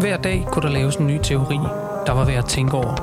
Hver 0.00 0.16
dag 0.16 0.46
kunne 0.52 0.62
der 0.62 0.74
laves 0.74 0.96
en 0.96 1.06
ny 1.06 1.18
teori, 1.22 1.58
der 2.06 2.12
var 2.12 2.24
værd 2.24 2.38
at 2.38 2.44
tænke 2.44 2.76
over. 2.76 2.94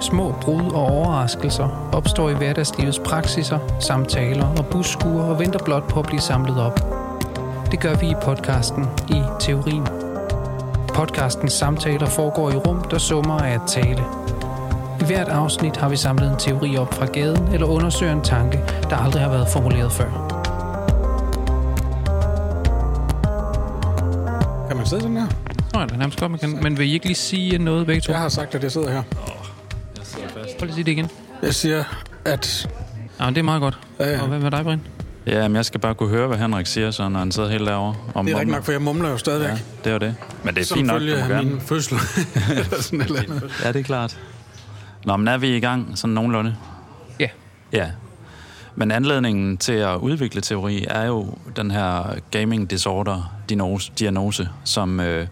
Små 0.00 0.34
brud 0.42 0.72
og 0.72 0.82
overraskelser 0.82 1.90
opstår 1.92 2.30
i 2.30 2.34
hverdagslivets 2.34 2.98
praksiser, 2.98 3.58
samtaler 3.80 4.46
og 4.58 4.66
busskuer 4.66 5.22
og 5.22 5.38
venter 5.38 5.64
blot 5.64 5.88
på 5.88 6.00
at 6.00 6.06
blive 6.06 6.20
samlet 6.20 6.60
op. 6.60 6.80
Det 7.70 7.80
gør 7.80 7.94
vi 7.94 8.06
i 8.06 8.14
podcasten 8.22 8.86
i 9.08 9.22
Teorien. 9.40 9.86
Podcastens 10.94 11.52
samtaler 11.52 12.06
foregår 12.06 12.50
i 12.50 12.56
rum, 12.56 12.84
der 12.90 12.98
summer 12.98 13.38
af 13.38 13.54
at 13.54 13.62
tale. 13.66 14.04
I 15.00 15.04
hvert 15.04 15.28
afsnit 15.28 15.76
har 15.76 15.88
vi 15.88 15.96
samlet 15.96 16.30
en 16.30 16.36
teori 16.38 16.76
op 16.76 16.94
fra 16.94 17.06
gaden 17.06 17.48
eller 17.52 17.66
undersøger 17.66 18.12
en 18.12 18.22
tanke, 18.22 18.60
der 18.90 18.96
aldrig 18.96 19.22
har 19.22 19.30
været 19.30 19.48
formuleret 19.48 19.92
før. 19.92 20.10
Kan 24.68 24.76
man 24.76 24.86
sidde 24.86 25.02
sådan 25.02 25.16
her? 25.16 25.45
Ja, 25.80 25.84
det 25.84 25.92
er 25.92 25.96
nærmest 25.96 26.20
godt, 26.20 26.30
man 26.30 26.40
kan. 26.40 26.58
Men 26.62 26.78
vil 26.78 26.86
I 26.88 26.92
ikke 26.92 27.06
lige 27.06 27.16
sige 27.16 27.58
noget 27.58 27.86
begge 27.86 28.00
to? 28.00 28.12
Jeg 28.12 28.20
har 28.20 28.28
sagt, 28.28 28.54
at 28.54 28.62
jeg 28.62 28.72
sidder 28.72 28.90
her. 28.90 29.02
Prøv 30.58 30.66
lige 30.66 30.68
at 30.68 30.74
sige 30.74 30.84
det 30.84 30.92
igen. 30.92 31.10
Jeg 31.42 31.54
siger, 31.54 31.84
at... 32.24 32.68
Ja, 33.20 33.24
men 33.24 33.34
det 33.34 33.38
er 33.40 33.44
meget 33.44 33.60
godt. 33.60 33.78
Ja, 34.00 34.10
ja. 34.10 34.22
Og 34.22 34.28
hvad 34.28 34.38
med 34.38 34.50
dig, 34.50 34.64
Brian? 34.64 34.80
Ja, 35.26 35.48
men 35.48 35.56
jeg 35.56 35.64
skal 35.64 35.80
bare 35.80 35.94
kunne 35.94 36.08
høre, 36.08 36.26
hvad 36.28 36.38
Henrik 36.38 36.66
siger, 36.66 36.90
så 36.90 37.08
når 37.08 37.18
han 37.18 37.32
sidder 37.32 37.48
helt 37.50 37.66
derovre. 37.66 37.94
Om, 38.14 38.26
Det 38.26 38.34
er 38.34 38.38
rigtigt 38.38 38.54
nok, 38.56 38.64
for 38.64 38.72
jeg 38.72 38.82
mumler 38.82 39.08
jo 39.10 39.16
stadigvæk. 39.18 39.48
Ja, 39.48 39.58
det 39.84 39.92
var 39.92 39.98
det. 39.98 40.14
Men 40.42 40.54
det 40.54 40.60
er 40.60 40.64
Som 40.64 40.76
fint 40.76 40.86
nok, 40.86 41.00
du 41.00 41.06
må 41.06 41.12
gerne. 41.12 41.42
min 41.48 41.60
fødsel. 41.60 41.96
Eller 42.50 42.82
sådan 42.82 43.00
eller 43.00 43.20
andet. 43.20 43.60
Ja, 43.64 43.72
det 43.72 43.80
er 43.80 43.84
klart. 43.84 44.18
Nå, 45.04 45.16
men 45.16 45.28
er 45.28 45.38
vi 45.38 45.56
i 45.56 45.60
gang 45.60 45.98
sådan 45.98 46.14
nogenlunde? 46.14 46.56
Ja. 47.20 47.28
Ja. 47.72 47.90
Men 48.76 48.90
anledningen 48.90 49.56
til 49.56 49.72
at 49.72 49.96
udvikle 49.96 50.40
teori 50.40 50.86
er 50.90 51.04
jo 51.06 51.38
den 51.56 51.70
her 51.70 52.14
gaming 52.30 52.70
disorder 52.70 53.35
diagnose, 53.48 53.92
diagnose 53.98 54.48
som, 54.64 55.00
øh, 55.00 55.26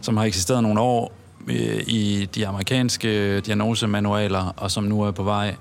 som 0.00 0.16
har 0.16 0.24
eksisteret 0.24 0.62
nogle 0.62 0.80
år 0.80 1.12
øh, 1.48 1.80
i 1.86 2.28
de 2.34 2.46
amerikanske 2.46 3.40
diagnosemanualer, 3.40 4.54
og 4.56 4.70
som 4.70 4.84
nu 4.84 5.02
er 5.02 5.10
på 5.10 5.22
vej 5.22 5.54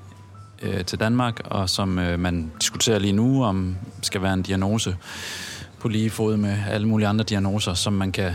øh, 0.61 0.85
til 0.85 0.99
Danmark, 0.99 1.41
og 1.45 1.69
som 1.69 1.99
øh, 1.99 2.19
man 2.19 2.51
diskuterer 2.61 2.99
lige 2.99 3.13
nu, 3.13 3.43
om 3.43 3.75
skal 4.01 4.21
være 4.21 4.33
en 4.33 4.41
diagnose 4.41 4.95
på 5.79 5.87
lige 5.87 6.09
fod 6.09 6.37
med 6.37 6.57
alle 6.69 6.87
mulige 6.87 7.07
andre 7.07 7.23
diagnoser, 7.23 7.73
som 7.73 7.93
man 7.93 8.11
kan 8.11 8.31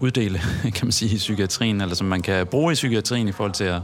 uddele, 0.00 0.40
kan 0.76 0.86
man 0.86 0.92
sige, 0.92 1.14
i 1.14 1.18
psykiatrien, 1.18 1.80
eller 1.80 1.94
som 1.94 2.06
man 2.06 2.22
kan 2.22 2.46
bruge 2.46 2.72
i 2.72 2.74
psykiatrien 2.74 3.28
i 3.28 3.32
forhold 3.32 3.52
til 3.52 3.64
at, 3.64 3.80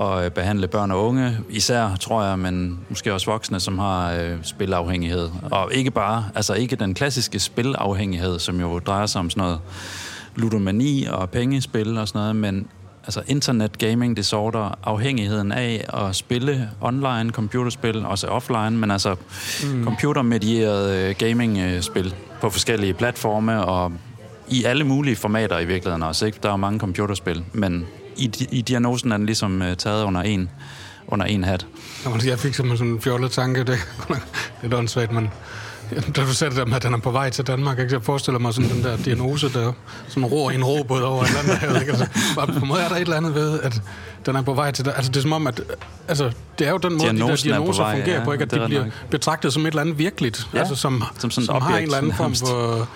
at 0.00 0.24
øh, 0.24 0.30
behandle 0.30 0.68
børn 0.68 0.90
og 0.90 1.06
unge, 1.06 1.38
især, 1.48 1.96
tror 2.00 2.22
jeg, 2.22 2.38
men 2.38 2.80
måske 2.88 3.14
også 3.14 3.30
voksne, 3.30 3.60
som 3.60 3.78
har 3.78 4.12
øh, 4.12 4.36
spilafhængighed. 4.42 5.28
Og 5.50 5.74
ikke 5.74 5.90
bare, 5.90 6.24
altså 6.34 6.54
ikke 6.54 6.76
den 6.76 6.94
klassiske 6.94 7.38
spilafhængighed, 7.38 8.38
som 8.38 8.60
jo 8.60 8.78
drejer 8.78 9.06
sig 9.06 9.18
om 9.18 9.30
sådan 9.30 9.40
noget 9.40 9.58
ludomani 10.36 11.04
og 11.10 11.30
pengespil 11.30 11.98
og 11.98 12.08
sådan 12.08 12.18
noget, 12.18 12.36
men 12.36 12.66
altså 13.04 13.22
internet 13.26 13.78
gaming 13.78 14.16
disorder, 14.16 14.78
afhængigheden 14.84 15.52
af 15.52 15.84
at 15.94 16.16
spille 16.16 16.70
online 16.80 17.30
computerspil, 17.30 18.06
også 18.06 18.26
offline, 18.26 18.70
men 18.70 18.90
altså 18.90 19.16
mm. 19.64 19.84
computermedieret 19.84 20.96
øh, 20.96 21.14
gaming-spil 21.18 22.14
på 22.40 22.50
forskellige 22.50 22.94
platforme 22.94 23.64
og 23.64 23.92
i 24.48 24.64
alle 24.64 24.84
mulige 24.84 25.16
formater 25.16 25.58
i 25.58 25.64
virkeligheden 25.64 26.02
også. 26.02 26.26
Ikke? 26.26 26.38
Der 26.42 26.48
er 26.48 26.52
jo 26.52 26.56
mange 26.56 26.78
computerspil, 26.78 27.44
men 27.52 27.86
i, 28.18 28.48
i 28.50 28.62
diagnosen 28.62 29.12
er 29.12 29.16
den 29.16 29.26
ligesom 29.26 29.62
øh, 29.62 29.76
taget 29.76 30.04
under 30.04 30.22
en, 30.22 30.50
under 31.08 31.26
en 31.26 31.44
hat. 31.44 31.66
Jeg 32.24 32.38
fik 32.38 32.54
simpelthen 32.54 32.78
sådan 32.78 32.92
en 32.92 33.00
fjollet 33.00 33.30
tanke. 33.30 33.64
Det, 33.64 33.78
det 34.62 34.72
er 34.72 34.76
åndssvagt, 34.76 35.12
men 35.12 35.30
da 36.16 36.20
du 36.20 36.34
sagde 36.34 36.50
det 36.50 36.58
der 36.58 36.66
med, 36.66 36.76
at 36.76 36.82
den 36.82 36.94
er 36.94 36.98
på 36.98 37.10
vej 37.10 37.30
til 37.30 37.46
Danmark, 37.46 37.78
ikke? 37.78 37.92
jeg 37.92 38.02
forestiller 38.02 38.38
mig 38.38 38.54
sådan 38.54 38.70
den 38.70 38.82
der 38.82 38.96
diagnose, 38.96 39.52
der 39.52 39.72
sådan 40.08 40.24
ror 40.24 40.50
en 40.50 40.64
robåd 40.64 41.02
over 41.02 41.22
et 41.22 41.28
eller 41.28 41.40
andet. 41.40 41.80
Ikke? 41.80 41.92
Altså, 41.92 42.06
bare 42.36 42.46
på 42.46 42.58
en 42.58 42.68
måde 42.68 42.80
er 42.80 42.88
der 42.88 42.96
et 42.96 43.00
eller 43.00 43.16
andet 43.16 43.34
ved, 43.34 43.60
at 43.60 43.82
den 44.26 44.36
er 44.36 44.42
på 44.42 44.54
vej 44.54 44.70
til... 44.70 44.88
Altså, 44.88 45.10
det 45.12 45.16
er 45.16 45.22
som 45.22 45.32
om, 45.32 45.46
at... 45.46 45.60
Altså, 46.08 46.32
det 46.58 46.66
er 46.66 46.70
jo 46.70 46.76
den 46.76 46.92
måde, 46.92 47.02
Diagnosen 47.02 47.50
de 47.50 47.54
er 47.54 47.58
der 47.58 47.66
på 47.66 47.72
diagnoser 47.72 47.82
vej, 47.82 47.96
fungerer 47.96 48.18
ja, 48.18 48.24
på, 48.24 48.32
ikke? 48.32 48.42
At 48.42 48.50
de 48.50 48.56
er 48.56 48.66
bliver 48.66 48.84
nok. 48.84 48.92
betragtet 49.10 49.52
som 49.52 49.62
et 49.62 49.66
eller 49.66 49.80
andet 49.80 49.98
virkeligt. 49.98 50.48
Ja, 50.54 50.58
altså, 50.58 50.74
som, 50.74 51.04
som 51.18 51.30
sådan 51.30 51.46
som 51.46 51.54
har 51.54 51.60
objekt, 51.60 51.78
en 51.78 51.84
eller 51.84 51.98
anden 51.98 52.14
form 52.14 52.34
for 52.34 52.88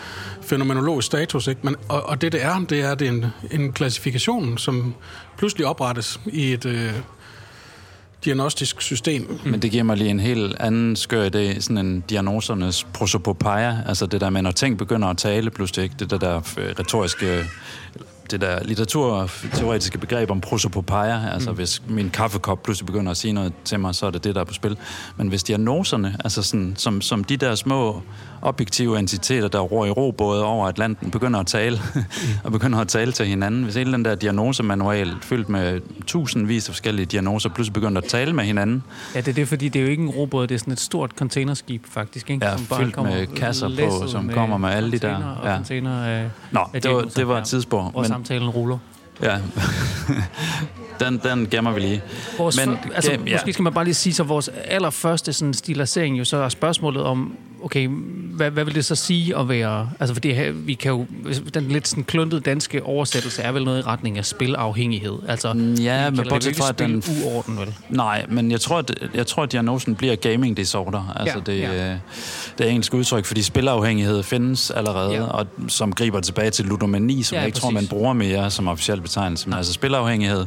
fænomenologisk 0.53 1.07
status. 1.07 1.47
Ikke? 1.47 1.61
Men, 1.65 1.77
og, 1.89 2.03
og 2.03 2.21
det, 2.21 2.33
det 2.33 2.45
er, 2.45 2.59
det 2.59 2.81
er, 2.81 2.95
det 2.95 3.09
er 3.09 3.13
en, 3.13 3.27
en 3.51 3.73
klassifikation, 3.73 4.59
som 4.59 4.95
pludselig 5.37 5.67
oprettes 5.67 6.21
i 6.27 6.53
et... 6.53 6.65
Øh, 6.65 6.93
diagnostisk 8.25 8.81
system. 8.81 9.39
Men 9.45 9.63
det 9.63 9.71
giver 9.71 9.83
mig 9.83 9.97
lige 9.97 10.11
en 10.11 10.21
helt 10.21 10.57
anden 10.61 10.97
skør 10.97 11.29
idé, 11.29 11.61
sådan 11.61 11.79
en 11.79 12.01
diagnosernes 12.01 12.87
prosopopeia, 12.95 13.79
altså 13.87 14.07
det 14.07 14.21
der 14.21 14.31
med, 14.31 14.43
når 14.43 14.51
ting 14.51 14.79
begynder 14.79 15.09
at 15.09 15.17
tale 15.17 15.51
pludselig, 15.51 15.83
ikke? 15.83 15.95
det 15.99 16.11
der, 16.11 16.19
der 16.19 16.37
øh, 16.37 16.75
retoriske, 16.79 17.45
det 18.31 18.41
der 18.41 18.59
litteraturteoretiske 18.65 19.99
begreb 19.99 20.31
om 20.31 20.41
prosopopeia, 20.41 21.31
altså 21.33 21.51
mm. 21.51 21.57
hvis 21.57 21.83
min 21.89 22.11
kaffekop 22.11 22.63
pludselig 22.63 22.87
begynder 22.87 23.11
at 23.11 23.17
sige 23.17 23.33
noget 23.33 23.53
til 23.65 23.81
mig, 23.81 23.95
så 23.95 24.07
er 24.07 24.11
det 24.11 24.25
det, 24.25 24.35
der 24.35 24.41
er 24.41 24.45
på 24.45 24.55
spil. 24.55 24.77
Men 25.17 25.29
hvis 25.29 25.43
diagnoserne, 25.43 26.17
altså 26.25 26.43
sådan, 26.43 26.75
som, 26.77 27.01
som 27.01 27.25
de 27.25 27.37
der 27.37 27.55
små 27.55 28.03
objektive 28.43 28.99
entiteter, 28.99 29.49
der 29.49 29.61
ror 29.61 29.87
i 29.87 29.91
robåde 29.91 30.45
over 30.45 30.69
Atlanten, 30.69 31.11
begynder 31.11 31.41
at 31.41 31.47
tale, 31.47 31.81
og 32.45 32.53
begynder 32.53 32.79
at 32.79 32.89
tale 32.89 33.13
til 33.13 33.27
hinanden. 33.27 33.63
Hvis 33.65 33.75
hele 33.75 33.93
den 33.93 34.05
der 34.05 34.15
diagnosemanual, 34.15 35.15
fyldt 35.23 35.49
med 35.49 35.81
tusindvis 36.07 36.69
af 36.69 36.73
forskellige 36.75 37.07
diagnoser, 37.07 37.49
pludselig 37.49 37.73
begynder 37.73 38.01
at 38.03 38.09
tale 38.09 38.33
med 38.33 38.45
hinanden, 38.45 38.83
Ja, 39.15 39.21
det 39.21 39.29
er 39.29 39.33
det, 39.33 39.49
fordi 39.49 39.69
det 39.69 39.79
er 39.79 39.85
jo 39.85 39.91
ikke 39.91 40.03
en 40.03 40.11
robåd, 40.11 40.47
det 40.47 40.55
er 40.55 40.59
sådan 40.59 40.73
et 40.73 40.81
stort 40.81 41.11
containerskib, 41.11 41.87
faktisk. 41.91 42.31
Ikke? 42.31 42.47
Ja, 42.47 42.55
fyldt 42.79 43.03
med 43.03 43.27
kasser 43.27 43.69
på, 43.69 44.07
som 44.09 44.29
kommer 44.29 44.59
med 44.59 44.69
alle 44.71 44.93
de 44.93 44.99
der- 44.99 45.13
container 45.13 45.37
Og 45.37 45.47
ja. 45.49 45.55
container 45.57 46.05
af, 46.05 46.31
Nå, 46.51 46.61
det 46.75 46.91
var, 46.95 47.01
det 47.03 47.29
var 47.29 47.35
ja. 47.35 47.41
et 47.41 47.47
tidsspor. 47.47 47.91
Og 47.95 48.07
samtalen 48.23 48.49
ruller. 48.49 48.79
ja. 49.23 49.39
den, 51.01 51.21
den 51.25 51.49
gemmer 51.51 51.73
vi 51.73 51.81
lige. 51.81 52.03
Vores, 52.39 52.67
Men, 52.67 52.79
altså, 52.95 53.11
gem- 53.13 53.27
ja. 53.27 53.33
måske 53.35 53.53
skal 53.53 53.63
man 53.63 53.73
bare 53.73 53.85
lige 53.85 53.95
sige, 53.95 54.13
så 54.15 54.23
vores 54.23 54.51
allerførste 54.65 55.33
sådan, 55.33 55.55
stilisering 55.55 56.19
jo 56.19 56.25
så 56.25 56.37
er 56.37 56.49
spørgsmålet 56.49 57.03
om, 57.03 57.37
okay, 57.65 57.89
hvad, 57.89 58.51
hvad 58.51 58.65
vil 58.65 58.75
det 58.75 58.85
så 58.85 58.95
sige 58.95 59.37
at 59.39 59.49
være... 59.49 59.91
Altså, 60.01 60.15
fordi 60.15 60.33
her, 60.33 60.53
vi 60.53 60.75
kan 60.75 60.91
jo... 60.93 61.07
Den 61.55 61.69
lidt 61.69 61.89
sådan 61.89 62.05
kluntede 62.05 62.41
danske 62.41 62.83
oversættelse 62.83 63.43
er 63.43 63.53
vel 63.53 63.65
noget 63.65 63.79
i 63.79 63.83
retning 63.83 64.19
af 64.19 64.25
spilafhængighed. 64.25 65.19
Altså, 65.29 65.49
Ja, 65.49 66.11
vi 66.11 66.17
men 66.17 66.19
det 66.25 66.29
bortset 66.29 66.57
fra, 66.57 66.69
at 66.69 66.79
den- 66.79 67.03
spiluorden, 67.03 67.59
vel? 67.59 67.75
Nej, 67.89 68.27
men 68.29 68.51
jeg 68.51 68.61
tror, 68.61 68.79
at, 68.79 69.09
jeg 69.15 69.27
tror, 69.27 69.43
at 69.43 69.53
diagnosen 69.53 69.95
bliver 69.95 70.17
gaming 70.17 70.57
disorder. 70.57 71.13
Altså 71.17 71.43
Ja, 71.47 71.53
det, 71.53 71.59
ja. 71.61 71.91
øh, 71.93 71.97
det 72.59 72.67
er 72.67 72.71
engelsk 72.71 72.95
udtryk, 72.95 73.25
fordi 73.25 73.43
spilafhængighed 73.43 74.23
findes 74.23 74.71
allerede, 74.71 75.13
Ja. 75.13 75.23
og 75.23 75.47
som 75.69 75.93
griber 75.93 76.21
tilbage 76.21 76.51
til 76.51 76.65
ludomani, 76.65 77.23
som 77.23 77.35
Ja, 77.35 77.41
jeg 77.41 77.47
ikke 77.47 77.59
tror, 77.59 77.71
præcis. 77.71 77.91
man 77.91 77.99
bruger 77.99 78.13
mere 78.13 78.51
som 78.51 78.69
officiel 78.69 79.01
betegnelse. 79.01 79.49
Men 79.49 79.59
altså 79.59 79.73
spilafhængighed. 79.73 80.47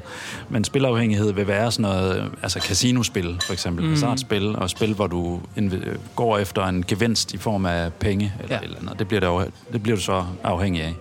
Men 0.49 0.63
spilafhængighed 0.63 1.33
vil 1.33 1.47
være 1.47 1.71
sådan 1.71 1.83
noget, 1.91 2.31
altså 2.43 2.59
casinospil 2.59 3.35
for 3.45 3.53
eksempel, 3.53 3.85
mm. 3.85 3.91
hasardspil, 3.91 4.55
og 4.55 4.69
spil, 4.69 4.93
hvor 4.93 5.07
du 5.07 5.39
går 6.15 6.37
efter 6.37 6.65
en 6.67 6.83
gevinst 6.87 7.04
i 7.33 7.37
form 7.37 7.65
af 7.65 7.93
penge 7.93 8.33
eller 8.43 8.55
Ja. 8.55 8.61
eller 8.61 8.77
andet. 8.79 8.99
Det 8.99 9.07
bliver, 9.07 9.19
det, 9.19 9.27
afhæ- 9.45 9.73
det 9.73 9.83
bliver 9.83 9.95
du 9.95 10.01
så 10.01 10.25
afhængig 10.43 10.83
af. 10.83 10.93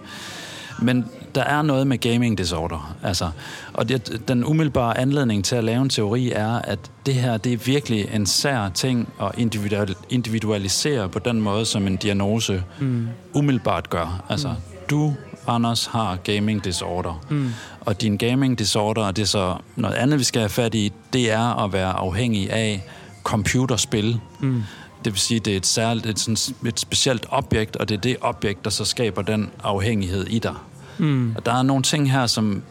Men 0.79 1.05
der 1.35 1.43
er 1.45 1.63
noget 1.63 1.87
med 1.87 1.99
gaming 1.99 2.39
disorder. 2.39 2.97
Altså, 3.03 3.31
og 3.73 3.89
det, 3.89 4.23
den 4.29 4.45
umiddelbare 4.45 4.99
anledning 4.99 5.45
til 5.45 5.57
at 5.57 5.65
lave 5.65 5.83
en 5.83 5.89
teori 5.89 6.33
er, 6.33 6.51
at 6.59 6.79
det 7.07 7.15
her 7.15 7.37
det 7.37 7.53
er 7.53 7.57
virkelig 7.57 8.09
en 8.13 8.27
sær 8.27 8.69
ting 8.69 9.09
at 9.23 9.31
individual, 9.39 9.95
individualisere 10.11 11.09
på 11.09 11.19
den 11.19 11.41
måde, 11.41 11.67
som 11.67 11.87
en 11.87 11.97
diagnose 11.97 12.63
mm. 12.81 13.09
umiddelbart 13.33 13.91
gør. 13.91 14.25
Altså, 14.29 14.49
mm. 14.49 14.55
du, 14.91 15.15
Anders, 15.47 15.87
har 15.87 16.17
gaming 16.17 16.65
disorder. 16.65 17.25
Mm. 17.31 17.53
Og 17.81 18.01
din 18.01 18.17
gaming 18.17 18.59
disorder, 18.59 19.03
og 19.05 19.17
det 19.17 19.23
er 19.23 19.27
så 19.27 19.57
noget 19.77 19.95
andet, 19.95 20.19
vi 20.19 20.25
skal 20.25 20.41
have 20.41 20.49
fat 20.49 20.75
i, 20.75 20.93
det 21.13 21.33
er 21.33 21.65
at 21.65 21.73
være 21.73 21.93
afhængig 21.93 22.51
af 22.53 22.85
computerspil. 23.25 24.21
Mm. 24.41 24.63
Det 25.05 25.13
vil 25.13 25.21
sige, 25.21 25.41
det 25.41 25.53
er 25.53 25.57
et, 25.57 25.67
særligt, 25.67 26.07
et, 26.07 26.19
sådan, 26.19 26.55
et 26.69 26.81
specielt 26.81 27.27
objekt, 27.29 27.77
og 27.77 27.89
det 27.89 27.97
er 27.97 28.01
det 28.01 28.17
objekt, 28.21 28.65
der 28.65 28.71
så 28.71 28.85
skaber 28.85 29.23
den 29.23 29.51
afhængighed 29.63 30.27
i 30.27 30.39
dig. 30.39 30.55
Mm. 30.99 31.35
Og 31.37 31.47
der 31.47 31.53
er 31.53 31.63
nogle 31.63 31.83
ting 31.83 32.13
her, 32.13 32.27
som, 32.27 32.63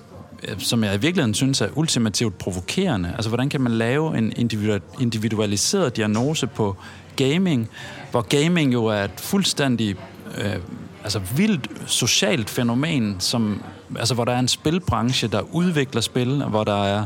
øh, 0.44 0.59
som 0.59 0.83
jeg 0.83 0.95
i 0.95 0.97
virkeligheden 0.97 1.33
synes 1.33 1.62
er 1.62 1.68
ultimativt 1.75 2.38
provokerende. 2.38 3.12
Altså, 3.15 3.30
hvordan 3.30 3.50
kan 3.50 3.62
man 3.62 3.71
lave 3.71 4.18
en 4.18 4.33
individu- 4.38 5.01
individualiseret 5.01 5.97
diagnose 5.97 6.47
på 6.47 6.75
gaming, 7.15 7.69
hvor 8.12 8.21
gaming 8.21 8.74
jo 8.74 8.85
er 8.85 9.03
et 9.03 9.12
fuldstændig 9.18 9.95
øh, 10.38 10.56
altså 11.03 11.19
vildt 11.35 11.69
socialt 11.85 12.50
fænomen, 12.50 13.15
som, 13.19 13.62
altså, 14.00 14.13
hvor 14.13 14.25
der 14.25 14.31
er 14.31 14.39
en 14.39 14.47
spilbranche, 14.47 15.27
der 15.27 15.41
udvikler 15.56 16.01
spil, 16.01 16.41
og 16.41 16.50
hvor 16.50 16.63
der 16.63 16.83
er 16.83 17.06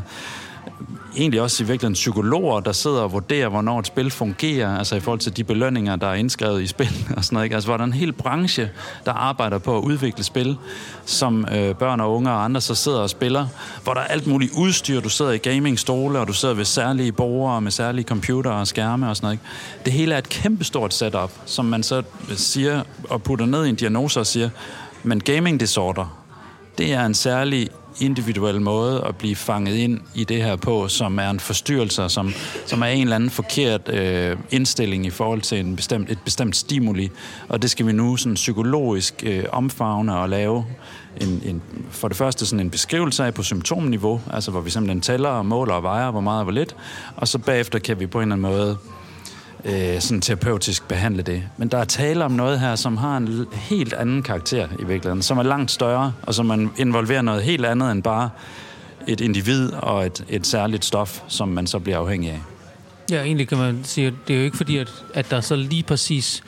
egentlig 1.16 1.40
også 1.40 1.64
i 1.64 1.66
virkeligheden 1.66 1.94
psykologer, 1.94 2.60
der 2.60 2.72
sidder 2.72 3.00
og 3.00 3.12
vurderer, 3.12 3.48
hvornår 3.48 3.78
et 3.78 3.86
spil 3.86 4.10
fungerer, 4.10 4.78
altså 4.78 4.96
i 4.96 5.00
forhold 5.00 5.20
til 5.20 5.36
de 5.36 5.44
belønninger, 5.44 5.96
der 5.96 6.06
er 6.06 6.14
indskrevet 6.14 6.62
i 6.62 6.66
spil 6.66 6.88
og 7.16 7.24
sådan 7.24 7.36
noget. 7.36 7.44
Ikke? 7.44 7.54
Altså 7.54 7.68
hvor 7.68 7.76
der 7.76 7.84
er 7.84 7.86
en 7.86 7.92
hel 7.92 8.12
branche, 8.12 8.70
der 9.04 9.12
arbejder 9.12 9.58
på 9.58 9.78
at 9.78 9.82
udvikle 9.82 10.24
spil, 10.24 10.56
som 11.04 11.46
øh, 11.52 11.74
børn 11.74 12.00
og 12.00 12.14
unge 12.14 12.30
og 12.30 12.44
andre 12.44 12.60
så 12.60 12.74
sidder 12.74 12.98
og 12.98 13.10
spiller, 13.10 13.46
hvor 13.82 13.94
der 13.94 14.00
er 14.00 14.06
alt 14.06 14.26
muligt 14.26 14.52
udstyr, 14.56 15.00
du 15.00 15.08
sidder 15.08 15.32
i 15.32 15.38
gamingstole, 15.38 16.18
og 16.18 16.28
du 16.28 16.32
sidder 16.32 16.54
ved 16.54 16.64
særlige 16.64 17.12
borgere 17.12 17.60
med 17.60 17.70
særlige 17.70 18.04
computer 18.04 18.50
og 18.50 18.66
skærme 18.66 19.08
og 19.08 19.16
sådan 19.16 19.26
noget. 19.26 19.34
Ikke? 19.34 19.44
Det 19.84 19.92
hele 19.92 20.14
er 20.14 20.18
et 20.18 20.28
kæmpestort 20.28 20.94
setup, 20.94 21.32
som 21.46 21.64
man 21.64 21.82
så 21.82 22.02
siger 22.36 22.82
og 23.10 23.22
putter 23.22 23.46
ned 23.46 23.66
i 23.66 23.68
en 23.68 23.74
diagnose 23.74 24.20
og 24.20 24.26
siger, 24.26 24.50
men 25.02 25.20
gaming 25.20 25.60
disorder, 25.60 26.18
det 26.78 26.92
er 26.92 27.06
en 27.06 27.14
særlig 27.14 27.68
individuel 28.00 28.60
måde 28.60 29.04
at 29.08 29.16
blive 29.16 29.36
fanget 29.36 29.74
ind 29.74 30.00
i 30.14 30.24
det 30.24 30.42
her 30.42 30.56
på, 30.56 30.88
som 30.88 31.18
er 31.18 31.30
en 31.30 31.40
forstyrrelse, 31.40 32.08
som, 32.08 32.32
som 32.66 32.82
er 32.82 32.86
en 32.86 33.02
eller 33.02 33.16
anden 33.16 33.30
forkert 33.30 33.88
øh, 33.88 34.36
indstilling 34.50 35.06
i 35.06 35.10
forhold 35.10 35.40
til 35.40 35.60
en 35.60 35.76
bestemt, 35.76 36.10
et 36.10 36.18
bestemt 36.24 36.56
stimuli. 36.56 37.10
Og 37.48 37.62
det 37.62 37.70
skal 37.70 37.86
vi 37.86 37.92
nu 37.92 38.16
sådan 38.16 38.34
psykologisk 38.34 39.22
øh, 39.26 39.44
omfavne 39.52 40.16
og 40.16 40.28
lave 40.28 40.64
en, 41.20 41.42
en, 41.44 41.62
for 41.90 42.08
det 42.08 42.16
første 42.16 42.46
sådan 42.46 42.60
en 42.60 42.70
beskrivelse 42.70 43.24
af 43.24 43.34
på 43.34 43.42
symptomniveau, 43.42 44.20
altså 44.32 44.50
hvor 44.50 44.60
vi 44.60 44.70
simpelthen 44.70 45.00
tæller 45.00 45.28
og 45.28 45.46
måler 45.46 45.74
og 45.74 45.82
vejer, 45.82 46.10
hvor 46.10 46.20
meget 46.20 46.38
og 46.38 46.44
hvor 46.44 46.52
lidt, 46.52 46.76
og 47.16 47.28
så 47.28 47.38
bagefter 47.38 47.78
kan 47.78 48.00
vi 48.00 48.06
på 48.06 48.18
en 48.18 48.32
eller 48.32 48.48
anden 48.48 48.56
måde 48.56 48.76
øh, 49.64 50.00
sådan 50.00 50.20
terapeutisk 50.20 50.88
behandle 50.88 51.22
det. 51.22 51.42
Men 51.56 51.68
der 51.68 51.78
er 51.78 51.84
tale 51.84 52.24
om 52.24 52.32
noget 52.32 52.60
her, 52.60 52.76
som 52.76 52.96
har 52.96 53.16
en 53.16 53.46
helt 53.52 53.92
anden 53.92 54.22
karakter 54.22 54.68
i 54.78 54.84
virkeligheden, 54.84 55.22
som 55.22 55.38
er 55.38 55.42
langt 55.42 55.70
større, 55.70 56.12
og 56.22 56.34
som 56.34 56.46
man 56.46 56.70
involverer 56.76 57.22
noget 57.22 57.42
helt 57.42 57.66
andet 57.66 57.92
end 57.92 58.02
bare 58.02 58.30
et 59.06 59.20
individ 59.20 59.72
og 59.72 60.06
et, 60.06 60.24
et 60.28 60.46
særligt 60.46 60.84
stof, 60.84 61.22
som 61.28 61.48
man 61.48 61.66
så 61.66 61.78
bliver 61.78 61.98
afhængig 61.98 62.30
af. 62.30 62.40
Ja, 63.10 63.22
egentlig 63.22 63.48
kan 63.48 63.58
man 63.58 63.80
sige, 63.84 64.06
at 64.06 64.12
det 64.28 64.34
er 64.34 64.38
jo 64.38 64.44
ikke 64.44 64.56
fordi, 64.56 64.76
at, 64.76 65.04
at 65.14 65.30
der 65.30 65.40
så 65.40 65.56
lige 65.56 65.82
præcis, 65.82 66.42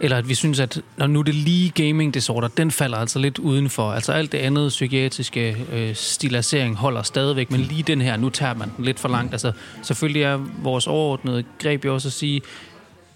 eller 0.00 0.16
at 0.16 0.28
vi 0.28 0.34
synes, 0.34 0.60
at 0.60 0.80
når 0.96 1.06
nu 1.06 1.22
det 1.22 1.34
lige 1.34 1.70
gaming 1.70 2.14
disorder, 2.14 2.48
den 2.48 2.70
falder 2.70 2.98
altså 2.98 3.18
lidt 3.18 3.38
udenfor. 3.38 3.92
Altså 3.92 4.12
alt 4.12 4.32
det 4.32 4.38
andet 4.38 4.68
psykiatriske 4.68 5.56
øh, 5.72 5.94
stilisering 5.94 6.76
holder 6.76 7.02
stadigvæk, 7.02 7.50
men 7.50 7.60
lige 7.60 7.82
den 7.82 8.00
her, 8.00 8.16
nu 8.16 8.30
tager 8.30 8.54
man 8.54 8.70
den 8.76 8.84
lidt 8.84 9.00
for 9.00 9.08
langt. 9.08 9.32
Altså 9.32 9.52
selvfølgelig 9.82 10.22
er 10.22 10.46
vores 10.62 10.86
overordnede 10.86 11.44
greb 11.58 11.84
jo 11.84 11.94
også 11.94 12.08
at 12.08 12.12
sige, 12.12 12.42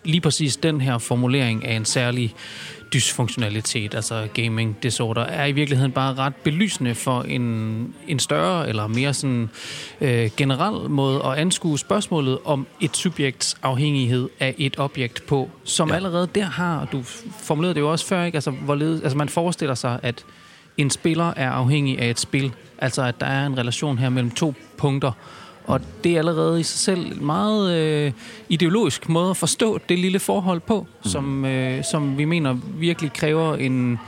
lige 0.05 0.21
præcis 0.21 0.56
den 0.56 0.81
her 0.81 0.99
formulering 0.99 1.65
af 1.65 1.75
en 1.75 1.85
særlig 1.85 2.35
dysfunktionalitet, 2.93 3.94
altså 3.94 4.29
gaming 4.35 4.82
disorder, 4.82 5.23
er 5.23 5.46
i 5.46 5.52
virkeligheden 5.52 5.93
bare 5.93 6.14
ret 6.14 6.37
belysende 6.37 6.94
for 6.94 7.23
en, 7.23 7.94
en 8.08 8.19
større 8.19 8.69
eller 8.69 8.87
mere 8.87 9.14
sådan 9.14 9.50
øh, 10.00 10.31
generel 10.37 10.90
måde 10.90 11.23
at 11.25 11.32
anskue 11.38 11.79
spørgsmålet 11.79 12.38
om 12.44 12.67
et 12.81 12.96
subjekts 12.96 13.56
afhængighed 13.62 14.29
af 14.40 14.55
et 14.58 14.79
objekt 14.79 15.26
på, 15.26 15.50
som 15.64 15.88
ja. 15.88 15.94
allerede 15.94 16.29
der 16.35 16.44
har, 16.44 16.79
og 16.79 16.93
du 16.93 17.02
formulerede 17.40 17.75
det 17.75 17.81
jo 17.81 17.90
også 17.90 18.06
før, 18.06 18.25
ikke? 18.25 18.37
Altså, 18.37 18.50
hvorledes, 18.50 19.02
altså 19.02 19.19
man 19.19 19.29
forestiller 19.29 19.75
sig, 19.75 20.00
at 20.02 20.25
en 20.76 20.91
spiller 20.91 21.32
er 21.37 21.50
afhængig 21.50 21.99
af 21.99 22.11
et 22.11 22.20
spil, 22.20 22.52
altså 22.79 23.02
at 23.02 23.20
der 23.20 23.26
er 23.26 23.46
en 23.46 23.58
relation 23.58 23.99
her 23.99 24.08
mellem 24.08 24.31
to 24.31 24.55
punkter, 24.76 25.12
og 25.69 25.81
det 26.05 26.15
er 26.15 26.19
allerede 26.19 26.61
i 26.61 26.62
sig 26.62 26.79
selv 26.79 27.06
en 27.06 27.26
meget 27.26 27.76
øh, 27.76 28.12
ideologisk 28.49 29.09
måde 29.09 29.31
at 29.31 29.37
forstå 29.37 29.79
det 29.88 29.99
lille 29.99 30.19
forhold 30.19 30.61
på, 30.61 30.81
mm. 30.81 31.11
som, 31.11 31.44
øh, 31.44 31.85
som 31.85 32.19
vi 32.19 32.25
mener 32.25 32.56
virkelig 32.79 33.12
kræver 33.12 33.56
en, 33.56 33.99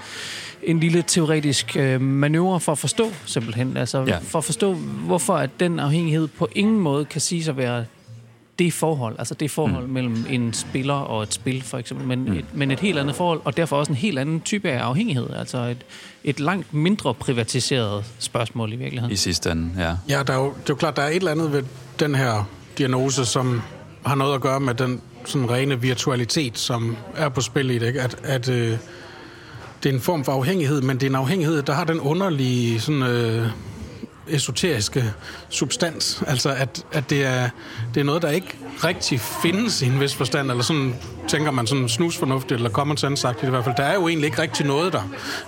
en 0.63 0.81
lille 0.81 1.03
teoretisk 1.07 1.77
øh, 1.77 2.01
manøvre 2.01 2.61
for 2.61 2.73
at 2.73 2.79
forstå, 2.79 3.11
simpelthen. 3.25 3.77
Altså 3.77 4.05
ja. 4.07 4.19
for 4.23 4.39
at 4.39 4.45
forstå, 4.45 4.75
hvorfor 5.07 5.35
at 5.35 5.51
den 5.61 5.81
afhængighed 5.81 6.29
på 6.29 6.49
ingen 6.55 6.81
måde 6.81 7.05
kan 7.05 7.21
sige 7.21 7.51
at 7.51 7.57
være 7.57 7.85
det 8.61 8.73
forhold, 8.73 9.17
altså 9.19 9.35
det 9.35 9.51
forhold 9.51 9.87
mm. 9.87 9.93
mellem 9.93 10.27
en 10.31 10.53
spiller 10.53 10.95
og 10.95 11.23
et 11.23 11.35
spil, 11.35 11.63
for 11.63 11.79
eksempel, 11.79 12.07
men, 12.07 12.25
mm. 12.25 12.33
et, 12.33 12.45
men 12.55 12.71
et 12.71 12.81
helt 12.81 12.99
andet 12.99 13.17
forhold, 13.17 13.41
og 13.45 13.57
derfor 13.57 13.77
også 13.77 13.93
en 13.93 13.97
helt 13.97 14.19
anden 14.19 14.41
type 14.41 14.71
af 14.71 14.79
afhængighed, 14.79 15.27
altså 15.37 15.59
et, 15.59 15.79
et 16.25 16.41
langt 16.41 16.75
mindre 16.75 17.15
privatiseret 17.15 18.05
spørgsmål 18.19 18.73
i 18.73 18.77
virkeligheden. 18.77 19.13
I 19.13 19.17
sidste 19.17 19.51
ende, 19.51 19.71
ja. 19.79 19.95
Ja, 20.09 20.23
der 20.23 20.33
er 20.33 20.39
jo, 20.39 20.45
det 20.45 20.59
er 20.59 20.65
jo 20.69 20.75
klart, 20.75 20.97
der 20.97 21.03
er 21.03 21.09
et 21.09 21.17
eller 21.17 21.31
andet 21.31 21.53
ved 21.53 21.63
den 22.01 22.15
her 22.15 22.49
diagnose, 22.79 23.25
som 23.25 23.63
har 24.07 24.15
noget 24.15 24.35
at 24.35 24.41
gøre 24.41 24.61
med 24.61 24.75
den 24.75 25.01
sådan 25.25 25.51
rene 25.51 25.81
virtualitet, 25.81 26.59
som 26.59 26.97
er 27.17 27.29
på 27.29 27.41
spil 27.41 27.71
i 27.71 27.79
det, 27.79 27.87
ikke? 27.87 28.01
At, 28.01 28.17
at 28.25 28.49
øh, 28.49 28.79
det 29.83 29.91
er 29.91 29.95
en 29.95 30.01
form 30.01 30.25
for 30.25 30.33
afhængighed, 30.33 30.83
men 30.83 30.97
det 30.97 31.03
er 31.03 31.11
en 31.11 31.17
afhængighed, 31.17 31.63
der 31.63 31.73
har 31.73 31.85
den 31.85 32.01
underlige 32.01 32.81
sådan... 32.81 33.03
Øh, 33.03 33.47
esoteriske 34.29 35.05
substans. 35.49 36.23
Altså, 36.27 36.51
at, 36.51 36.85
at 36.93 37.11
det, 37.11 37.25
er, 37.25 37.49
det 37.95 38.01
er 38.01 38.05
noget, 38.05 38.23
der 38.23 38.31
ikke 38.31 38.57
rigtig 38.85 39.21
findes 39.21 39.83
i 39.83 39.87
en 39.87 40.01
vis 40.01 40.15
forstand, 40.15 40.51
eller 40.51 40.63
sådan 40.63 40.95
tænker 41.29 41.51
man 41.51 41.67
sådan 41.67 41.89
snusfornuftigt, 41.89 42.53
eller 42.53 42.71
common 42.71 42.97
sense 42.97 43.21
sagt 43.21 43.43
i 43.43 43.47
hvert 43.47 43.65
fald. 43.65 43.77
Der 43.77 43.83
er 43.83 43.95
jo 43.95 44.09
egentlig 44.09 44.27
ikke 44.27 44.43
rigtig 44.43 44.67
noget 44.67 44.93
der. 44.93 45.03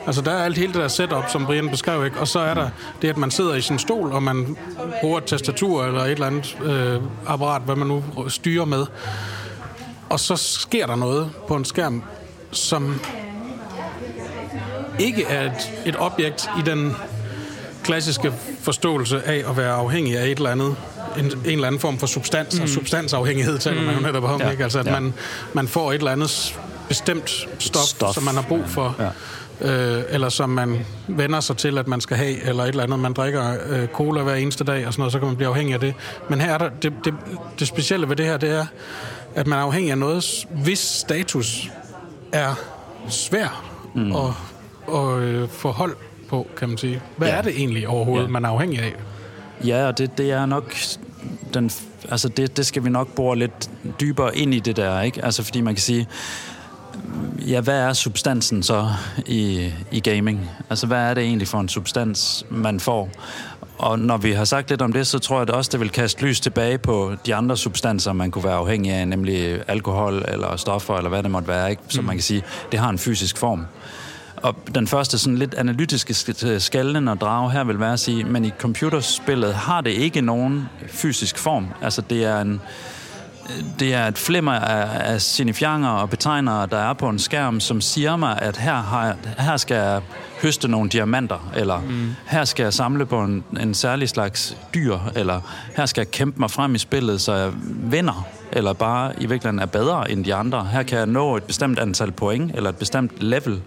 Altså, 0.06 0.22
der 0.22 0.30
er 0.30 0.44
alt 0.44 0.58
hele 0.58 0.72
det 0.72 0.80
der 0.80 0.88
setup, 0.88 1.24
som 1.28 1.46
Brian 1.46 1.70
beskrev, 1.70 2.04
ikke? 2.04 2.20
Og 2.20 2.28
så 2.28 2.38
er 2.38 2.54
der 2.54 2.68
det, 3.02 3.08
at 3.08 3.16
man 3.16 3.30
sidder 3.30 3.54
i 3.54 3.60
sin 3.60 3.78
stol, 3.78 4.12
og 4.12 4.22
man 4.22 4.56
bruger 5.00 5.18
et 5.18 5.24
tastatur, 5.24 5.84
eller 5.84 6.00
et 6.00 6.10
eller 6.10 6.26
andet 6.26 6.58
øh, 6.62 7.02
apparat, 7.26 7.62
hvad 7.62 7.76
man 7.76 7.86
nu 7.86 8.04
styrer 8.28 8.64
med. 8.64 8.86
Og 10.10 10.20
så 10.20 10.36
sker 10.36 10.86
der 10.86 10.96
noget 10.96 11.30
på 11.48 11.56
en 11.56 11.64
skærm, 11.64 12.02
som 12.50 13.00
ikke 14.98 15.24
er 15.24 15.46
et, 15.46 15.72
et 15.86 15.96
objekt 15.98 16.50
i 16.58 16.62
den 16.62 16.96
klassiske 17.84 18.32
forståelse 18.60 19.22
af 19.22 19.50
at 19.50 19.56
være 19.56 19.72
afhængig 19.72 20.18
af 20.18 20.24
et 20.24 20.36
eller 20.36 20.50
andet 20.50 20.76
en, 21.18 21.24
en 21.24 21.32
eller 21.44 21.66
anden 21.66 21.80
form 21.80 21.98
for 21.98 22.06
substans, 22.06 22.56
mm. 22.56 22.62
og 22.62 22.68
substansafhængighed 22.68 23.58
taler 23.58 23.80
mm. 23.80 23.86
man 23.86 23.94
jo 23.94 24.00
mm. 24.00 24.06
netop 24.06 24.24
om, 24.24 24.40
ja. 24.40 24.50
ikke? 24.50 24.62
Altså, 24.62 24.78
at 24.78 24.86
ja. 24.86 25.00
man, 25.00 25.14
man 25.52 25.68
får 25.68 25.92
et 25.92 25.98
eller 25.98 26.10
andet 26.10 26.58
bestemt 26.88 27.48
stof, 27.58 27.82
stof. 27.82 28.14
som 28.14 28.22
man 28.22 28.34
har 28.34 28.42
brug 28.42 28.64
for, 28.66 28.96
ja. 29.60 29.98
øh, 29.98 30.04
eller 30.08 30.28
som 30.28 30.50
man 30.50 30.86
vender 31.08 31.40
sig 31.40 31.56
til, 31.56 31.78
at 31.78 31.88
man 31.88 32.00
skal 32.00 32.16
have, 32.16 32.42
eller 32.42 32.62
et 32.62 32.68
eller 32.68 32.82
andet. 32.82 32.98
Man 32.98 33.12
drikker 33.12 33.56
øh, 33.66 33.88
cola 33.88 34.22
hver 34.22 34.34
eneste 34.34 34.64
dag, 34.64 34.86
og 34.86 34.92
sådan 34.92 35.00
noget, 35.00 35.12
så 35.12 35.18
kan 35.18 35.28
man 35.28 35.36
blive 35.36 35.48
afhængig 35.48 35.74
af 35.74 35.80
det. 35.80 35.94
Men 36.30 36.40
her 36.40 36.54
er 36.54 36.58
der, 36.58 36.68
det, 36.82 36.92
det, 37.04 37.14
det 37.58 37.68
specielle 37.68 38.08
ved 38.08 38.16
det 38.16 38.26
her, 38.26 38.36
det 38.36 38.50
er, 38.50 38.66
at 39.34 39.46
man 39.46 39.58
er 39.58 39.62
afhængig 39.62 39.90
af 39.90 39.98
noget, 39.98 40.46
hvis 40.50 40.78
status 40.78 41.70
er 42.32 42.54
svær 43.08 43.64
mm. 43.94 44.12
at, 44.16 44.30
at 44.94 45.18
øh, 45.18 45.48
forholde 45.48 45.94
på, 46.32 46.46
kan 46.56 46.68
man 46.68 46.78
sige. 46.78 47.00
Hvad 47.16 47.28
ja. 47.28 47.34
er 47.34 47.42
det 47.42 47.52
egentlig 47.56 47.88
overhovedet, 47.88 48.26
ja. 48.26 48.30
man 48.30 48.44
er 48.44 48.48
afhængig 48.48 48.80
af? 48.80 48.94
Ja, 49.66 49.86
og 49.86 49.98
det, 49.98 50.18
det 50.18 50.30
er 50.30 50.46
nok... 50.46 50.74
Den, 51.54 51.70
altså 52.10 52.28
det, 52.28 52.56
det 52.56 52.66
skal 52.66 52.84
vi 52.84 52.90
nok 52.90 53.14
bore 53.14 53.38
lidt 53.38 53.70
dybere 54.00 54.36
ind 54.36 54.54
i 54.54 54.58
det 54.58 54.76
der, 54.76 55.00
ikke? 55.00 55.24
Altså 55.24 55.42
fordi 55.42 55.60
man 55.60 55.74
kan 55.74 55.82
sige, 55.82 56.06
ja, 57.38 57.60
hvad 57.60 57.78
er 57.78 57.92
substansen 57.92 58.62
så 58.62 58.88
i, 59.26 59.72
i 59.90 60.00
gaming? 60.00 60.50
Altså 60.70 60.86
hvad 60.86 60.98
er 60.98 61.14
det 61.14 61.24
egentlig 61.24 61.48
for 61.48 61.60
en 61.60 61.68
substans, 61.68 62.46
man 62.50 62.80
får? 62.80 63.10
Og 63.78 63.98
når 63.98 64.16
vi 64.16 64.32
har 64.32 64.44
sagt 64.44 64.70
lidt 64.70 64.82
om 64.82 64.92
det, 64.92 65.06
så 65.06 65.18
tror 65.18 65.38
jeg 65.38 65.46
det 65.46 65.54
også, 65.54 65.68
det 65.72 65.80
vil 65.80 65.90
kaste 65.90 66.22
lys 66.22 66.40
tilbage 66.40 66.78
på 66.78 67.12
de 67.26 67.34
andre 67.34 67.56
substanser, 67.56 68.12
man 68.12 68.30
kunne 68.30 68.44
være 68.44 68.54
afhængig 68.54 68.92
af, 68.92 69.08
nemlig 69.08 69.60
alkohol 69.68 70.24
eller 70.28 70.56
stoffer, 70.56 70.94
eller 70.94 71.08
hvad 71.08 71.22
det 71.22 71.30
måtte 71.30 71.48
være, 71.48 71.70
ikke? 71.70 71.82
Så 71.88 72.00
mm. 72.00 72.06
man 72.06 72.16
kan 72.16 72.22
sige, 72.22 72.42
det 72.72 72.80
har 72.80 72.90
en 72.90 72.98
fysisk 72.98 73.38
form. 73.38 73.66
Og 74.42 74.56
den 74.74 74.86
første 74.86 75.18
sådan 75.18 75.38
lidt 75.38 75.54
analytiske 75.54 76.14
skælden 76.60 77.08
og 77.08 77.20
drage 77.20 77.50
her 77.50 77.64
vil 77.64 77.80
være 77.80 77.92
at 77.92 78.00
sige, 78.00 78.24
men 78.24 78.44
i 78.44 78.50
computerspillet 78.58 79.54
har 79.54 79.80
det 79.80 79.90
ikke 79.90 80.20
nogen 80.20 80.68
fysisk 80.88 81.38
form. 81.38 81.66
Altså 81.82 82.02
det 82.10 82.24
er 82.24 82.40
en 82.40 82.60
det 83.78 83.94
er 83.94 84.06
et 84.06 84.18
flimmer 84.18 84.52
af, 84.52 85.12
af 85.12 85.20
signifianger 85.20 85.88
og 85.88 86.10
betegnere, 86.10 86.66
der 86.66 86.78
er 86.78 86.92
på 86.92 87.08
en 87.08 87.18
skærm, 87.18 87.60
som 87.60 87.80
siger 87.80 88.16
mig, 88.16 88.38
at 88.42 88.56
her, 88.56 88.74
har, 88.74 89.16
her 89.38 89.56
skal 89.56 89.74
jeg 89.74 90.00
høste 90.42 90.68
nogle 90.68 90.90
diamanter, 90.90 91.50
eller 91.56 91.80
mm. 91.80 92.14
her 92.26 92.44
skal 92.44 92.62
jeg 92.62 92.72
samle 92.72 93.06
på 93.06 93.20
en, 93.20 93.44
en 93.60 93.74
særlig 93.74 94.08
slags 94.08 94.56
dyr, 94.74 94.98
eller 95.16 95.40
her 95.76 95.86
skal 95.86 96.00
jeg 96.00 96.10
kæmpe 96.10 96.40
mig 96.40 96.50
frem 96.50 96.74
i 96.74 96.78
spillet, 96.78 97.20
så 97.20 97.34
jeg 97.34 97.52
vinder, 97.64 98.26
eller 98.52 98.72
bare 98.72 99.12
i 99.22 99.26
virkeligheden 99.26 99.58
er 99.58 99.66
bedre 99.66 100.10
end 100.10 100.24
de 100.24 100.34
andre. 100.34 100.64
Her 100.64 100.82
kan 100.82 100.98
jeg 100.98 101.06
nå 101.06 101.36
et 101.36 101.42
bestemt 101.42 101.78
antal 101.78 102.12
point, 102.12 102.54
eller 102.54 102.70
et 102.70 102.76
bestemt 102.76 103.12
level. 103.22 103.60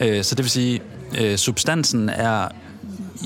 Øh, 0.00 0.24
så 0.24 0.34
det 0.34 0.42
vil 0.44 0.50
sige, 0.50 0.80
øh, 1.20 1.36
substansen 1.36 2.08
er 2.08 2.48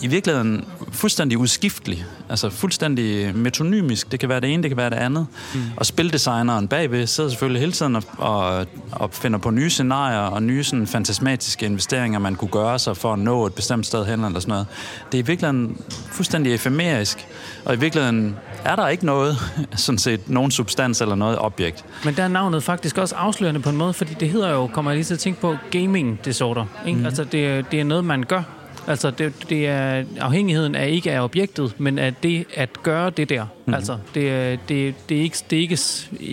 i 0.02 0.06
virkeligheden 0.06 0.64
fuldstændig 0.92 1.38
udskiftelig. 1.38 2.04
Altså 2.28 2.50
fuldstændig 2.50 3.36
metonymisk. 3.36 4.12
Det 4.12 4.20
kan 4.20 4.28
være 4.28 4.40
det 4.40 4.52
ene, 4.52 4.62
det 4.62 4.70
kan 4.70 4.76
være 4.76 4.90
det 4.90 4.96
andet. 4.96 5.26
Mm. 5.54 5.60
Og 5.76 5.86
spildesigneren 5.86 6.68
bagved 6.68 7.06
sidder 7.06 7.30
selvfølgelig 7.30 7.60
hele 7.60 7.72
tiden 7.72 7.96
og, 7.96 8.02
og, 8.18 8.66
og 8.92 9.10
finder 9.12 9.38
på 9.38 9.50
nye 9.50 9.70
scenarier 9.70 10.18
og 10.18 10.42
nye 10.42 10.64
sådan, 10.64 10.86
fantasmatiske 10.86 11.66
investeringer, 11.66 12.18
man 12.18 12.34
kunne 12.34 12.50
gøre 12.50 12.78
sig 12.78 12.96
for 12.96 13.12
at 13.12 13.18
nå 13.18 13.46
et 13.46 13.54
bestemt 13.54 13.86
sted 13.86 14.04
hen 14.04 14.24
eller 14.24 14.40
sådan 14.40 14.52
noget. 14.52 14.66
Det 15.12 15.18
er 15.18 15.22
i 15.22 15.26
virkeligheden 15.26 15.76
fuldstændig 16.10 16.54
efemerisk. 16.54 17.26
Og 17.64 17.74
i 17.74 17.78
virkeligheden 17.78 18.36
er 18.64 18.76
der 18.76 18.88
ikke 18.88 19.06
noget, 19.06 19.36
sådan 19.76 19.98
set, 19.98 20.30
nogen 20.30 20.50
substans 20.50 21.00
eller 21.00 21.14
noget 21.14 21.38
objekt. 21.38 21.84
Men 22.04 22.16
der 22.16 22.22
er 22.22 22.28
navnet 22.28 22.62
faktisk 22.62 22.98
også 22.98 23.14
afslørende 23.14 23.60
på 23.60 23.70
en 23.70 23.76
måde, 23.76 23.92
fordi 23.92 24.14
det 24.20 24.28
hedder 24.28 24.50
jo, 24.50 24.66
kommer 24.66 24.90
jeg 24.90 24.96
lige 24.96 25.04
til 25.04 25.14
at 25.14 25.20
tænke 25.20 25.40
på, 25.40 25.56
gaming 25.70 26.24
disorder. 26.24 26.64
Ikke? 26.86 26.98
Mm. 26.98 27.06
Altså 27.06 27.24
det, 27.24 27.66
det 27.70 27.80
er 27.80 27.84
noget, 27.84 28.04
man 28.04 28.22
gør 28.22 28.42
Altså, 28.88 29.10
det, 29.10 29.32
det 29.48 29.66
er, 29.66 30.04
afhængigheden 30.20 30.74
er 30.74 30.84
ikke 30.84 31.12
af 31.12 31.20
objektet, 31.20 31.74
men 31.78 31.98
af 31.98 32.14
det 32.14 32.44
at 32.54 32.82
gøre 32.82 33.10
det 33.10 33.28
der. 33.28 33.46
Mm. 33.66 33.74
Altså, 33.74 33.98
det, 34.14 34.58
det, 34.68 34.94
det, 35.08 35.18
er 35.18 35.22
ikke, 35.22 35.36
det 35.50 35.56
er 35.56 35.60
ikke, 35.60 35.78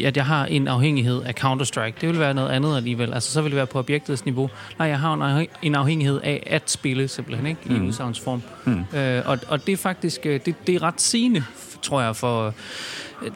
at 0.08 0.18
jeg 0.18 0.26
har 0.26 0.46
en 0.46 0.68
afhængighed 0.68 1.22
af 1.22 1.34
Counter-Strike. 1.44 2.02
Det 2.02 2.10
vil 2.10 2.20
være 2.20 2.34
noget 2.34 2.50
andet 2.50 2.78
alligevel. 2.78 3.14
Altså, 3.14 3.32
så 3.32 3.42
vil 3.42 3.52
det 3.52 3.58
være 3.58 3.68
på 3.68 3.80
objektets 3.80 4.26
niveau. 4.26 4.50
Nej, 4.80 4.88
jeg 4.88 5.00
har 5.00 5.46
en 5.62 5.76
afhængighed 5.76 6.20
af 6.24 6.44
at 6.46 6.72
spille, 6.72 7.08
simpelthen, 7.08 7.48
ikke? 7.48 7.62
I 7.66 7.74
mm. 7.74 7.88
udsagnsform. 7.88 8.42
Mm. 8.66 8.98
Øh, 8.98 9.22
og, 9.26 9.40
og 9.48 9.68
det 9.68 9.74
er 9.74 9.78
faktisk, 9.78 10.26
øh, 10.26 10.40
det, 10.46 10.56
det 10.68 10.76
er 10.76 10.84
ret 10.84 11.02
sigende, 11.02 11.44
tror 11.82 12.02
jeg, 12.02 12.16
for 12.16 12.54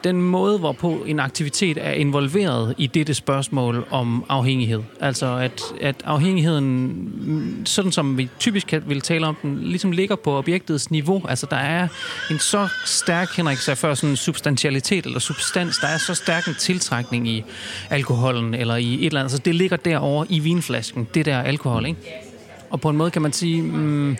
den 0.04 0.22
måde, 0.22 0.58
hvorpå 0.58 1.04
en 1.06 1.20
aktivitet 1.20 1.78
er 1.80 1.92
involveret 1.92 2.74
i 2.78 2.86
dette 2.86 3.14
spørgsmål 3.14 3.86
om 3.90 4.24
afhængighed. 4.28 4.82
Altså 5.00 5.36
at, 5.36 5.62
at 5.80 5.96
afhængigheden, 6.04 7.62
sådan 7.64 7.92
som 7.92 8.18
vi 8.18 8.28
typisk 8.38 8.74
vil 8.86 9.00
tale 9.00 9.26
om 9.26 9.36
den, 9.42 9.58
ligesom 9.58 9.92
ligger 9.92 10.16
på 10.16 10.38
objektets 10.38 10.90
niveau. 10.90 11.22
Altså 11.28 11.46
der 11.50 11.56
er 11.56 11.88
en 12.30 12.38
så 12.38 12.68
stærk, 12.84 13.36
Henrik 13.36 13.58
før, 13.86 13.94
sådan 13.94 14.16
substantialitet 14.16 15.06
eller 15.06 15.18
substans, 15.18 15.78
der 15.78 15.86
er 15.86 15.98
så 15.98 16.14
stærk 16.14 16.48
en 16.48 16.54
tiltrækning 16.54 17.28
i 17.28 17.44
alkoholen 17.90 18.54
eller 18.54 18.76
i 18.76 18.94
et 18.94 19.06
eller 19.06 19.20
andet. 19.20 19.32
Så 19.32 19.38
det 19.38 19.54
ligger 19.54 19.76
derovre 19.76 20.26
i 20.28 20.38
vinflasken, 20.38 21.08
det 21.14 21.26
der 21.26 21.42
alkohol, 21.42 21.86
ikke? 21.86 22.00
Og 22.70 22.80
på 22.80 22.90
en 22.90 22.96
måde 22.96 23.10
kan 23.10 23.22
man 23.22 23.32
sige, 23.32 23.62
mm, 23.62 24.16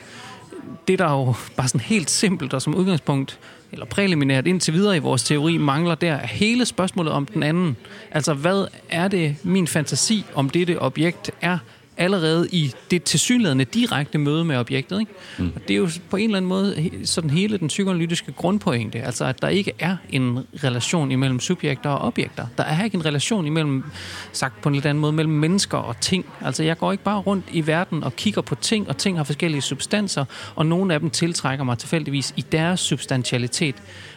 det 0.89 0.99
der 0.99 1.07
er 1.07 1.13
jo 1.13 1.35
bare 1.57 1.69
sådan 1.69 1.81
helt 1.81 2.11
simpelt 2.11 2.55
og 2.55 2.63
som 2.63 2.75
udgangspunkt 2.75 3.39
eller 3.73 3.87
præliminært 3.87 4.47
indtil 4.47 4.75
videre 4.75 4.97
i 4.97 4.99
vores 4.99 5.23
teori, 5.23 5.57
mangler 5.57 5.95
der 5.95 6.19
hele 6.27 6.67
spørgsmålet 6.67 7.13
om 7.13 7.27
den 7.27 7.43
anden. 7.43 7.77
Altså, 8.11 8.35
hvad 8.35 8.67
er 8.91 9.09
det, 9.09 9.37
min 9.43 9.67
fantasi 9.67 10.25
om 10.35 10.51
dette 10.51 10.83
objekt 10.83 11.31
er, 11.41 11.59
allerede 11.97 12.49
i 12.53 12.73
det 12.91 13.03
tilsyneladende 13.03 13.65
direkte 13.65 14.19
møde 14.19 14.45
med 14.45 14.57
objektet. 14.57 15.01
Ikke? 15.01 15.13
Mm. 15.39 15.53
Og 15.55 15.61
det 15.69 15.75
er 15.75 15.79
jo 15.79 15.89
på 16.11 16.17
en 16.17 16.25
eller 16.25 16.37
anden 16.37 16.49
måde 16.49 16.91
sådan 17.05 17.31
hele 17.31 17.59
den 17.59 17.69
psykoanalytiske 17.69 18.33
grundpointe, 18.33 19.03
altså 19.03 19.25
at 19.25 19.43
der 19.43 19.49
ikke 19.49 19.73
er 19.79 19.97
en 20.11 20.39
relation 20.65 21.13
imellem 21.13 21.41
subjekter 21.41 21.91
og 21.91 22.07
objekter. 22.07 22.47
Der 22.59 22.65
er 22.65 22.85
ikke 22.85 22.95
en 22.95 23.05
relation 23.05 23.47
imellem, 23.47 23.85
sagt 24.33 24.63
på 24.63 24.69
en 24.69 24.75
lidt 24.75 24.87
anden 24.87 25.01
måde, 25.01 25.13
mellem 25.13 25.35
mennesker 25.35 25.79
og 25.79 26.01
ting. 26.01 26.27
Altså 26.41 26.63
jeg 26.63 26.79
går 26.79 26.93
ikke 26.93 27.05
bare 27.05 27.19
rundt 27.19 27.45
i 27.53 27.67
verden 27.67 28.05
og 28.05 28.17
kigger 28.17 28.43
på 28.43 28.55
ting, 28.55 28.89
og 28.89 28.97
ting 28.97 29.17
har 29.17 29.25
forskellige 29.25 29.63
substanser, 29.63 30.25
og 30.55 30.67
nogle 30.67 30.95
af 30.95 31.01
dem 31.01 31.11
tiltrækker 31.11 31.65
mig 31.65 31.79
tilfældigvis 31.79 32.35
i 32.37 32.41
deres 32.53 32.81
substantialitet. 32.81 33.75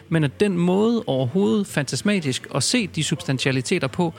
Men 0.08 0.24
at 0.24 0.40
den 0.40 0.56
måde 0.58 1.02
overhovedet 1.06 1.66
fantasmatisk 1.66 2.46
at 2.54 2.62
se 2.62 2.86
de 2.86 3.04
substantialiteter 3.04 3.86
på, 3.86 4.14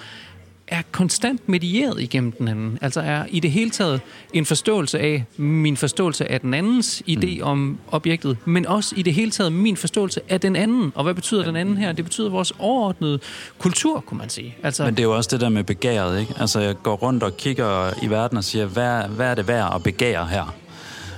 er 0.71 0.81
konstant 0.91 1.49
medieret 1.49 2.01
igennem 2.01 2.31
den 2.31 2.47
anden. 2.47 2.77
Altså 2.81 3.01
er 3.01 3.25
i 3.29 3.39
det 3.39 3.51
hele 3.51 3.69
taget 3.69 4.01
en 4.33 4.45
forståelse 4.45 4.99
af 4.99 5.25
min 5.37 5.77
forståelse 5.77 6.31
af 6.31 6.41
den 6.41 6.53
andens 6.53 7.03
idé 7.09 7.37
mm. 7.37 7.43
om 7.43 7.77
objektet, 7.91 8.37
men 8.45 8.67
også 8.67 8.95
i 8.97 9.01
det 9.01 9.13
hele 9.13 9.31
taget 9.31 9.53
min 9.53 9.77
forståelse 9.77 10.21
af 10.29 10.39
den 10.39 10.55
anden. 10.55 10.91
Og 10.95 11.03
hvad 11.03 11.13
betyder 11.13 11.43
den 11.45 11.55
anden 11.55 11.77
her? 11.77 11.91
Det 11.91 12.05
betyder 12.05 12.29
vores 12.29 12.53
overordnede 12.59 13.19
kultur, 13.59 13.99
kunne 13.99 14.17
man 14.17 14.29
sige. 14.29 14.55
Altså, 14.63 14.85
men 14.85 14.93
det 14.93 14.99
er 14.99 15.03
jo 15.03 15.15
også 15.15 15.29
det 15.31 15.41
der 15.41 15.49
med 15.49 15.63
begæret, 15.63 16.19
ikke? 16.19 16.33
Altså 16.39 16.59
jeg 16.59 16.75
går 16.83 16.95
rundt 16.95 17.23
og 17.23 17.37
kigger 17.37 17.93
i 18.03 18.09
verden 18.09 18.37
og 18.37 18.43
siger, 18.43 18.65
hvad, 18.65 19.03
hvad 19.03 19.27
er 19.27 19.35
det 19.35 19.47
værd 19.47 19.71
at 19.75 19.83
begære 19.83 20.27
her? 20.27 20.53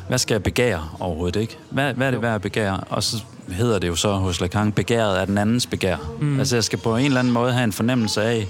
Hvad 0.08 0.18
skal 0.18 0.34
jeg 0.36 0.44
begære 0.44 0.90
overhovedet, 1.00 1.42
ikke? 1.42 1.58
Hvad, 1.70 1.94
hvad 1.94 2.08
er 2.08 2.12
det 2.12 2.22
værd 2.22 2.36
at 2.36 2.42
begære? 2.42 2.80
Og 2.90 3.04
så 3.04 3.24
hedder 3.50 3.80
det 3.80 3.88
jo 3.88 3.96
så 3.96 4.14
hos 4.14 4.42
Lacan, 4.42 4.72
begæret 4.72 5.22
er 5.22 5.26
den 5.26 5.38
andens 5.38 5.68
begær. 5.68 5.98
Mm. 6.22 6.40
Altså 6.40 6.56
jeg 6.56 6.64
skal 6.64 6.80
på 6.80 6.98
en 6.98 7.06
eller 7.06 7.20
anden 7.20 7.34
måde 7.34 7.54
have 7.54 7.64
en 7.64 7.72
fornemmelse 7.72 8.24
af, 8.24 8.48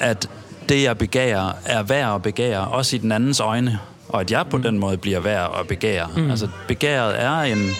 at 0.00 0.28
det, 0.68 0.82
jeg 0.82 0.98
begærer, 0.98 1.52
er 1.64 1.82
værd 1.82 2.14
at 2.14 2.22
begære, 2.22 2.60
også 2.60 2.96
i 2.96 2.98
den 2.98 3.12
andens 3.12 3.40
øjne, 3.40 3.78
og 4.08 4.20
at 4.20 4.30
jeg 4.30 4.46
på 4.50 4.56
mm. 4.56 4.62
den 4.62 4.78
måde 4.78 4.96
bliver 4.96 5.20
værd 5.20 5.56
at 5.60 5.68
begære. 5.68 6.08
Mm. 6.16 6.30
Altså, 6.30 6.48
begæret 6.68 7.22
er 7.22 7.40
en... 7.40 7.70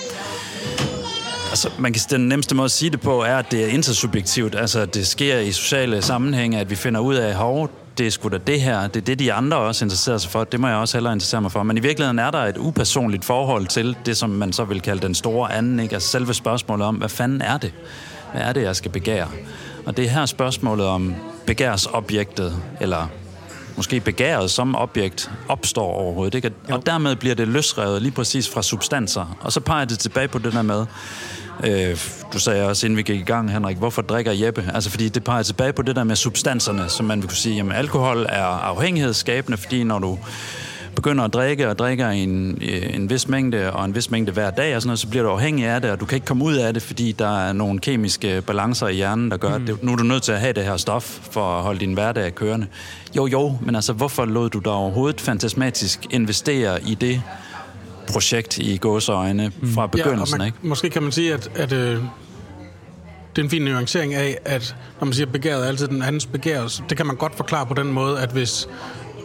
Altså, 1.51 1.71
man 1.79 1.93
kan, 1.93 2.03
den 2.11 2.29
nemmeste 2.29 2.55
måde 2.55 2.65
at 2.65 2.71
sige 2.71 2.91
det 2.91 3.01
på, 3.01 3.23
er, 3.23 3.37
at 3.37 3.51
det 3.51 3.65
er 3.65 3.69
intersubjektivt. 3.69 4.55
Altså, 4.55 4.87
det 4.87 5.07
sker 5.07 5.39
i 5.39 5.53
sociale 5.53 6.03
sammenhænge, 6.03 6.59
at 6.59 6.71
vi 6.71 6.75
finder 6.75 7.01
ud 7.01 7.15
af, 7.15 7.35
hov, 7.35 7.71
det 7.99 8.07
er 8.07 8.11
sgu 8.11 8.29
da 8.29 8.39
det 8.39 8.61
her, 8.61 8.87
det 8.87 8.97
er 8.97 9.05
det, 9.05 9.19
de 9.19 9.33
andre 9.33 9.57
også 9.57 9.85
interesserer 9.85 10.19
sig 10.19 10.31
for, 10.31 10.45
det 10.45 10.61
må 10.61 10.69
jeg 10.69 10.77
også 10.77 10.97
hellere 10.97 11.13
interessere 11.13 11.41
mig 11.41 11.53
for. 11.53 11.63
Men 11.63 11.77
i 11.77 11.81
virkeligheden 11.81 12.19
er 12.19 12.31
der 12.31 12.39
et 12.39 12.57
upersonligt 12.57 13.25
forhold 13.25 13.67
til 13.67 13.97
det, 14.07 14.17
som 14.17 14.31
man 14.31 14.53
så 14.53 14.65
vil 14.65 14.81
kalde 14.81 15.03
den 15.03 15.15
store 15.15 15.53
anden, 15.53 15.81
ikke? 15.81 15.95
Altså 15.95 16.09
selve 16.09 16.35
spørgsmålet 16.35 16.87
om, 16.87 16.95
hvad 16.95 17.09
fanden 17.09 17.43
er 17.43 17.59
det? 17.59 17.73
Hvad 18.33 18.43
er 18.43 18.53
det, 18.53 18.63
jeg 18.63 18.77
skal 18.77 18.91
begære? 18.91 19.29
Og 19.87 19.97
det 19.97 20.05
er 20.05 20.09
her 20.09 20.27
spørgsmålet 20.27 20.87
om 20.87 21.15
begærsobjektet, 21.51 22.63
eller 22.81 23.07
måske 23.77 24.01
begæret 24.01 24.51
som 24.51 24.77
objekt, 24.77 25.31
opstår 25.49 25.93
overhovedet. 25.93 26.35
Ikke? 26.35 26.51
Og 26.69 26.87
dermed 26.87 27.17
bliver 27.17 27.35
det 27.35 27.49
løsrevet 27.49 28.03
lige 28.03 28.13
præcis 28.13 28.49
fra 28.49 28.63
substanser. 28.63 29.37
Og 29.41 29.53
så 29.53 29.61
peger 29.61 29.85
det 29.85 29.99
tilbage 29.99 30.29
på 30.29 30.39
det 30.39 30.53
der 30.53 30.63
med, 30.63 30.87
øh, 31.65 31.99
du 32.33 32.39
sagde 32.39 32.67
også, 32.69 32.87
inden 32.87 32.97
vi 32.97 33.03
gik 33.03 33.21
i 33.21 33.25
gang, 33.25 33.53
Henrik, 33.53 33.77
hvorfor 33.77 34.03
drikker 34.03 34.33
Jeppe? 34.33 34.71
Altså 34.75 34.91
fordi 34.91 35.09
det 35.09 35.25
peger 35.25 35.43
tilbage 35.43 35.73
på 35.73 35.83
det 35.83 35.97
der 35.97 36.05
med 36.05 36.17
substanserne, 36.17 36.89
som 36.89 37.07
man 37.07 37.21
vil 37.21 37.29
kunne 37.29 37.37
sige, 37.37 37.57
jamen 37.57 37.73
alkohol 37.73 38.27
er 38.29 38.45
afhængighedsskabende, 38.45 39.59
fordi 39.59 39.85
når 39.85 39.99
du 39.99 40.19
begynder 41.03 41.25
at 41.25 41.33
drikke 41.33 41.69
og 41.69 41.79
drikker 41.79 42.09
en, 42.09 42.63
en 42.95 43.11
vis 43.11 43.29
mængde 43.29 43.73
og 43.73 43.85
en 43.85 43.95
vis 43.95 44.11
mængde 44.11 44.33
hver 44.33 44.51
dag, 44.51 44.77
og 44.77 44.83
sådan 44.83 44.89
noget, 44.89 44.99
så 44.99 45.09
bliver 45.09 45.23
du 45.23 45.31
afhængig 45.31 45.67
af 45.67 45.81
det, 45.81 45.91
og 45.91 46.01
du 46.01 46.05
kan 46.05 46.17
ikke 46.17 46.27
komme 46.27 46.45
ud 46.45 46.55
af 46.55 46.75
det, 46.75 46.83
fordi 46.83 47.13
der 47.13 47.39
er 47.39 47.53
nogle 47.53 47.79
kemiske 47.79 48.43
balancer 48.47 48.89
i 48.89 48.95
hjernen, 48.95 49.31
der 49.31 49.37
gør, 49.37 49.59
mm. 49.59 49.65
at 49.69 49.83
nu 49.83 49.93
er 49.93 49.97
du 49.97 50.03
nødt 50.03 50.23
til 50.23 50.33
at 50.33 50.41
have 50.41 50.53
det 50.53 50.65
her 50.65 50.77
stof 50.77 51.03
for 51.05 51.57
at 51.57 51.63
holde 51.63 51.81
din 51.81 51.93
hverdag 51.93 52.35
kørende. 52.35 52.67
Jo, 53.17 53.27
jo, 53.27 53.59
men 53.61 53.75
altså, 53.75 53.93
hvorfor 53.93 54.25
lod 54.25 54.51
du 54.51 54.59
dig 54.59 54.73
overhovedet 54.73 55.21
fantasmatisk 55.21 56.07
investere 56.11 56.83
i 56.83 56.95
det 56.95 57.23
projekt 58.13 58.59
i 58.59 58.77
gåseøjne 58.77 59.53
mm. 59.61 59.73
fra 59.75 59.87
begyndelsen, 59.87 60.35
ja, 60.35 60.39
man, 60.39 60.47
ikke? 60.47 60.59
Måske 60.63 60.91
kan 60.91 61.03
man 61.03 61.13
sige, 61.13 61.35
at, 61.35 61.51
at 61.55 61.73
øh, 61.73 61.99
det 63.37 63.39
er 63.39 63.43
en 63.43 63.51
fin 63.51 63.63
nuancering 63.63 64.15
af, 64.15 64.39
at 64.45 64.77
når 65.01 65.05
man 65.05 65.15
siger 65.15 65.27
begæret 65.27 65.65
er 65.65 65.69
altid 65.69 65.89
den 65.89 66.03
andens 66.03 66.27
begær, 66.27 66.83
det 66.89 66.97
kan 66.97 67.07
man 67.07 67.17
godt 67.17 67.37
forklare 67.37 67.67
på 67.67 67.75
den 67.75 67.93
måde, 67.93 68.21
at 68.21 68.31
hvis 68.31 68.69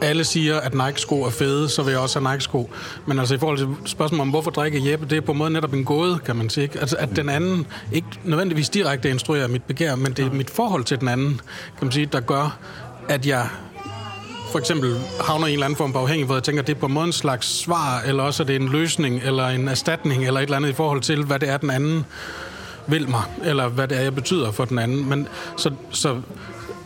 alle 0.01 0.23
siger, 0.23 0.59
at 0.59 0.73
Nike-sko 0.73 1.23
er 1.23 1.29
fede, 1.29 1.69
så 1.69 1.83
vil 1.83 1.91
jeg 1.91 1.99
også 1.99 2.19
have 2.19 2.31
Nike-sko. 2.31 2.69
Men 3.05 3.19
altså 3.19 3.35
i 3.35 3.37
forhold 3.37 3.57
til 3.57 3.67
spørgsmålet 3.85 4.21
om, 4.21 4.29
hvorfor 4.29 4.51
drikker 4.51 4.91
Jeppe, 4.91 5.05
det 5.09 5.17
er 5.17 5.21
på 5.21 5.31
en 5.31 5.37
måde 5.37 5.49
netop 5.49 5.73
en 5.73 5.85
gåde, 5.85 6.19
kan 6.25 6.35
man 6.35 6.49
sige. 6.49 6.69
Altså, 6.79 6.95
at 6.99 7.09
den 7.15 7.29
anden 7.29 7.67
ikke 7.91 8.07
nødvendigvis 8.23 8.69
direkte 8.69 9.09
instruerer 9.09 9.47
mit 9.47 9.63
begær, 9.63 9.95
men 9.95 10.13
det 10.13 10.25
er 10.25 10.31
mit 10.31 10.49
forhold 10.49 10.83
til 10.83 10.99
den 10.99 11.07
anden, 11.07 11.41
kan 11.77 11.85
man 11.85 11.91
sige, 11.91 12.05
der 12.05 12.19
gør, 12.19 12.57
at 13.09 13.25
jeg 13.25 13.47
for 14.51 14.59
eksempel 14.59 14.95
havner 15.21 15.47
i 15.47 15.49
en 15.49 15.53
eller 15.53 15.65
anden 15.65 15.77
form 15.77 15.93
for 15.93 15.99
afhængig, 15.99 16.25
hvor 16.25 16.35
jeg 16.35 16.43
tænker, 16.43 16.61
at 16.61 16.67
det 16.67 16.75
er 16.75 16.79
på 16.79 16.85
en 16.85 16.93
måde 16.93 17.05
en 17.05 17.13
slags 17.13 17.47
svar, 17.47 18.01
eller 18.05 18.23
også 18.23 18.43
er 18.43 18.47
det 18.47 18.55
en 18.55 18.69
løsning, 18.69 19.21
eller 19.23 19.47
en 19.47 19.67
erstatning, 19.67 20.25
eller 20.27 20.39
et 20.39 20.43
eller 20.43 20.57
andet 20.57 20.69
i 20.69 20.73
forhold 20.73 21.01
til, 21.01 21.23
hvad 21.23 21.39
det 21.39 21.49
er, 21.49 21.57
den 21.57 21.69
anden 21.69 22.05
vil 22.87 23.09
mig, 23.09 23.23
eller 23.43 23.67
hvad 23.67 23.87
det 23.87 23.97
er, 23.97 24.01
jeg 24.01 24.15
betyder 24.15 24.51
for 24.51 24.65
den 24.65 24.79
anden. 24.79 25.09
Men 25.09 25.27
så, 25.57 25.71
så 25.91 26.21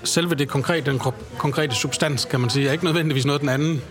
selve 0.04 0.36
det 0.36 0.48
konkrete, 0.48 0.92
den 0.92 1.02
konkrete 1.38 1.76
substans, 1.76 2.26
kan 2.26 2.40
man 2.40 2.50
sige, 2.50 2.68
er 2.68 2.72
ikke 2.72 2.86
nødvendigvis 2.86 3.26
noget, 3.26 3.42
den 3.42 3.50
anden 3.50 3.82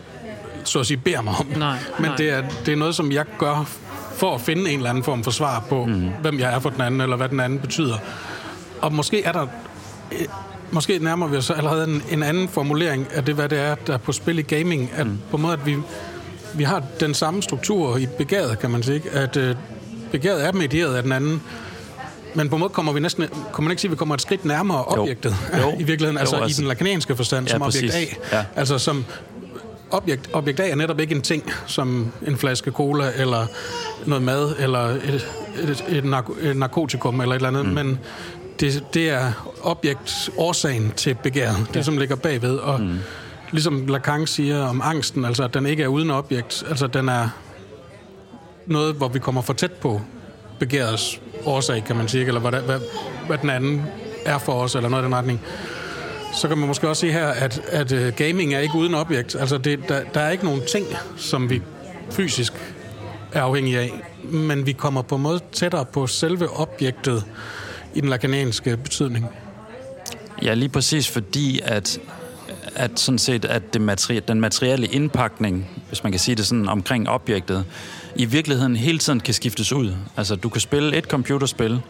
så 0.65 0.81
at 0.81 0.87
sige, 0.87 0.97
beder 0.97 1.23
mig 1.23 1.35
om. 1.38 1.47
Nej, 1.57 1.79
Men 1.99 2.07
nej. 2.07 2.17
Det, 2.17 2.31
er, 2.31 2.43
det 2.67 2.73
er 2.73 2.77
noget, 2.77 2.95
som 2.95 3.12
jeg 3.12 3.25
gør 3.38 3.69
for 4.15 4.35
at 4.35 4.41
finde 4.41 4.71
en 4.71 4.77
eller 4.77 4.91
anden 4.91 5.05
form 5.05 5.25
for 5.25 5.31
svar 5.31 5.65
på, 5.69 5.85
mm. 5.85 6.09
hvem 6.21 6.38
jeg 6.38 6.55
er 6.55 6.59
for 6.59 6.71
den 6.71 6.81
anden, 6.81 7.00
eller 7.00 7.17
hvad 7.17 7.29
den 7.29 7.41
anden 7.41 7.59
betyder. 7.59 7.99
Og 8.81 8.93
måske 8.93 9.23
er 9.23 9.33
der... 9.33 9.47
Øh, 10.12 10.27
måske 10.71 10.99
nærmer 10.99 11.27
vi 11.27 11.37
os 11.37 11.50
allerede 11.50 11.88
en, 11.91 12.03
en 12.11 12.23
anden 12.23 12.49
formulering 12.49 13.07
af 13.12 13.25
det, 13.25 13.35
hvad 13.35 13.49
det 13.49 13.59
er, 13.59 13.75
der 13.75 13.93
er 13.93 13.99
på 13.99 14.12
spil 14.12 14.38
i 14.38 14.43
gaming. 14.43 14.91
At 14.97 15.07
mm. 15.07 15.19
på 15.31 15.37
en 15.37 15.43
måde, 15.43 15.53
at 15.53 15.67
vi, 15.67 15.77
vi 16.55 16.65
har 16.65 16.83
den 17.00 17.15
samme 17.15 17.43
struktur 17.43 17.97
i 17.97 18.07
begæret, 18.19 18.59
kan 18.59 18.71
man 18.71 18.83
sige. 18.83 19.03
At 19.12 19.37
øh, 19.37 19.57
begæret 20.12 20.47
er 20.47 20.53
medieret 20.53 20.95
af 20.95 21.03
den 21.03 21.12
anden, 21.12 21.43
men 22.38 22.49
på 22.49 22.57
en 22.57 22.61
måde 22.61 22.71
kommer 22.71 22.92
vi 22.92 23.00
næsten, 23.00 23.25
kommer 23.52 23.68
man 23.68 23.71
ikke 23.71 23.80
sige, 23.80 23.88
at 23.88 23.92
vi 23.92 23.97
kommer 23.97 24.14
et 24.14 24.21
skridt 24.21 24.45
nærmere 24.45 24.85
objektet 24.85 25.37
jo. 25.52 25.59
Jo. 25.59 25.75
i 25.80 25.83
virkeligheden, 25.83 26.18
altså, 26.18 26.37
jo, 26.37 26.42
altså 26.42 26.61
i 26.61 26.62
den 26.62 26.68
lakanianske 26.68 27.16
forstand, 27.16 27.47
ja, 27.47 27.52
som 27.52 27.62
objekt 27.62 27.95
A. 27.95 28.37
Ja. 28.37 28.45
Altså 28.57 28.78
som 28.78 29.04
objekt, 29.90 30.30
objekt 30.33 30.61
A 30.61 30.68
er 30.68 30.75
netop 30.75 31.00
ikke 31.00 31.14
en 31.14 31.23
ting, 31.23 31.52
som 31.66 32.12
en 32.26 32.37
flaske 32.37 32.71
cola, 32.71 33.12
eller 33.16 33.47
noget 34.07 34.23
mad, 34.23 34.54
eller 34.59 34.80
et, 34.80 35.28
et, 35.62 35.85
et, 35.88 36.04
narko, 36.04 36.35
et 36.42 36.57
narkotikum, 36.57 37.21
eller 37.21 37.35
et 37.35 37.37
eller 37.37 37.49
andet, 37.49 37.66
mm. 37.66 37.73
men 37.73 37.99
det, 38.61 38.85
det 38.95 39.11
er 39.11 39.33
objekt 39.62 40.30
årsagen 40.37 40.92
til 40.97 41.16
begæret, 41.23 41.57
ja. 41.59 41.75
det 41.75 41.85
som 41.85 41.99
ligger 41.99 42.16
bagved, 42.16 42.57
og 42.57 42.80
mm. 42.80 42.99
ligesom 43.50 43.87
Lacan 43.87 44.26
siger 44.26 44.66
om 44.66 44.80
angsten, 44.85 45.25
altså 45.25 45.45
at 45.45 45.54
den 45.54 45.66
ikke 45.66 45.83
er 45.83 45.88
uden 45.88 46.11
objekt, 46.11 46.64
altså 46.68 46.87
den 46.87 47.09
er 47.09 47.28
noget, 48.66 48.95
hvor 48.95 49.09
vi 49.09 49.18
kommer 49.18 49.42
for 49.42 49.52
tæt 49.52 49.73
på 49.73 50.00
begærets 50.59 51.21
årsag, 51.45 51.85
kan 51.85 51.97
man 51.97 52.09
sige, 52.09 52.26
eller 52.26 52.40
hvad, 52.40 52.61
hvad, 52.61 52.80
hvad 53.26 53.38
den 53.38 53.50
anden 53.50 53.83
er 54.25 54.38
for 54.38 54.52
os, 54.52 54.75
eller 54.75 54.88
noget 54.88 55.02
i 55.02 55.04
den 55.04 55.14
retning. 55.14 55.40
Så 56.35 56.49
kan 56.49 56.59
man 56.59 56.66
måske 56.66 56.88
også 56.88 57.00
se 57.00 57.12
her, 57.12 57.26
at, 57.26 57.61
at 57.68 57.92
øh, 57.92 58.12
gaming 58.12 58.54
er 58.54 58.59
ikke 58.59 58.75
uden 58.75 58.95
objekt. 58.95 59.35
Altså, 59.35 59.59
det, 59.59 59.88
der, 59.88 60.02
der 60.14 60.21
er 60.21 60.30
ikke 60.30 60.45
nogen 60.45 60.62
ting, 60.73 60.87
som 61.16 61.50
vi 61.50 61.62
fysisk 62.11 62.52
er 63.33 63.42
afhængige 63.42 63.78
af, 63.78 63.92
men 64.23 64.66
vi 64.66 64.73
kommer 64.73 65.02
på 65.02 65.16
en 65.16 65.23
måde 65.23 65.40
tættere 65.52 65.85
på 65.85 66.07
selve 66.07 66.49
objektet 66.61 67.25
i 67.95 68.00
den 68.00 68.09
lakanianske 68.09 68.76
betydning. 68.76 69.26
Ja, 70.42 70.54
lige 70.54 70.68
præcis 70.68 71.11
fordi, 71.11 71.61
at 71.64 71.99
at, 72.79 73.01
sådan 73.01 73.19
set, 73.19 73.45
at 73.45 73.75
det 73.75 73.83
materi- 73.83 74.21
den 74.21 74.41
materielle 74.41 74.87
indpakning, 74.87 75.71
hvis 75.89 76.03
man 76.03 76.13
kan 76.13 76.19
sige 76.19 76.35
det 76.35 76.47
sådan, 76.47 76.69
omkring 76.69 77.09
objektet, 77.09 77.65
i 78.17 78.25
virkeligheden 78.25 78.77
hele 78.77 78.99
tiden 78.99 79.21
kan 79.21 79.35
skiftes 79.35 79.73
ud. 79.73 79.95
Altså, 80.17 80.37
du 80.37 80.49
kan 80.49 80.61
spille 80.61 80.97
et 80.97 81.05
computerspil, 81.05 81.81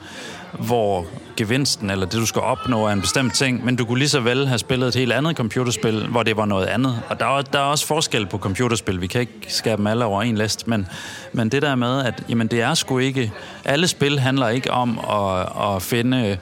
hvor 0.52 1.06
gevinsten, 1.36 1.90
eller 1.90 2.06
det 2.06 2.20
du 2.20 2.26
skal 2.26 2.42
opnå, 2.42 2.86
er 2.86 2.92
en 2.92 3.00
bestemt 3.00 3.34
ting, 3.34 3.64
men 3.64 3.76
du 3.76 3.84
kunne 3.84 3.98
lige 3.98 4.08
så 4.08 4.20
vel 4.20 4.46
have 4.46 4.58
spillet 4.58 4.88
et 4.88 4.94
helt 4.94 5.12
andet 5.12 5.36
computerspil, 5.36 6.06
hvor 6.06 6.22
det 6.22 6.36
var 6.36 6.44
noget 6.44 6.66
andet. 6.66 7.02
Og 7.08 7.20
der 7.20 7.38
er, 7.38 7.42
der 7.42 7.58
er 7.58 7.62
også 7.62 7.86
forskel 7.86 8.26
på 8.26 8.38
computerspil. 8.38 9.00
Vi 9.00 9.06
kan 9.06 9.20
ikke 9.20 9.46
skære 9.48 9.76
dem 9.76 9.86
alle 9.86 10.04
over 10.04 10.22
en 10.22 10.38
list, 10.38 10.68
men, 10.68 10.86
men 11.32 11.48
det 11.48 11.62
der 11.62 11.74
med, 11.74 12.04
at 12.04 12.22
jamen, 12.28 12.46
det 12.46 12.60
er 12.60 12.74
sgu 12.74 12.98
ikke... 12.98 13.32
Alle 13.64 13.88
spil 13.88 14.18
handler 14.18 14.48
ikke 14.48 14.70
om 14.70 14.98
at, 14.98 15.48
at 15.74 15.82
finde, 15.82 16.38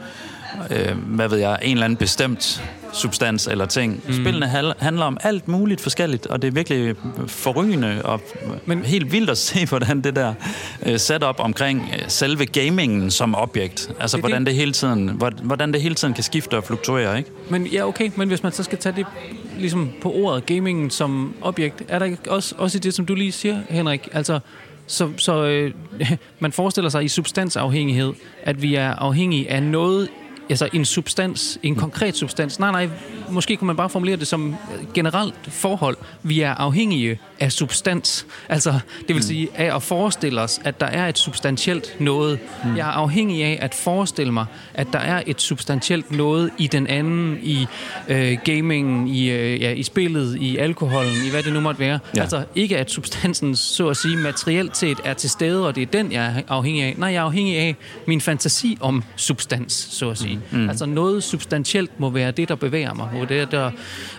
øh, 0.70 0.96
hvad 0.96 1.28
ved 1.28 1.38
jeg, 1.38 1.58
en 1.62 1.72
eller 1.72 1.84
anden 1.84 1.96
bestemt 1.96 2.62
substans 2.92 3.46
eller 3.46 3.66
ting. 3.66 4.02
Mm. 4.06 4.12
Spillene 4.12 4.46
handler 4.78 5.04
om 5.04 5.18
alt 5.22 5.48
muligt 5.48 5.80
forskelligt, 5.80 6.26
og 6.26 6.42
det 6.42 6.48
er 6.48 6.52
virkelig 6.52 6.94
forrygende 7.26 8.02
og 8.04 8.20
Men, 8.66 8.84
helt 8.84 9.12
vildt 9.12 9.30
at 9.30 9.38
se, 9.48 9.66
hvordan 9.66 10.00
det 10.00 10.16
der 10.16 10.34
uh, 10.86 10.96
setup 10.96 11.36
omkring 11.38 11.80
uh, 11.80 12.04
selve 12.08 12.46
gamingen 12.46 13.10
som 13.10 13.34
objekt, 13.34 13.90
altså 14.00 14.16
det 14.16 14.22
hvordan 14.22 14.40
det. 14.40 14.46
det 14.46 14.54
hele 14.54 14.72
tiden, 14.72 15.22
hvordan 15.42 15.72
det 15.72 15.82
hele 15.82 15.94
tiden 15.94 16.14
kan 16.14 16.25
skifte 16.25 16.56
og 16.56 16.64
fluktuere, 16.64 17.18
ikke? 17.18 17.30
Men 17.50 17.66
ja, 17.66 17.86
okay, 17.86 18.10
men 18.16 18.28
hvis 18.28 18.42
man 18.42 18.52
så 18.52 18.62
skal 18.62 18.78
tage 18.78 18.96
det 18.96 19.06
ligesom 19.58 19.92
på 20.02 20.12
ordet 20.12 20.46
gamingen 20.46 20.90
som 20.90 21.34
objekt, 21.42 21.82
er 21.88 21.98
der 21.98 22.16
også, 22.28 22.54
også 22.58 22.78
i 22.78 22.80
det, 22.80 22.94
som 22.94 23.06
du 23.06 23.14
lige 23.14 23.32
siger, 23.32 23.60
Henrik, 23.68 24.08
altså 24.12 24.40
så, 24.86 25.10
så 25.16 25.44
øh, 25.44 25.72
man 26.40 26.52
forestiller 26.52 26.88
sig 26.88 27.04
i 27.04 27.08
substansafhængighed, 27.08 28.12
at 28.42 28.62
vi 28.62 28.75
er 28.75 28.94
afhængige 28.94 29.50
af 29.50 29.62
noget 29.62 30.08
altså 30.50 30.69
en 30.73 30.85
substans, 30.85 31.59
en 31.62 31.75
konkret 31.75 32.17
substans. 32.17 32.59
Nej, 32.59 32.71
nej, 32.71 32.88
måske 33.31 33.57
kunne 33.57 33.67
man 33.67 33.76
bare 33.76 33.91
formulere 33.91 34.17
det 34.17 34.26
som 34.26 34.57
generelt 34.95 35.35
forhold. 35.49 35.97
Vi 36.23 36.41
er 36.41 36.55
afhængige 36.55 37.19
af 37.41 37.53
substans. 37.53 38.26
Altså, 38.49 38.71
det 38.99 39.09
vil 39.09 39.17
mm. 39.17 39.23
sige 39.23 39.49
af 39.55 39.76
at 39.76 39.83
forestille 39.83 40.41
os, 40.41 40.61
at 40.65 40.81
der 40.81 40.87
er 40.87 41.09
et 41.09 41.19
substantielt 41.19 41.97
noget. 42.00 42.38
Mm. 42.65 42.76
Jeg 42.76 42.88
er 42.88 42.93
afhængig 42.93 43.45
af 43.45 43.59
at 43.61 43.75
forestille 43.75 44.33
mig, 44.33 44.47
at 44.75 44.87
der 44.93 44.99
er 44.99 45.23
et 45.26 45.41
substantielt 45.41 46.11
noget 46.11 46.50
i 46.59 46.67
den 46.67 46.87
anden, 46.87 47.38
i 47.43 47.67
øh, 48.09 48.38
gamingen, 48.45 49.09
i, 49.09 49.31
øh, 49.31 49.61
ja, 49.61 49.73
i 49.73 49.83
spillet, 49.83 50.37
i 50.37 50.57
alkoholen, 50.57 51.12
i 51.26 51.31
hvad 51.31 51.43
det 51.43 51.53
nu 51.53 51.61
måtte 51.61 51.81
være. 51.81 51.99
Ja. 52.17 52.21
Altså 52.21 52.45
ikke 52.55 52.79
at 52.79 52.91
substansen, 52.91 53.57
så 53.57 53.88
at 53.88 53.97
sige, 53.97 54.17
materielt 54.17 54.76
set 54.76 54.99
er 55.05 55.15
til 55.15 55.31
stede, 55.31 55.67
og 55.67 55.75
det 55.75 55.83
er 55.83 55.87
den, 55.87 56.12
jeg 56.12 56.25
er 56.25 56.43
afhængig 56.49 56.83
af. 56.83 56.95
Nej, 56.99 57.09
jeg 57.09 57.19
er 57.19 57.25
afhængig 57.25 57.57
af 57.59 57.76
min 58.07 58.21
fantasi 58.21 58.79
om 58.81 59.03
substans, 59.17 59.88
så 59.91 60.11
at 60.11 60.19
sige. 60.19 60.36
Mm. 60.36 60.36
Altså 60.69 60.87
noget 60.87 61.25
substantielt 61.25 62.00
må 62.00 62.11
være 62.11 62.31
det, 62.31 62.49
der 62.49 62.55
bevæger 62.55 62.95
mig. 62.95 63.28
Det, 63.28 63.50
der, 63.50 63.71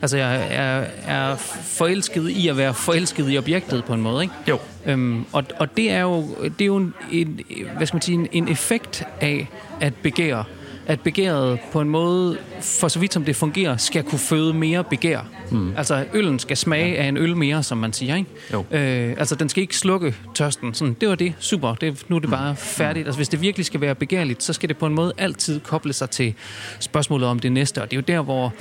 altså 0.02 0.18
jeg 0.18 0.48
er, 0.50 0.86
er 1.06 1.36
forelsket 1.64 2.30
i 2.30 2.48
at 2.48 2.58
være 2.58 2.74
forelsket 2.74 3.32
i 3.32 3.38
objektet 3.38 3.84
på 3.84 3.94
en 3.94 4.02
måde, 4.02 4.24
ikke? 4.24 4.34
Jo. 4.48 4.60
Øhm, 4.86 5.26
og, 5.34 5.44
og 5.60 5.78
det 5.78 5.92
er 5.92 6.02
jo, 6.02 6.36
det 6.44 6.62
er 6.62 6.66
jo 6.66 6.78
en, 6.78 6.94
en, 7.12 7.40
hvad 7.78 7.88
skal 7.88 7.96
man 7.96 8.02
sige, 8.02 8.16
en, 8.16 8.28
en 8.32 8.48
effekt 8.48 9.04
af 9.22 9.48
at 9.80 9.94
begære 9.96 10.44
at 10.88 11.02
begæret 11.02 11.60
på 11.72 11.82
en 11.82 11.90
måde, 11.90 12.38
for 12.62 12.88
så 12.88 13.00
vidt 13.00 13.14
som 13.14 13.26
det 13.26 13.36
fungerer, 13.36 13.78
skal 13.78 14.04
kunne 14.04 14.20
føde 14.20 14.54
mere 14.54 14.84
begær. 14.84 15.20
Mm. 15.52 15.74
Altså, 15.78 16.06
øllen 16.14 16.40
skal 16.40 16.58
smage 16.58 16.92
ja. 16.92 17.04
af 17.04 17.08
en 17.08 17.18
øl 17.18 17.38
mere, 17.38 17.64
som 17.64 17.78
man 17.78 17.94
siger, 17.94 18.16
ikke? 18.16 18.30
Jo. 18.54 18.66
Øh, 18.72 19.16
altså, 19.18 19.36
den 19.36 19.50
skal 19.50 19.62
ikke 19.62 19.78
slukke 19.78 20.16
tørsten. 20.36 20.74
Sådan, 20.74 20.96
det 21.02 21.10
var 21.10 21.16
det. 21.16 21.34
Super. 21.40 21.76
Det, 21.76 22.06
nu 22.08 22.16
er 22.16 22.20
det 22.20 22.30
mm. 22.30 22.36
bare 22.36 22.56
færdigt. 22.56 23.08
Altså, 23.08 23.20
hvis 23.20 23.30
det 23.30 23.42
virkelig 23.42 23.66
skal 23.66 23.82
være 23.82 23.96
begærligt, 23.96 24.44
så 24.44 24.54
skal 24.54 24.70
det 24.70 24.78
på 24.78 24.86
en 24.86 24.94
måde 24.94 25.14
altid 25.18 25.60
koble 25.60 25.94
sig 25.94 26.10
til 26.10 26.34
spørgsmålet 26.80 27.30
om 27.30 27.40
det 27.40 27.52
næste. 27.52 27.82
Og 27.82 27.92
det 27.92 27.98
er 27.98 28.02
jo 28.02 28.18
der, 28.18 28.22
hvor 28.22 28.54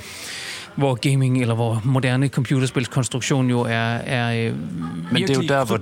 hvor 0.75 0.95
gaming 0.95 1.41
eller 1.41 1.55
hvor 1.55 1.81
moderne 1.85 2.27
computerspilskonstruktion 2.27 3.49
jo 3.49 3.61
er, 3.61 3.95
er 3.95 4.47
øh, 4.47 4.53
men 5.11 5.21
det 5.21 5.29
er 5.29 5.33
jo 5.33 5.47
der, 5.47 5.65
hvor, 5.65 5.79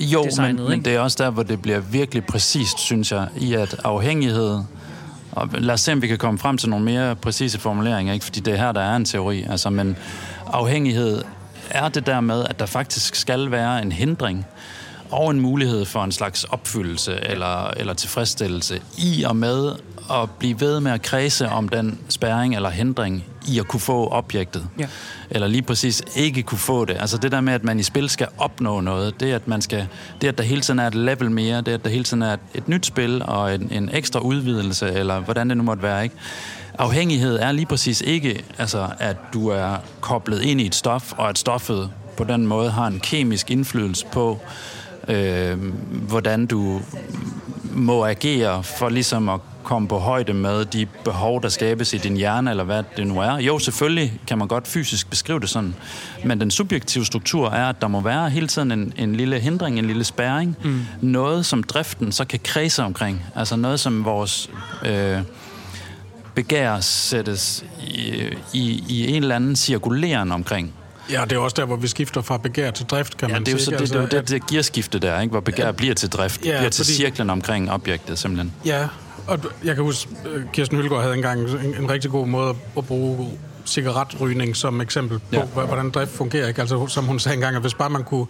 jo, 0.00 0.24
designet, 0.24 0.54
men, 0.54 0.70
men 0.70 0.84
det 0.84 0.94
er 0.94 1.00
også 1.00 1.24
der, 1.24 1.30
hvor 1.30 1.42
det 1.42 1.62
bliver 1.62 1.80
virkelig 1.80 2.24
præcist, 2.24 2.78
synes 2.78 3.12
jeg, 3.12 3.28
i 3.40 3.54
at 3.54 3.76
afhængighed 3.84 4.60
og 5.32 5.48
lad 5.52 5.74
os 5.74 5.80
se, 5.80 5.92
om 5.92 6.02
vi 6.02 6.06
kan 6.06 6.18
komme 6.18 6.38
frem 6.38 6.58
til 6.58 6.68
nogle 6.68 6.84
mere 6.84 7.16
præcise 7.16 7.58
formuleringer, 7.58 8.12
ikke? 8.12 8.24
fordi 8.24 8.40
det 8.40 8.52
er 8.52 8.58
her, 8.58 8.72
der 8.72 8.80
er 8.80 8.96
en 8.96 9.04
teori. 9.04 9.42
Altså, 9.50 9.70
men 9.70 9.96
afhængighed 10.46 11.22
er 11.70 11.88
det 11.88 12.06
der 12.06 12.20
med, 12.20 12.44
at 12.44 12.58
der 12.58 12.66
faktisk 12.66 13.14
skal 13.14 13.50
være 13.50 13.82
en 13.82 13.92
hindring 13.92 14.46
og 15.10 15.30
en 15.30 15.40
mulighed 15.40 15.84
for 15.84 16.04
en 16.04 16.12
slags 16.12 16.44
opfyldelse 16.44 17.20
eller, 17.22 17.70
eller 17.70 17.94
tilfredsstillelse 17.94 18.82
i 18.98 19.24
og 19.26 19.36
med 19.36 19.72
at 20.10 20.30
blive 20.38 20.60
ved 20.60 20.80
med 20.80 20.92
at 20.92 21.02
kredse 21.02 21.48
om 21.48 21.68
den 21.68 21.98
spærring 22.08 22.56
eller 22.56 22.70
hindring 22.70 23.24
i 23.48 23.58
at 23.58 23.68
kunne 23.68 23.80
få 23.80 24.08
objektet. 24.08 24.68
Ja. 24.78 24.86
Eller 25.30 25.48
lige 25.48 25.62
præcis 25.62 26.02
ikke 26.16 26.42
kunne 26.42 26.58
få 26.58 26.84
det. 26.84 26.96
Altså 27.00 27.18
det 27.18 27.32
der 27.32 27.40
med, 27.40 27.52
at 27.52 27.64
man 27.64 27.80
i 27.80 27.82
spil 27.82 28.08
skal 28.08 28.26
opnå 28.38 28.80
noget, 28.80 29.20
det 29.20 29.32
at, 29.32 29.48
man 29.48 29.62
skal, 29.62 29.86
det 30.20 30.28
at 30.28 30.38
der 30.38 30.44
hele 30.44 30.60
tiden 30.60 30.78
er 30.78 30.86
et 30.86 30.94
level 30.94 31.30
mere, 31.30 31.60
det 31.60 31.72
at 31.72 31.84
der 31.84 31.90
hele 31.90 32.04
tiden 32.04 32.22
er 32.22 32.32
et, 32.32 32.40
et 32.54 32.68
nyt 32.68 32.86
spil 32.86 33.22
og 33.24 33.54
en, 33.54 33.68
en 33.72 33.90
ekstra 33.92 34.20
udvidelse, 34.20 34.92
eller 34.92 35.20
hvordan 35.20 35.48
det 35.48 35.56
nu 35.56 35.62
måtte 35.62 35.82
være, 35.82 36.02
ikke? 36.02 36.16
Afhængighed 36.78 37.38
er 37.38 37.52
lige 37.52 37.66
præcis 37.66 38.00
ikke, 38.00 38.44
altså, 38.58 38.88
at 38.98 39.16
du 39.32 39.48
er 39.48 39.76
koblet 40.00 40.42
ind 40.42 40.60
i 40.60 40.66
et 40.66 40.74
stof, 40.74 41.12
og 41.12 41.28
at 41.28 41.38
stoffet 41.38 41.90
på 42.16 42.24
den 42.24 42.46
måde 42.46 42.70
har 42.70 42.86
en 42.86 43.00
kemisk 43.00 43.50
indflydelse 43.50 44.06
på, 44.12 44.38
øh, 45.08 45.58
hvordan 45.90 46.46
du 46.46 46.80
må 47.72 48.04
agere 48.06 48.62
for 48.62 48.88
ligesom 48.88 49.28
at 49.28 49.40
komme 49.62 49.88
på 49.88 49.98
højde 49.98 50.34
med 50.34 50.64
de 50.64 50.86
behov, 51.04 51.42
der 51.42 51.48
skabes 51.48 51.92
i 51.92 51.96
din 51.96 52.16
hjerne, 52.16 52.50
eller 52.50 52.64
hvad 52.64 52.82
det 52.96 53.06
nu 53.06 53.18
er. 53.18 53.38
Jo, 53.38 53.58
selvfølgelig 53.58 54.12
kan 54.26 54.38
man 54.38 54.48
godt 54.48 54.68
fysisk 54.68 55.10
beskrive 55.10 55.40
det 55.40 55.48
sådan, 55.48 55.74
men 56.24 56.40
den 56.40 56.50
subjektive 56.50 57.04
struktur 57.04 57.48
er, 57.48 57.68
at 57.68 57.80
der 57.80 57.88
må 57.88 58.00
være 58.00 58.30
hele 58.30 58.46
tiden 58.46 58.72
en, 58.72 58.92
en 58.96 59.16
lille 59.16 59.40
hindring, 59.40 59.78
en 59.78 59.84
lille 59.84 60.04
spærring, 60.04 60.56
mm. 60.64 60.80
noget 61.00 61.46
som 61.46 61.62
driften 61.62 62.12
så 62.12 62.24
kan 62.24 62.40
kredse 62.44 62.82
omkring, 62.82 63.22
altså 63.34 63.56
noget 63.56 63.80
som 63.80 64.04
vores... 64.04 64.50
Øh, 64.86 65.18
begær 66.34 66.80
sættes 66.80 67.64
i, 67.80 68.28
i, 68.52 68.84
i 68.88 69.08
en 69.08 69.22
eller 69.22 69.36
anden 69.36 69.56
cirkulerende 69.56 70.34
omkring. 70.34 70.74
Ja, 71.10 71.24
det 71.24 71.32
er 71.32 71.38
også 71.38 71.54
der, 71.54 71.64
hvor 71.64 71.76
vi 71.76 71.88
skifter 71.88 72.20
fra 72.20 72.36
begær 72.36 72.70
til 72.70 72.86
drift, 72.86 73.16
kan 73.16 73.28
ja, 73.28 73.34
man 73.34 73.44
det 73.44 73.54
er 73.54 73.58
sige. 73.58 73.64
Så, 73.64 73.70
det, 73.70 73.80
altså, 73.80 74.00
det, 74.00 74.10
det, 74.10 74.28
det 74.28 74.46
gearskifte 74.46 74.98
der, 74.98 75.20
ikke? 75.20 75.30
hvor 75.30 75.40
begær 75.40 75.66
ja, 75.66 75.72
bliver 75.72 75.94
til 75.94 76.08
drift, 76.08 76.44
ja, 76.44 76.58
bliver 76.58 76.70
til 76.70 76.84
fordi, 76.84 76.94
cirklen 76.94 77.30
omkring 77.30 77.72
objektet 77.72 78.18
simpelthen. 78.18 78.52
Ja, 78.64 78.88
og 79.26 79.38
jeg 79.64 79.74
kan 79.74 79.84
huske, 79.84 80.10
øh, 80.26 80.44
Kirsten 80.52 80.78
Hylgaard 80.78 81.02
havde 81.02 81.14
engang 81.14 81.40
en, 81.40 81.74
en 81.80 81.90
rigtig 81.90 82.10
god 82.10 82.26
måde 82.26 82.54
at 82.76 82.86
bruge 82.86 83.38
cigaretrygning 83.66 84.56
som 84.56 84.80
eksempel 84.80 85.18
på, 85.18 85.24
ja. 85.32 85.42
hvordan 85.44 85.90
drift 85.90 86.12
fungerer. 86.12 86.48
Ikke? 86.48 86.60
Altså, 86.60 86.86
som 86.86 87.04
hun 87.04 87.18
sagde 87.18 87.34
engang, 87.34 87.56
at 87.56 87.62
hvis 87.62 87.74
bare 87.74 87.90
man 87.90 88.04
kunne, 88.04 88.26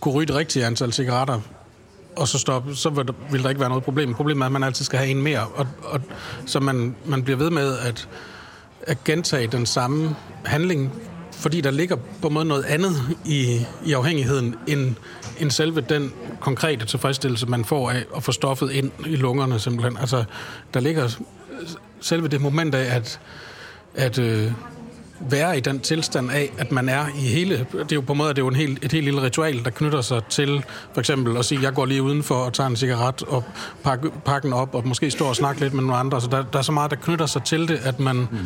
kunne 0.00 0.14
ryge 0.14 0.26
det 0.26 0.34
rigtige 0.34 0.66
antal 0.66 0.92
cigaretter, 0.92 1.40
og 2.16 2.28
så 2.28 2.38
stoppe, 2.38 2.74
så 2.74 2.90
vil 2.90 3.06
der, 3.06 3.12
vil 3.30 3.42
der 3.42 3.48
ikke 3.48 3.60
være 3.60 3.68
noget 3.68 3.84
problem. 3.84 4.14
Problemet 4.14 4.42
er, 4.42 4.46
at 4.46 4.52
man 4.52 4.64
altid 4.64 4.84
skal 4.84 4.98
have 4.98 5.10
en 5.10 5.22
mere, 5.22 5.40
og, 5.40 5.66
og 5.82 6.00
så 6.46 6.60
man, 6.60 6.96
man 7.06 7.22
bliver 7.22 7.36
ved 7.36 7.50
med 7.50 7.78
at, 7.78 8.08
at 8.82 9.04
gentage 9.04 9.46
den 9.46 9.66
samme 9.66 10.16
handling, 10.44 10.92
fordi 11.38 11.60
der 11.60 11.70
ligger 11.70 11.96
på 12.22 12.28
en 12.28 12.34
måde 12.34 12.44
noget 12.44 12.64
andet 12.64 13.16
i, 13.24 13.60
i 13.84 13.92
afhængigheden, 13.92 14.54
end, 14.66 14.94
end 15.38 15.50
selve 15.50 15.80
den 15.80 16.12
konkrete 16.40 16.86
tilfredsstillelse, 16.86 17.46
man 17.46 17.64
får 17.64 17.90
af 17.90 18.04
at 18.16 18.22
få 18.22 18.32
stoffet 18.32 18.70
ind 18.70 18.90
i 19.06 19.16
lungerne 19.16 19.58
simpelthen. 19.58 19.96
Altså, 19.96 20.24
der 20.74 20.80
ligger 20.80 21.18
selve 22.00 22.28
det 22.28 22.40
moment 22.40 22.74
af, 22.74 22.96
at, 22.96 23.20
at 23.94 24.18
øh, 24.18 24.52
være 25.20 25.56
i 25.56 25.60
den 25.60 25.80
tilstand 25.80 26.30
af, 26.30 26.52
at 26.58 26.72
man 26.72 26.88
er 26.88 27.06
i 27.08 27.20
hele... 27.20 27.66
Det 27.72 27.92
er 27.92 27.96
jo 27.96 28.00
på 28.00 28.12
en 28.12 28.18
måde 28.18 28.28
det 28.28 28.38
er 28.38 28.42
jo 28.42 28.48
en 28.48 28.56
helt, 28.56 28.84
et 28.84 28.92
helt 28.92 29.04
lille 29.04 29.22
ritual, 29.22 29.64
der 29.64 29.70
knytter 29.70 30.00
sig 30.00 30.24
til 30.24 30.64
for 30.92 31.00
eksempel 31.00 31.36
at 31.36 31.44
sige, 31.44 31.62
jeg 31.62 31.74
går 31.74 31.86
lige 31.86 32.02
udenfor 32.02 32.34
og 32.34 32.52
tager 32.52 32.68
en 32.70 32.76
cigaret 32.76 33.22
og 33.22 33.44
pakker 33.82 34.10
pakken 34.24 34.52
op 34.52 34.74
og 34.74 34.88
måske 34.88 35.10
står 35.10 35.28
og 35.28 35.36
snakker 35.36 35.62
lidt 35.62 35.74
med 35.74 35.82
nogle 35.82 35.96
andre. 35.96 36.20
Så 36.20 36.28
der, 36.30 36.42
der 36.52 36.58
er 36.58 36.62
så 36.62 36.72
meget, 36.72 36.90
der 36.90 36.96
knytter 36.96 37.26
sig 37.26 37.42
til 37.44 37.68
det, 37.68 37.80
at 37.82 38.00
man, 38.00 38.16
mm 38.16 38.38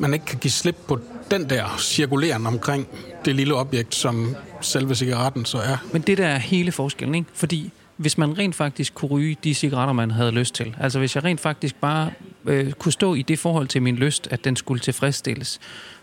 man 0.00 0.14
ikke 0.14 0.26
kan 0.26 0.38
give 0.38 0.50
slip 0.50 0.76
på 0.88 1.00
den 1.30 1.50
der 1.50 1.76
cirkuleren 1.78 2.46
omkring 2.46 2.88
det 3.24 3.36
lille 3.36 3.54
objekt, 3.54 3.94
som 3.94 4.36
selve 4.60 4.94
cigaretten 4.94 5.44
så 5.44 5.58
er. 5.58 5.76
Men 5.92 6.02
det 6.02 6.18
der 6.18 6.26
er 6.26 6.38
hele 6.38 6.72
forskellen, 6.72 7.14
ikke? 7.14 7.28
Fordi 7.34 7.72
hvis 7.96 8.18
man 8.18 8.38
rent 8.38 8.54
faktisk 8.54 8.94
kunne 8.94 9.10
ryge 9.10 9.36
de 9.44 9.54
cigaretter, 9.54 9.92
man 9.92 10.10
havde 10.10 10.30
lyst 10.30 10.54
til, 10.54 10.76
altså 10.80 10.98
hvis 10.98 11.14
jeg 11.14 11.24
rent 11.24 11.40
faktisk 11.40 11.74
bare 11.74 12.10
øh, 12.46 12.72
kunne 12.72 12.92
stå 12.92 13.14
i 13.14 13.22
det 13.22 13.38
forhold 13.38 13.68
til 13.68 13.82
min 13.82 13.96
lyst, 13.96 14.28
at 14.30 14.44
den 14.44 14.56
skulle 14.56 14.80
tilfredsstilles, 14.80 15.60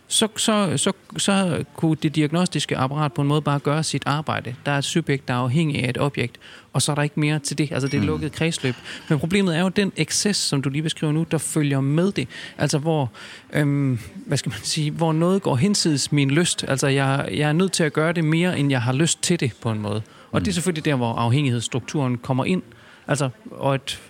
så, 0.07 0.27
så, 0.37 0.77
så, 0.77 0.91
så 1.17 1.63
kunne 1.75 1.95
det 2.03 2.15
diagnostiske 2.15 2.77
apparat 2.77 3.13
på 3.13 3.21
en 3.21 3.27
måde 3.27 3.41
bare 3.41 3.59
gøre 3.59 3.83
sit 3.83 4.03
arbejde. 4.05 4.55
Der 4.65 4.71
er 4.71 4.77
et 4.77 4.85
subjekt, 4.85 5.27
der 5.27 5.33
er 5.33 5.37
afhængig 5.37 5.83
af 5.83 5.89
et 5.89 5.97
objekt, 5.97 6.37
og 6.73 6.81
så 6.81 6.91
er 6.91 6.95
der 6.95 7.03
ikke 7.03 7.19
mere 7.19 7.39
til 7.39 7.57
det. 7.57 7.71
Altså 7.71 7.87
det 7.87 7.93
er 7.93 7.97
et 7.97 8.03
mm. 8.03 8.07
lukket 8.07 8.31
kredsløb. 8.31 8.75
Men 9.09 9.19
problemet 9.19 9.57
er 9.57 9.61
jo 9.61 9.69
den 9.69 9.91
excess, 9.95 10.39
som 10.39 10.61
du 10.61 10.69
lige 10.69 10.81
beskriver 10.81 11.13
nu, 11.13 11.25
der 11.31 11.37
følger 11.37 11.81
med 11.81 12.11
det. 12.11 12.27
Altså 12.57 12.77
hvor, 12.77 13.11
øhm, 13.53 13.99
hvad 14.25 14.37
skal 14.37 14.49
man 14.49 14.59
sige, 14.63 14.91
hvor 14.91 15.13
noget 15.13 15.41
går 15.41 15.55
hensides 15.55 16.11
min 16.11 16.31
lyst. 16.31 16.65
Altså 16.67 16.87
jeg, 16.87 17.29
jeg 17.31 17.49
er 17.49 17.53
nødt 17.53 17.71
til 17.71 17.83
at 17.83 17.93
gøre 17.93 18.13
det 18.13 18.23
mere, 18.23 18.59
end 18.59 18.71
jeg 18.71 18.81
har 18.81 18.93
lyst 18.93 19.23
til 19.23 19.39
det 19.39 19.53
på 19.61 19.71
en 19.71 19.79
måde. 19.79 20.01
Og 20.31 20.39
mm. 20.39 20.43
det 20.43 20.51
er 20.51 20.53
selvfølgelig 20.53 20.85
der, 20.85 20.95
hvor 20.95 21.13
afhængighedsstrukturen 21.13 22.17
kommer 22.17 22.45
ind. 22.45 22.61
Altså, 23.07 23.29
og 23.51 23.75
et 23.75 24.01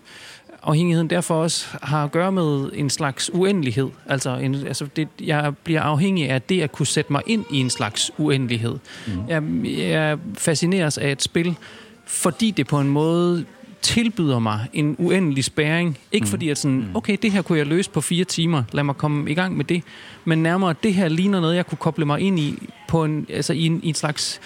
afhængigheden 0.68 1.10
derfor 1.10 1.36
også 1.36 1.66
har 1.82 2.04
at 2.04 2.12
gøre 2.12 2.32
med 2.32 2.70
en 2.74 2.90
slags 2.90 3.34
uendelighed. 3.34 3.90
Altså, 4.06 4.38
en, 4.38 4.56
altså 4.56 4.88
det, 4.96 5.08
jeg 5.22 5.54
bliver 5.64 5.82
afhængig 5.82 6.30
af 6.30 6.42
det 6.42 6.62
at 6.62 6.72
kunne 6.72 6.86
sætte 6.88 7.12
mig 7.12 7.22
ind 7.26 7.46
i 7.52 7.60
en 7.60 7.70
slags 7.70 8.12
uendelighed. 8.18 8.76
Mm. 9.08 9.14
Jeg, 9.28 9.44
jeg 9.78 10.18
fascineres 10.38 10.98
af 10.98 11.12
et 11.12 11.24
spil, 11.24 11.56
fordi 12.06 12.52
det 12.52 12.68
på 12.68 12.80
en 12.80 12.88
måde 12.88 13.46
tilbyder 13.82 14.40
mig 14.40 14.68
en 14.74 14.96
uendelig 15.00 15.44
spæring. 15.44 15.98
Ikke 16.12 16.24
mm. 16.24 16.30
fordi 16.30 16.50
at 16.50 16.58
sådan, 16.58 16.78
mm. 16.78 16.96
okay, 16.96 17.18
det 17.22 17.32
her 17.32 17.42
kunne 17.42 17.58
jeg 17.58 17.68
løse 17.68 17.90
på 17.90 18.02
fire 18.02 18.24
timer, 18.24 18.64
lad 18.72 18.84
mig 18.84 18.96
komme 18.96 19.32
i 19.32 19.34
gang 19.34 19.58
med 19.58 19.66
det. 19.66 19.84
Men 20.26 20.44
nærmere, 20.44 20.76
det 20.84 20.94
her 20.94 21.08
ligner 21.08 21.42
noget, 21.42 21.56
jeg 21.56 21.66
kunne 21.66 21.78
koble 21.78 22.06
mig 22.06 22.20
ind 22.20 22.40
i 22.40 22.70
på 22.88 23.04
en, 23.04 23.28
altså 23.30 23.54
i 23.54 23.66
en, 23.66 23.80
i 23.84 23.88
en 23.88 23.96
slags 23.96 24.40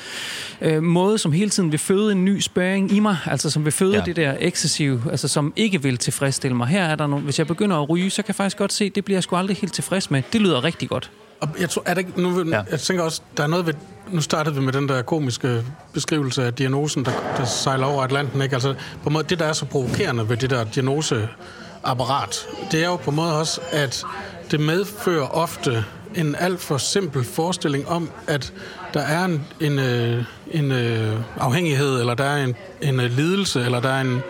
øh, 0.61 0.83
måde, 0.83 1.17
som 1.17 1.31
hele 1.31 1.49
tiden 1.49 1.71
vil 1.71 1.79
føde 1.79 2.11
en 2.11 2.25
ny 2.25 2.39
spæring 2.39 2.91
i 2.91 2.99
mig, 2.99 3.17
altså 3.25 3.49
som 3.49 3.65
vil 3.65 3.71
føde 3.73 3.95
ja. 3.95 4.03
det 4.05 4.15
der 4.15 4.35
excessive, 4.39 5.03
altså 5.11 5.27
som 5.27 5.53
ikke 5.55 5.83
vil 5.83 5.97
tilfredsstille 5.97 6.57
mig. 6.57 6.67
Her 6.67 6.83
er 6.83 6.95
der 6.95 7.07
nogle, 7.07 7.23
hvis 7.23 7.39
jeg 7.39 7.47
begynder 7.47 7.77
at 7.77 7.89
ryge, 7.89 8.09
så 8.09 8.21
kan 8.21 8.27
jeg 8.27 8.35
faktisk 8.35 8.57
godt 8.57 8.73
se, 8.73 8.89
det 8.89 9.05
bliver 9.05 9.15
jeg 9.15 9.23
sgu 9.23 9.35
aldrig 9.35 9.57
helt 9.57 9.73
tilfreds 9.73 10.11
med. 10.11 10.23
Det 10.33 10.41
lyder 10.41 10.63
rigtig 10.63 10.89
godt. 10.89 11.11
Og 11.41 11.49
jeg 11.59 11.69
tror, 11.69 11.83
er 11.85 11.93
det 11.93 12.07
ikke, 12.07 12.21
nu, 12.21 12.43
ja. 12.49 12.61
jeg 12.71 12.79
tænker 12.79 13.03
også, 13.03 13.21
der 13.37 13.43
er 13.43 13.47
noget 13.47 13.65
ved, 13.65 13.73
nu 14.11 14.21
startede 14.21 14.55
vi 14.55 14.61
med 14.61 14.73
den 14.73 14.89
der 14.89 15.01
komiske 15.01 15.63
beskrivelse 15.93 16.43
af 16.43 16.53
diagnosen, 16.53 17.05
der, 17.05 17.11
der 17.37 17.45
sejler 17.45 17.85
over 17.85 18.03
Atlanten, 18.03 18.41
ikke? 18.41 18.53
Altså, 18.53 18.73
på 19.03 19.09
en 19.09 19.13
måde, 19.13 19.23
det 19.29 19.39
der 19.39 19.45
er 19.45 19.53
så 19.53 19.65
provokerende 19.65 20.29
ved 20.29 20.37
det 20.37 20.49
der 20.49 20.63
diagnoseapparat, 20.63 22.47
det 22.71 22.83
er 22.83 22.85
jo 22.85 22.95
på 22.95 23.09
en 23.09 23.15
måde 23.15 23.39
også, 23.39 23.61
at 23.71 24.03
det 24.51 24.59
medfører 24.59 25.27
ofte 25.27 25.85
en 26.15 26.35
alt 26.39 26.59
for 26.59 26.77
simpel 26.77 27.23
forestilling 27.23 27.87
om, 27.87 28.09
at 28.27 28.53
der 28.93 29.01
er 29.01 29.25
en, 29.25 29.45
en, 29.59 29.79
øh, 29.79 30.23
en, 30.51 30.71
en 30.71 31.13
uh, 31.13 31.19
afhængighed, 31.37 31.99
eller 31.99 32.13
der 32.13 32.23
er 32.23 32.43
en, 32.43 32.55
en 32.81 32.99
uh, 32.99 33.05
lidelse, 33.05 33.65
eller 33.65 33.79
der 33.79 33.89
er 33.89 34.01
en, 34.01 34.21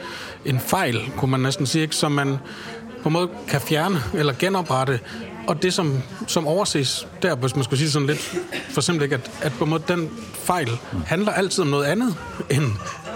en 0.45 0.59
fejl, 0.59 1.11
kunne 1.17 1.31
man 1.31 1.39
næsten 1.39 1.65
sige, 1.65 1.81
ikke? 1.81 1.95
som 1.95 2.11
man 2.11 2.37
på 3.03 3.09
en 3.09 3.13
måde 3.13 3.29
kan 3.47 3.61
fjerne 3.61 4.03
eller 4.13 4.33
genoprette 4.39 4.99
og 5.47 5.63
det, 5.63 5.73
som, 5.73 6.01
som 6.27 6.47
overses 6.47 7.07
der, 7.21 7.35
hvis 7.35 7.55
man 7.55 7.63
skulle 7.63 7.79
sige 7.79 7.91
sådan 7.91 8.07
lidt 8.07 8.37
for 8.69 8.81
simpelt, 8.81 9.13
at, 9.13 9.31
at 9.41 9.53
på 9.57 9.63
en 9.63 9.69
måde 9.69 9.83
den 9.87 10.09
fejl 10.33 10.69
handler 11.05 11.31
altid 11.31 11.63
om 11.63 11.67
noget 11.67 11.85
andet 11.85 12.15
end, 12.49 12.65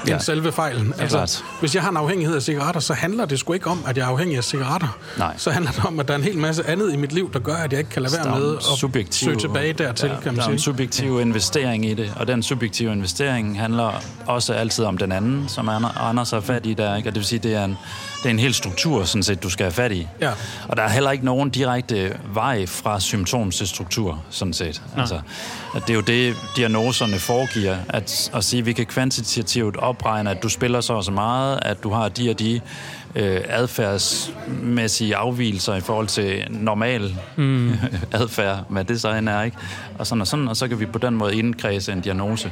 ja. 0.08 0.14
end 0.14 0.22
selve 0.22 0.52
fejlen. 0.52 0.94
Altså, 1.00 1.44
hvis 1.60 1.76
jeg 1.76 1.84
har 1.84 1.90
en 1.90 1.98
afhængighed 1.98 2.36
af 2.36 2.42
cigaretter, 2.42 2.82
så 2.82 2.94
handler 2.94 3.26
det 3.26 3.40
sgu 3.40 3.54
ikke 3.54 3.68
om, 3.68 3.84
at 3.88 3.98
jeg 3.98 4.04
er 4.04 4.08
afhængig 4.08 4.38
af 4.38 4.44
cigaretter. 4.44 4.98
Nej. 5.18 5.34
Så 5.38 5.52
handler 5.52 5.72
det 5.72 5.86
om, 5.86 6.00
at 6.00 6.08
der 6.08 6.14
er 6.14 6.18
en 6.18 6.24
hel 6.24 6.38
masse 6.38 6.68
andet 6.68 6.94
i 6.94 6.98
mit 6.98 7.14
liv, 7.14 7.34
der 7.34 7.40
gør, 7.40 7.56
at 7.56 7.72
jeg 7.72 7.80
ikke 7.80 7.92
kan 7.92 8.02
lade 8.02 8.14
være 8.14 8.40
med 8.40 8.56
at 8.58 8.64
subjektiv, 8.64 9.26
søge 9.26 9.40
tilbage 9.40 9.74
dertil, 9.74 10.10
ja, 10.10 10.16
kan 10.16 10.26
man 10.26 10.36
der 10.36 10.42
sige. 10.42 10.50
er 10.50 10.54
en 10.54 10.60
subjektiv 10.60 11.22
investering 11.22 11.86
i 11.86 11.94
det, 11.94 12.14
og 12.16 12.28
den 12.28 12.44
subjektive 12.44 12.92
investering 12.92 13.60
handler 13.60 14.02
også 14.26 14.54
altid 14.54 14.86
om 14.86 14.98
den 14.98 15.12
anden, 15.12 15.46
som 15.48 15.70
Anders 16.00 16.32
har 16.32 16.40
fat 16.40 16.66
i 16.66 16.74
der. 16.74 16.96
Ikke? 16.96 17.10
Og 17.10 17.16
det 17.16 17.20
vil 17.20 17.28
sige, 17.28 17.40
det 17.40 17.54
er 17.54 17.64
en, 17.64 17.78
det 18.18 18.26
er 18.26 18.30
en 18.30 18.40
hel 18.40 18.54
struktur, 18.54 19.04
sådan 19.04 19.24
set, 19.24 19.44
du 19.44 19.50
skal 19.50 19.64
have 19.64 19.74
fat 19.74 19.92
i. 19.92 20.08
Ja. 20.22 20.32
Og 20.68 20.78
der 20.78 20.84
er 20.84 20.90
heller 20.90 21.12
ikke 21.12 21.26
nogen 21.26 21.50
direkte 21.50 22.18
vej 22.34 22.66
fra 22.66 23.00
symptom 23.00 23.52
til 23.52 23.68
struktur, 23.68 24.24
sådan 24.30 24.54
set. 24.54 24.82
Ja. 24.96 25.02
Altså, 25.02 25.20
det 25.82 25.90
er 25.90 25.94
jo 25.94 26.02
det, 26.02 26.36
diagnoserne 26.56 27.20
foregiver, 27.20 27.78
at, 27.90 28.32
at 28.34 28.44
sige, 28.44 28.60
at 28.60 28.66
vi 28.66 28.74
kan 28.74 28.86
kvantitativt 28.86 29.78
opregne, 29.78 30.32
at 30.32 30.44
du 30.44 30.50
spiller 30.50 30.82
så 30.82 30.94
og 30.94 31.04
så 31.04 31.12
meget, 31.12 31.60
at 31.62 31.84
du 31.84 31.90
har 31.90 32.10
de 32.10 32.30
og 32.30 32.40
de 32.40 32.62
øh, 33.16 33.42
adfærdsmæssige 33.50 35.16
afvielser 35.16 35.76
i 35.76 35.82
forhold 35.82 36.08
til 36.08 36.48
normal 36.50 37.16
mm. 37.36 37.74
adfærd, 38.12 38.66
hvad 38.70 38.84
det 38.84 39.02
så 39.02 39.14
end 39.14 39.30
er, 39.30 39.42
ikke? 39.42 39.58
Og 40.00 40.08
sådan 40.08 40.22
og 40.22 40.28
sådan, 40.28 40.48
og 40.48 40.58
så 40.58 40.68
kan 40.68 40.80
vi 40.80 40.86
på 40.86 41.00
den 41.00 41.16
måde 41.16 41.36
indkredse 41.36 41.92
en 41.92 42.02
diagnose. 42.02 42.52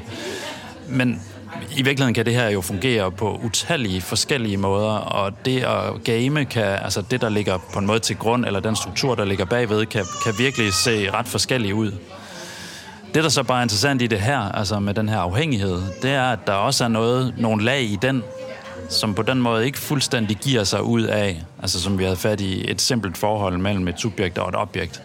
Men 0.90 1.22
i 1.72 1.84
virkeligheden 1.84 2.14
kan 2.14 2.26
det 2.26 2.34
her 2.34 2.50
jo 2.50 2.62
fungere 2.62 3.12
på 3.12 3.40
utallige 3.44 4.02
forskellige 4.02 4.58
måder, 4.58 4.94
og 4.94 5.46
det 5.46 5.60
at 5.64 6.04
game 6.04 6.46
kan, 6.46 6.64
altså 6.64 7.02
det, 7.12 7.22
der 7.22 7.30
ligger 7.30 7.58
på 7.74 7.80
en 7.80 7.86
måde 7.86 8.00
til 8.00 8.16
grund, 8.16 8.46
eller 8.46 8.60
den 8.60 8.76
struktur, 8.76 9.16
der 9.16 9.26
ligger 9.26 9.46
bagved, 9.46 9.86
kan, 9.86 10.06
kan 10.24 10.34
virkelig 10.38 10.74
se 10.74 11.12
ret 11.12 11.28
forskellige 11.28 11.76
ud. 11.76 11.92
Det, 13.14 13.24
der 13.24 13.30
så 13.30 13.44
bare 13.44 13.60
er 13.60 13.64
interessant 13.64 14.02
i 14.02 14.08
det 14.08 14.20
her, 14.20 14.40
altså 14.40 14.80
med 14.80 14.94
den 14.94 15.10
her 15.10 15.18
afhængighed, 15.18 15.82
det 16.02 16.12
er, 16.12 16.24
at 16.24 16.48
der 16.48 16.54
også 16.54 16.84
er 16.84 16.88
noget, 16.88 17.34
nogle 17.38 17.64
lag 17.64 17.82
i 17.82 17.98
den, 18.02 18.24
som 18.90 19.14
på 19.14 19.22
den 19.22 19.42
måde 19.42 19.66
ikke 19.66 19.80
fuldstændig 19.80 20.38
giver 20.38 20.64
sig 20.64 20.84
ud 20.84 21.02
af, 21.02 21.44
altså 21.62 21.82
som 21.82 22.00
vi 22.00 22.04
havde 22.04 22.16
fat 22.16 22.42
i 22.42 22.72
et 22.72 22.82
simpelt 22.82 23.18
forhold 23.18 23.58
mellem 23.58 23.88
et 23.88 24.00
subjekt 24.00 24.38
og 24.38 24.50
et 24.50 24.56
objekt, 24.56 25.02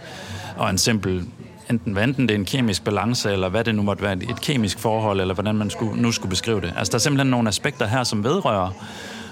og 0.57 0.71
en 0.71 0.79
simpel 0.79 1.25
enten, 1.71 1.93
hvad 1.93 2.05
enten 2.05 2.29
det 2.29 2.35
er 2.35 2.39
en 2.39 2.45
kemisk 2.45 2.85
balance, 2.85 3.33
eller 3.33 3.49
hvad 3.49 3.65
det 3.65 3.75
nu 3.75 3.83
måtte 3.83 4.03
være, 4.03 4.13
et 4.13 4.41
kemisk 4.43 4.79
forhold, 4.79 5.21
eller 5.21 5.35
hvordan 5.35 5.55
man 5.55 5.71
skulle, 5.71 6.03
nu 6.03 6.13
skulle 6.13 6.31
beskrive 6.31 6.61
det. 6.61 6.75
Altså, 6.77 6.91
der 6.91 6.95
er 6.95 7.01
simpelthen 7.01 7.31
nogle 7.31 7.49
aspekter 7.49 7.87
her, 7.87 8.05
som 8.05 8.25
vedrører 8.25 8.71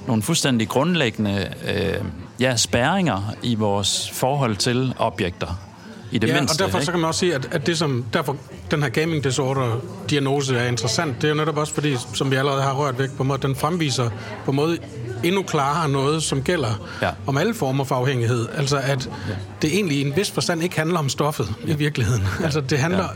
nogle 0.06 0.22
fuldstændig 0.22 0.68
grundlæggende 0.68 1.48
øh, 1.68 2.04
ja, 2.40 2.56
spærringer 2.56 3.34
i 3.42 3.54
vores 3.54 4.10
forhold 4.10 4.56
til 4.56 4.94
objekter. 4.98 5.65
I 6.12 6.18
det 6.18 6.28
ja, 6.28 6.34
mindste, 6.34 6.62
og 6.62 6.66
derfor 6.66 6.84
så 6.84 6.90
kan 6.90 7.00
man 7.00 7.08
også 7.08 7.20
sige, 7.20 7.34
at, 7.34 7.48
at 7.52 7.66
det 7.66 7.78
som 7.78 8.04
derfor 8.12 8.36
den 8.70 8.82
her 8.82 8.90
gaming 8.90 9.24
disorder 9.24 9.80
diagnose 10.10 10.56
er 10.56 10.68
interessant, 10.68 11.16
det 11.16 11.24
er 11.24 11.28
jo 11.28 11.34
netop 11.34 11.56
også 11.56 11.74
fordi, 11.74 11.96
som 12.14 12.30
vi 12.30 12.36
allerede 12.36 12.62
har 12.62 12.74
rørt 12.74 12.98
væk 12.98 13.10
på 13.16 13.24
måde, 13.24 13.42
den 13.42 13.56
fremviser 13.56 14.10
på 14.44 14.50
en 14.50 14.56
måde 14.56 14.78
endnu 15.24 15.42
klarere 15.42 15.88
noget, 15.88 16.22
som 16.22 16.42
gælder 16.42 16.88
ja. 17.02 17.11
om 17.26 17.37
alle 17.37 17.55
former 17.55 17.85
for 17.85 17.94
afhængighed. 17.94 18.46
Altså 18.57 18.76
at 18.76 19.11
det 19.62 19.74
egentlig 19.74 19.98
i 19.98 20.00
en 20.00 20.16
vis 20.16 20.31
forstand 20.31 20.62
ikke 20.62 20.76
handler 20.76 20.98
om 20.98 21.09
stoffet 21.09 21.55
ja. 21.66 21.72
i 21.72 21.76
virkeligheden. 21.76 22.22
Ja. 22.40 22.44
Altså 22.44 22.61
det 22.61 22.79
handler 22.79 23.09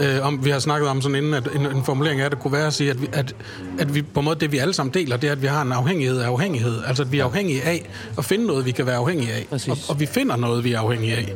ja. 0.00 0.16
øh, 0.16 0.26
om, 0.26 0.44
vi 0.44 0.50
har 0.50 0.58
snakket 0.58 0.88
om 0.88 1.02
sådan 1.02 1.14
inden, 1.14 1.34
at 1.34 1.48
en, 1.54 1.66
en 1.66 1.84
formulering 1.84 2.20
af 2.20 2.30
det 2.30 2.38
kunne 2.38 2.52
være 2.52 2.66
at 2.66 2.72
sige, 2.72 2.90
at 2.90 3.02
vi, 3.02 3.08
at, 3.12 3.34
at 3.78 3.94
vi 3.94 4.02
på 4.02 4.20
en 4.20 4.24
måde, 4.24 4.40
det 4.40 4.52
vi 4.52 4.58
alle 4.58 4.74
sammen 4.74 4.94
deler, 4.94 5.16
det 5.16 5.28
er, 5.28 5.32
at 5.32 5.42
vi 5.42 5.46
har 5.46 5.62
en 5.62 5.72
afhængighed 5.72 6.18
af 6.20 6.26
afhængighed. 6.26 6.82
Altså 6.86 7.02
at 7.02 7.12
vi 7.12 7.18
er 7.18 7.24
afhængige 7.24 7.62
af 7.62 7.90
at 8.18 8.24
finde 8.24 8.46
noget, 8.46 8.66
vi 8.66 8.70
kan 8.70 8.86
være 8.86 8.96
afhængige 8.96 9.32
af. 9.32 9.46
Og, 9.50 9.78
og 9.88 10.00
vi 10.00 10.06
finder 10.06 10.36
noget, 10.36 10.64
vi 10.64 10.72
er 10.72 10.80
afhængige 10.80 11.16
af. 11.16 11.34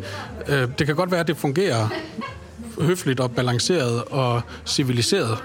Øh, 0.49 0.69
det 0.79 0.87
kan 0.87 0.97
godt 0.97 1.11
være, 1.11 1.21
at 1.21 1.29
det 1.29 1.37
fungerer 1.37 1.89
høfligt 2.81 3.21
og 3.21 3.31
balanceret 3.31 4.05
og 4.05 4.41
civiliseret 4.67 5.39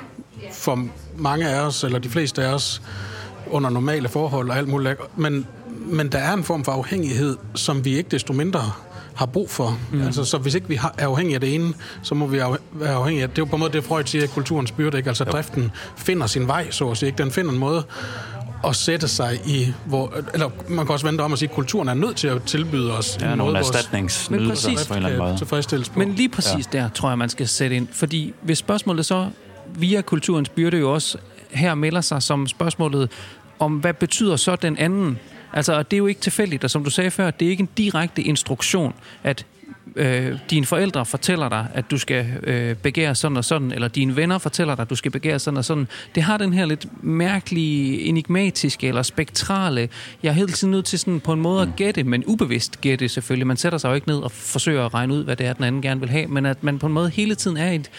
for 0.54 0.88
mange 1.18 1.50
af 1.50 1.62
os, 1.62 1.84
eller 1.84 2.00
de 2.00 2.10
fleste 2.10 2.44
af 2.44 2.54
os, 2.54 2.82
under 3.52 3.70
normale 3.70 4.10
forhold 4.10 4.50
og 4.50 4.58
alt 4.58 4.68
muligt. 4.68 5.00
Men, 5.18 5.48
men 5.86 6.08
der 6.08 6.20
er 6.20 6.34
en 6.34 6.44
form 6.44 6.64
for 6.64 6.72
afhængighed, 6.72 7.38
som 7.56 7.86
vi 7.86 7.98
ikke 7.98 8.10
desto 8.10 8.34
mindre 8.34 8.72
har 9.16 9.26
brug 9.26 9.50
for. 9.50 9.80
Mm. 9.92 10.02
Altså, 10.02 10.26
så 10.26 10.38
hvis 10.38 10.56
ikke 10.56 10.68
vi 10.68 10.76
er 10.76 11.06
afhængige 11.06 11.36
af 11.36 11.42
det 11.42 11.56
ene, 11.56 11.74
så 12.02 12.16
må 12.16 12.28
vi 12.28 12.38
være 12.72 12.94
afhængige 12.94 13.24
af 13.24 13.30
det. 13.30 13.36
Det 13.36 13.42
er 13.42 13.46
jo 13.46 13.50
på 13.50 13.56
en 13.56 13.60
måde 13.60 13.74
det, 13.74 13.84
Freud 13.84 14.04
siger, 14.06 14.24
at 14.24 14.30
kulturens 14.30 14.72
byrde, 14.72 14.98
ikke? 14.98 15.10
Altså, 15.10 15.24
jo. 15.28 15.32
driften 15.32 15.72
finder 15.98 16.28
sin 16.28 16.48
vej, 16.48 16.72
så 16.72 16.90
at 16.90 16.98
sige. 16.98 17.08
Ikke? 17.08 17.24
Den 17.24 17.32
finder 17.32 17.52
en 17.52 17.58
måde 17.58 17.84
at 18.68 18.76
sætte 18.76 19.08
sig 19.08 19.40
i, 19.46 19.74
hvor, 19.86 20.14
eller 20.34 20.50
man 20.70 20.86
kan 20.86 20.94
også 20.94 21.06
vente 21.06 21.22
om 21.22 21.34
at 21.34 21.40
sige, 21.40 21.50
at 21.50 21.56
kulturen 21.56 21.90
er 21.90 21.94
nødt 21.94 22.16
til 22.16 22.28
at 22.28 22.44
tilbyde 22.44 22.98
os 22.98 23.18
ja, 23.22 23.32
en 23.32 23.38
nogle 23.38 23.58
erstatningsnydelser 23.58 24.70
på 24.88 24.94
en 24.94 24.98
eller 24.98 25.10
anden 25.10 25.24
måde. 25.24 25.38
Tilfredsstillelse 25.38 25.92
på. 25.92 26.00
Men 26.00 26.14
lige 26.14 26.30
præcis 26.30 26.70
ja. 26.74 26.80
der, 26.80 26.90
tror 26.90 27.10
jeg, 27.10 27.18
man 27.18 27.30
skal 27.30 27.48
sætte 27.48 27.76
ind. 27.76 27.88
Fordi 27.92 28.34
hvis 28.42 28.58
spørgsmålet 28.58 29.06
så 29.06 29.30
via 29.76 30.02
kulturens 30.02 30.50
byrde 30.50 30.78
jo 30.78 30.94
også 30.94 31.18
her 31.52 31.76
melder 31.76 32.02
sig 32.02 32.24
som 32.24 32.48
spørgsmålet, 32.48 33.10
om 33.62 33.74
hvad 33.74 33.93
betyder 33.93 34.36
så 34.36 34.56
den 34.56 34.78
anden? 34.78 35.19
Altså, 35.54 35.84
det 35.84 35.93
er 35.93 35.97
jo 35.97 36.08
ikke 36.08 36.21
tilfældigt, 36.21 36.63
og 36.63 36.69
som 36.69 36.84
du 36.84 36.89
sagde 36.89 37.12
før, 37.12 37.32
det 37.32 37.45
er 37.45 37.50
ikke 37.50 37.62
en 37.62 37.69
direkte 37.78 38.21
instruktion, 38.21 38.93
at 39.24 39.45
øh, 39.95 40.38
dine 40.50 40.65
forældre 40.65 41.06
fortæller 41.06 41.50
dig, 41.50 41.67
at 41.74 41.91
du 41.91 41.97
skal 41.97 42.26
øh, 42.43 42.76
begære 42.76 43.15
sådan 43.15 43.38
og 43.38 43.45
sådan, 43.45 43.71
eller 43.71 43.88
dine 43.88 44.15
venner 44.15 44.38
fortæller 44.38 44.76
dig, 44.76 44.82
at 44.82 44.89
du 44.89 44.95
skal 44.95 45.12
begære 45.12 45.39
sådan 45.39 45.58
og 45.58 45.65
sådan. 45.65 45.88
Det 46.15 46.24
har 46.24 46.38
den 46.38 46.54
her 46.54 46.65
lidt 46.65 47.04
mærkelige, 47.04 48.02
enigmatiske 48.02 48.88
eller 48.88 49.02
spektrale, 49.02 49.89
jeg 50.24 50.30
er 50.30 50.34
hele 50.34 50.52
tiden 50.52 50.71
nødt 50.71 50.86
til 50.86 51.00
sådan 51.00 51.19
på 51.19 51.34
en 51.34 51.41
måde 51.41 51.62
at 51.62 51.69
gætte, 51.76 52.04
men 52.04 52.24
ubevidst 52.26 52.82
gætte 52.82 53.10
selvfølgelig. 53.10 53.47
Man 53.47 53.58
sætter 53.58 53.78
sig 53.78 53.89
jo 53.89 53.93
ikke 53.93 54.08
ned 54.08 54.17
og 54.17 54.32
forsøger 54.32 54.86
at 54.86 54.93
regne 54.93 55.13
ud, 55.13 55.24
hvad 55.24 55.36
det 55.36 55.45
er, 55.45 55.54
den 55.54 55.63
anden 55.63 55.82
gerne 55.82 56.00
vil 56.00 56.10
have, 56.10 56.28
men 56.28 56.45
at 56.45 56.63
man 56.63 56.80
på 56.80 56.88
en 56.88 56.93
måde 56.93 57.10
hele 57.10 57.36
tiden 57.36 57.58
er 57.58 57.71
i 57.71 57.76
et, 57.76 57.89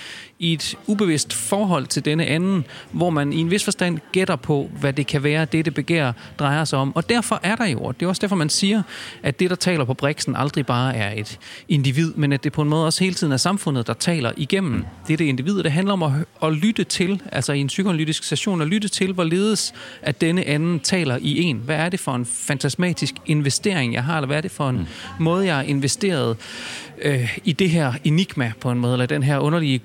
i 0.43 0.53
et 0.53 0.79
ubevidst 0.87 1.33
forhold 1.33 1.87
til 1.87 2.05
denne 2.05 2.27
anden, 2.27 2.65
hvor 2.91 3.11
man 3.11 3.33
i 3.33 3.37
en 3.37 3.51
vis 3.51 3.65
forstand 3.65 3.99
gætter 4.13 4.37
på, 4.37 4.71
hvad 4.81 4.93
det 4.93 5.07
kan 5.07 5.23
være, 5.23 5.45
det 5.45 5.65
det 5.65 5.75
begær 5.75 6.13
drejer 6.39 6.65
sig 6.65 6.79
om. 6.79 6.97
Og 6.97 7.09
derfor 7.09 7.41
er 7.43 7.57
der 7.57 7.67
jo, 7.67 7.81
og 7.81 8.01
det 8.01 8.07
er 8.07 8.09
også 8.09 8.21
derfor, 8.21 8.37
man 8.37 8.49
siger, 8.49 8.83
at 9.23 9.41
det, 9.41 9.51
der 9.51 9.57
taler 9.57 9.85
på 9.85 9.95
briksen, 9.95 10.37
aldrig 10.37 10.67
bare 10.67 10.97
er 10.97 11.21
et 11.21 11.39
individ, 11.69 12.13
men 12.15 12.33
at 12.33 12.45
det 12.45 12.53
på 12.53 12.63
en 12.63 12.69
måde 12.69 12.87
også 12.87 13.05
hele 13.05 13.15
tiden 13.15 13.33
er 13.33 13.37
samfundet, 13.37 13.87
der 13.87 13.93
taler 13.93 14.33
igennem 14.37 14.85
det, 15.09 15.19
det 15.19 15.25
individ. 15.25 15.63
Det 15.63 15.73
handler 15.73 15.93
om 15.93 16.03
at, 16.03 16.13
at 16.43 16.53
lytte 16.53 16.85
til, 16.85 17.23
altså 17.33 17.53
i 17.53 17.61
en 17.61 17.67
psykoanalytisk 17.67 18.25
session, 18.25 18.61
at 18.61 18.69
lytte 18.69 18.89
til, 18.89 19.13
hvorledes 19.13 19.75
at 20.03 20.21
denne 20.21 20.45
anden 20.45 20.81
taler 20.81 21.19
i 21.21 21.43
en. 21.43 21.57
Hvad 21.57 21.77
er 21.77 21.89
det 21.89 22.01
for 22.01 22.15
en 22.15 22.27
fantasmatisk 22.27 23.15
investering, 23.27 23.95
jeg 23.95 24.05
har, 24.05 24.17
eller 24.17 24.27
hvad 24.27 24.37
er 24.37 24.41
det 24.41 24.51
for 24.51 24.69
en 24.69 24.77
mm. 24.77 24.87
måde, 25.19 25.47
jeg 25.47 25.55
har 25.55 25.63
investeret 25.63 26.37
øh, 27.03 27.39
i 27.45 27.53
det 27.53 27.71
her 27.71 27.93
enigma 28.05 28.53
på 28.61 28.71
en 28.71 28.79
måde, 28.79 28.93
eller 28.93 29.07
den 29.07 29.23
her 29.23 29.39
underlige 29.39 29.79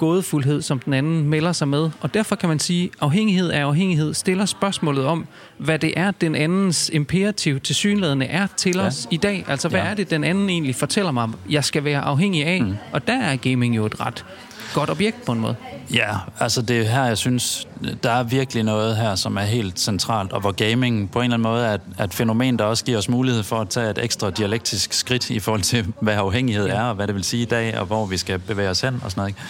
gådefuldhed, 0.47 0.62
som 0.62 0.79
den 0.79 0.93
anden 0.93 1.29
melder 1.29 1.51
sig 1.51 1.67
med. 1.67 1.89
Og 2.01 2.13
derfor 2.13 2.36
kan 2.36 2.49
man 2.49 2.60
sige, 2.60 2.83
at 2.83 2.91
afhængighed 3.01 3.49
af 3.49 3.62
afhængighed 3.62 4.13
stiller 4.13 4.45
spørgsmålet 4.45 5.05
om, 5.05 5.27
hvad 5.57 5.79
det 5.79 5.93
er, 5.97 6.12
den 6.12 6.36
andens 6.36 6.89
imperativ 6.93 7.60
til 7.60 7.75
synlædende 7.75 8.25
er 8.25 8.47
til 8.57 8.75
ja. 8.75 8.86
os 8.86 9.07
i 9.12 9.17
dag. 9.17 9.45
Altså, 9.47 9.69
hvad 9.69 9.79
ja. 9.79 9.86
er 9.86 9.93
det, 9.93 10.10
den 10.10 10.23
anden 10.23 10.49
egentlig 10.49 10.75
fortæller 10.75 11.12
mig, 11.12 11.29
jeg 11.49 11.63
skal 11.63 11.83
være 11.83 12.01
afhængig 12.01 12.45
af? 12.45 12.62
Mm. 12.62 12.75
Og 12.91 13.07
der 13.07 13.19
er 13.19 13.36
gaming 13.36 13.75
jo 13.75 13.86
et 13.86 13.99
ret 13.99 14.25
godt 14.73 14.89
objekt 14.89 15.25
på 15.25 15.31
en 15.31 15.39
måde. 15.39 15.55
Ja, 15.93 16.15
altså 16.39 16.62
det 16.62 16.79
er 16.79 16.83
her, 16.83 17.03
jeg 17.03 17.17
synes, 17.17 17.67
der 18.03 18.12
er 18.12 18.23
virkelig 18.23 18.63
noget 18.63 18.97
her, 18.97 19.15
som 19.15 19.38
er 19.38 19.41
helt 19.41 19.79
centralt, 19.79 20.33
og 20.33 20.41
hvor 20.41 20.51
gaming 20.51 21.12
på 21.12 21.19
en 21.19 21.23
eller 21.23 21.33
anden 21.33 21.43
måde 21.43 21.65
er 21.65 22.03
et, 22.03 22.13
fænomen, 22.13 22.60
der 22.60 22.65
også 22.65 22.86
giver 22.86 22.97
os 22.97 23.10
mulighed 23.10 23.43
for 23.43 23.62
at 23.62 23.69
tage 23.69 23.89
et 23.89 24.03
ekstra 24.03 24.29
dialektisk 24.29 24.93
skridt 24.93 25.29
i 25.29 25.39
forhold 25.39 25.62
til, 25.62 25.86
hvad 26.01 26.13
afhængighed 26.13 26.67
er, 26.67 26.81
og 26.81 26.95
hvad 26.95 27.07
det 27.07 27.15
vil 27.15 27.23
sige 27.23 27.41
i 27.41 27.45
dag, 27.45 27.79
og 27.79 27.86
hvor 27.86 28.05
vi 28.05 28.17
skal 28.17 28.39
bevæge 28.39 28.69
os 28.69 28.81
hen 28.81 29.01
og 29.03 29.12
sådan 29.12 29.21
noget. 29.21 29.29
Ikke? 29.29 29.41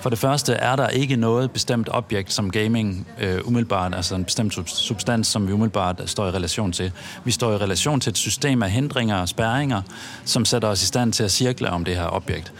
For 0.00 0.10
det 0.10 0.18
første 0.18 0.52
er 0.52 0.76
der 0.76 0.88
ikke 0.88 1.16
noget 1.16 1.50
bestemt 1.50 1.88
objekt, 1.92 2.32
som 2.32 2.50
gaming 2.50 3.06
øh, 3.20 3.40
umiddelbart, 3.44 3.94
altså 3.94 4.14
en 4.14 4.24
bestemt 4.24 4.68
substans, 4.68 5.26
som 5.26 5.48
vi 5.48 5.52
umiddelbart 5.52 6.02
står 6.06 6.26
i 6.26 6.30
relation 6.30 6.72
til. 6.72 6.92
Vi 7.24 7.30
står 7.30 7.52
i 7.52 7.56
relation 7.56 8.00
til 8.00 8.10
et 8.10 8.18
system 8.18 8.62
af 8.62 8.70
hindringer 8.70 9.16
og 9.16 9.28
spærringer, 9.28 9.82
som 10.24 10.44
sætter 10.44 10.68
os 10.68 10.82
i 10.82 10.86
stand 10.86 11.12
til 11.12 11.24
at 11.24 11.30
cirkle 11.30 11.70
om 11.70 11.84
det 11.84 11.96
her 11.96 12.06
objekt. 12.14 12.52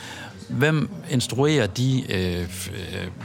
Hvem 0.49 0.91
instruerer 1.11 1.67
de? 1.67 2.05
Øh, 2.13 2.41
øh, 2.41 2.47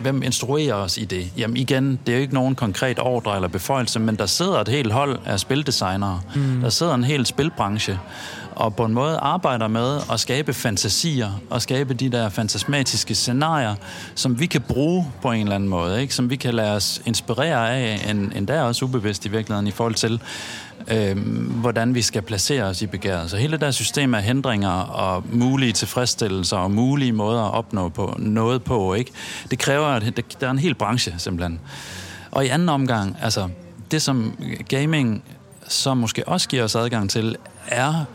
hvem 0.02 0.24
instruerer 0.24 0.74
os 0.74 0.98
i 0.98 1.06
det? 1.06 1.32
Jamen 1.38 1.58
igen, 1.58 2.00
det 2.06 2.12
er 2.14 2.18
jo 2.18 2.22
ikke 2.22 2.34
nogen 2.34 2.56
konkret 2.56 3.00
ordre 3.00 3.36
eller 3.36 3.48
beføjelse, 3.48 4.00
men 4.00 4.16
der 4.16 4.26
sidder 4.26 4.60
et 4.62 4.68
helt 4.68 4.92
hold 4.92 5.20
af 5.26 5.40
spildesignere. 5.40 6.22
Mm. 6.36 6.62
Der 6.62 6.70
sidder 6.70 6.96
en 6.96 7.04
hel 7.04 7.26
spilbranche, 7.26 8.00
og 8.56 8.76
på 8.76 8.86
en 8.86 8.94
måde 8.94 9.18
arbejder 9.18 9.68
med 9.68 10.00
at 10.12 10.20
skabe 10.20 10.54
fantasier 10.54 11.42
og 11.50 11.62
skabe 11.62 11.94
de 11.94 12.10
der 12.10 12.30
fantasmatiske 12.30 13.16
scenarier, 13.16 13.76
som 14.16 14.40
vi 14.40 14.46
kan 14.46 14.62
bruge 14.62 15.12
på 15.22 15.32
en 15.32 15.42
eller 15.42 15.56
anden 15.56 15.70
måde, 15.70 16.02
ikke? 16.02 16.16
som 16.16 16.30
vi 16.30 16.36
kan 16.36 16.54
lade 16.54 16.76
os 16.76 17.02
inspirere 17.06 17.70
af, 17.76 18.10
end, 18.10 18.48
der 18.48 18.62
også 18.62 18.86
ubevidst 18.86 19.26
i 19.26 19.30
virkeligheden 19.30 19.68
i 19.68 19.72
forhold 19.72 19.96
til, 19.96 20.22
øh, 20.88 21.18
hvordan 21.50 21.96
vi 21.96 22.02
skal 22.02 22.22
placere 22.22 22.64
os 22.64 22.82
i 22.82 22.88
begæret. 22.88 23.30
Så 23.30 23.38
hele 23.38 23.52
det 23.52 23.62
der 23.62 23.72
system 23.72 24.14
af 24.14 24.24
hindringer 24.24 24.72
og 24.80 25.24
mulige 25.32 25.72
tilfredsstillelser 25.72 26.58
og 26.58 26.72
mulige 26.72 27.14
måder 27.14 27.42
at 27.44 27.54
opnå 27.54 27.90
på 27.90 28.16
noget 28.20 28.64
på, 28.64 28.94
ikke? 28.94 29.12
det 29.52 29.60
kræver, 29.60 29.88
at 29.88 30.22
der 30.40 30.48
er 30.48 30.52
en 30.52 30.60
hel 30.60 30.76
branche 30.76 31.14
simpelthen. 31.18 31.60
Og 32.32 32.46
i 32.46 32.48
anden 32.48 32.70
omgang, 32.70 33.18
altså 33.22 33.50
det 33.92 34.02
som 34.02 34.38
gaming 34.68 35.24
så 35.68 35.94
måske 35.94 36.28
også 36.28 36.50
giver 36.50 36.64
os 36.64 36.76
adgang 36.76 37.10
til, 37.10 37.36
er 37.68 38.06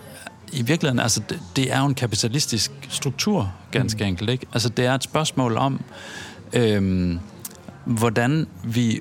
i 0.52 0.62
virkeligheden, 0.62 0.98
altså 0.98 1.22
det, 1.28 1.40
det 1.56 1.72
er 1.72 1.80
jo 1.80 1.86
en 1.86 1.94
kapitalistisk 1.94 2.72
struktur, 2.88 3.52
ganske 3.70 4.04
mm. 4.04 4.08
enkelt. 4.08 4.30
Ikke? 4.30 4.46
Altså 4.52 4.68
det 4.68 4.86
er 4.86 4.94
et 4.94 5.02
spørgsmål 5.02 5.56
om, 5.56 5.80
øhm, 6.52 7.18
hvordan 7.84 8.46
vi 8.64 9.00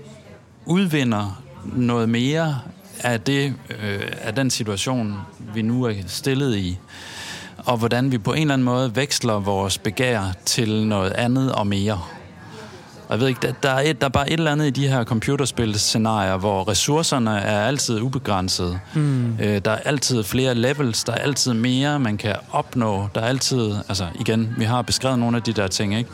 udvinder 0.65 1.41
noget 1.65 2.09
mere 2.09 2.59
af, 2.99 3.21
det, 3.21 3.53
øh, 3.69 4.01
af 4.21 4.35
den 4.35 4.49
situation, 4.49 5.15
vi 5.53 5.61
nu 5.61 5.83
er 5.83 5.93
stillet 6.07 6.57
i, 6.57 6.77
og 7.57 7.77
hvordan 7.77 8.11
vi 8.11 8.17
på 8.17 8.33
en 8.33 8.41
eller 8.41 8.53
anden 8.53 8.65
måde 8.65 8.95
veksler 8.95 9.39
vores 9.39 9.77
begær 9.77 10.33
til 10.45 10.87
noget 10.87 11.11
andet 11.11 11.51
og 11.51 11.67
mere. 11.67 12.01
Og 13.07 13.13
jeg 13.13 13.19
ved 13.19 13.27
ikke, 13.27 13.47
der, 13.47 13.53
der, 13.63 13.69
er 13.69 13.89
et, 13.89 14.01
der 14.01 14.07
er 14.07 14.11
bare 14.11 14.29
et 14.29 14.37
eller 14.37 14.51
andet 14.51 14.67
i 14.67 14.69
de 14.69 14.87
her 14.87 15.03
computerspil-scenarier, 15.03 16.37
hvor 16.37 16.67
ressourcerne 16.67 17.39
er 17.39 17.61
altid 17.61 18.01
ubegrænsede. 18.01 18.79
Mm. 18.95 19.39
Øh, 19.39 19.61
der 19.65 19.71
er 19.71 19.77
altid 19.85 20.23
flere 20.23 20.55
levels, 20.55 21.03
der 21.03 21.13
er 21.13 21.17
altid 21.17 21.53
mere, 21.53 21.99
man 21.99 22.17
kan 22.17 22.35
opnå. 22.51 23.07
Der 23.15 23.21
er 23.21 23.25
altid, 23.25 23.75
altså 23.89 24.07
igen, 24.19 24.55
vi 24.57 24.63
har 24.63 24.81
beskrevet 24.81 25.19
nogle 25.19 25.37
af 25.37 25.43
de 25.43 25.53
der 25.53 25.67
ting, 25.67 25.97
ikke? 25.97 26.09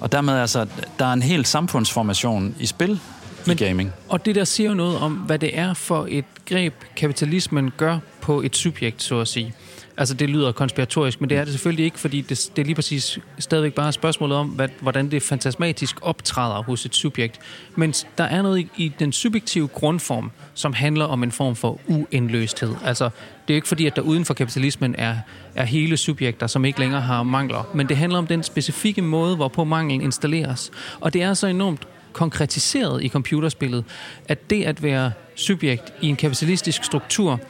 Og 0.00 0.12
dermed 0.12 0.34
altså, 0.34 0.66
der 0.98 1.04
er 1.04 1.12
en 1.12 1.22
hel 1.22 1.44
samfundsformation 1.46 2.54
i 2.60 2.66
spil 2.66 3.00
Men, 3.46 3.56
i 3.56 3.64
gaming. 3.64 3.92
Og 4.08 4.26
det 4.26 4.34
der 4.34 4.44
siger 4.44 4.68
jo 4.68 4.74
noget 4.74 4.98
om, 4.98 5.12
hvad 5.12 5.38
det 5.38 5.58
er 5.58 5.74
for 5.74 6.06
et 6.10 6.24
greb, 6.48 6.74
kapitalismen 6.96 7.72
gør 7.76 7.98
på 8.20 8.40
et 8.40 8.56
subjekt, 8.56 9.02
så 9.02 9.20
at 9.20 9.28
sige. 9.28 9.54
Altså, 9.98 10.14
det 10.14 10.30
lyder 10.30 10.52
konspiratorisk, 10.52 11.20
men 11.20 11.30
det 11.30 11.38
er 11.38 11.44
det 11.44 11.52
selvfølgelig 11.52 11.84
ikke, 11.84 11.98
fordi 11.98 12.20
det, 12.20 12.50
det 12.56 12.62
er 12.62 12.66
lige 12.66 12.74
præcis 12.74 13.18
stadigvæk 13.38 13.74
bare 13.74 13.92
spørgsmålet 13.92 14.36
om, 14.36 14.48
hvad, 14.48 14.68
hvordan 14.80 15.10
det 15.10 15.22
fantasmatisk 15.22 15.96
optræder 16.02 16.62
hos 16.62 16.86
et 16.86 16.94
subjekt. 16.94 17.40
Men 17.76 17.94
der 18.18 18.24
er 18.24 18.42
noget 18.42 18.58
i, 18.58 18.68
i 18.76 18.92
den 18.98 19.12
subjektive 19.12 19.68
grundform, 19.68 20.30
som 20.54 20.72
handler 20.72 21.04
om 21.04 21.22
en 21.22 21.32
form 21.32 21.56
for 21.56 21.80
uindløsthed. 21.86 22.74
Altså, 22.84 23.10
det 23.48 23.54
er 23.54 23.56
ikke 23.56 23.68
fordi, 23.68 23.86
at 23.86 23.96
der 23.96 24.02
uden 24.02 24.24
for 24.24 24.34
kapitalismen 24.34 24.94
er, 24.98 25.16
er 25.54 25.64
hele 25.64 25.96
subjekter, 25.96 26.46
som 26.46 26.64
ikke 26.64 26.80
længere 26.80 27.00
har 27.00 27.22
mangler, 27.22 27.70
men 27.74 27.88
det 27.88 27.96
handler 27.96 28.18
om 28.18 28.26
den 28.26 28.42
specifikke 28.42 29.02
måde, 29.02 29.36
hvorpå 29.36 29.64
manglen 29.64 30.00
installeres. 30.00 30.70
Og 31.00 31.12
det 31.12 31.22
er 31.22 31.34
så 31.34 31.46
enormt 31.46 31.88
konkretiseret 32.12 33.04
i 33.04 33.08
computerspillet, 33.08 33.84
at 34.28 34.50
det 34.50 34.64
at 34.64 34.82
være 34.82 35.12
subjekt 35.34 35.92
i 36.00 36.08
en 36.08 36.16
kapitalistisk 36.16 36.84
struktur, 36.84 37.40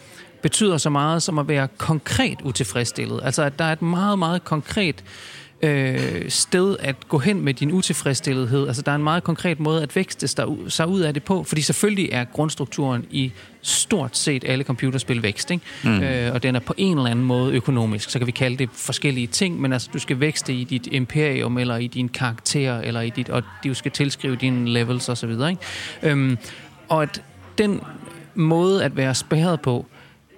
betyder 0.43 0.79
så 0.79 0.91
meget 0.91 1.23
som 1.23 1.39
at 1.39 1.49
være 1.49 1.69
konkret 1.79 2.39
utilfredsstillet. 2.45 3.21
Altså 3.25 3.43
at 3.43 3.59
der 3.59 3.65
er 3.65 3.73
et 3.73 3.83
meget, 3.83 4.19
meget 4.19 4.45
konkret 4.45 5.05
øh, 5.63 6.31
sted 6.31 6.77
at 6.81 7.09
gå 7.09 7.19
hen 7.19 7.41
med 7.45 7.55
din 7.55 7.73
utilfredsstillethed. 7.73 8.67
Altså 8.67 8.83
der 8.83 8.93
er 8.93 8.97
en 8.97 9.03
meget 9.03 9.25
konkret 9.25 9.61
måde 9.61 9.83
at 9.83 9.97
vækste 9.97 10.29
sig 10.69 10.89
ud 10.89 11.01
af 11.01 11.15
det 11.15 11.23
på, 11.23 11.45
fordi 11.45 11.63
selvfølgelig 11.63 12.09
er 12.13 12.25
grundstrukturen 12.25 13.07
i 13.11 13.33
stort 13.63 14.17
set 14.17 14.45
alle 14.47 14.65
computerspil 14.65 15.23
vækst, 15.23 15.51
ikke? 15.51 15.65
Mm. 15.85 16.03
Øh, 16.03 16.35
og 16.35 16.43
den 16.43 16.57
er 16.57 16.61
på 16.61 16.75
en 16.77 16.99
eller 16.99 17.11
anden 17.11 17.25
måde 17.25 17.53
økonomisk. 17.55 18.11
Så 18.11 18.19
kan 18.19 18.27
vi 18.27 18.33
kalde 18.33 18.57
det 18.57 18.69
forskellige 18.73 19.27
ting, 19.27 19.61
men 19.61 19.73
altså 19.73 19.91
du 19.93 19.99
skal 19.99 20.21
vækste 20.21 20.55
i 20.55 20.65
dit 20.65 20.89
imperium, 20.91 21.59
eller 21.59 21.77
i 21.77 21.87
din 21.87 22.09
karakter, 22.09 22.81
eller 22.81 23.01
i 23.01 23.11
dit, 23.11 23.29
og 23.29 23.43
du 23.65 23.75
skal 23.75 23.91
tilskrive 23.91 24.37
dine 24.37 24.71
levels 24.71 25.09
osv. 25.09 25.31
Ikke? 25.31 25.57
Øhm, 26.03 26.39
og 26.89 27.03
at 27.03 27.23
den 27.59 27.81
måde 28.35 28.85
at 28.85 28.97
være 28.97 29.15
spærret 29.15 29.61
på, 29.61 29.87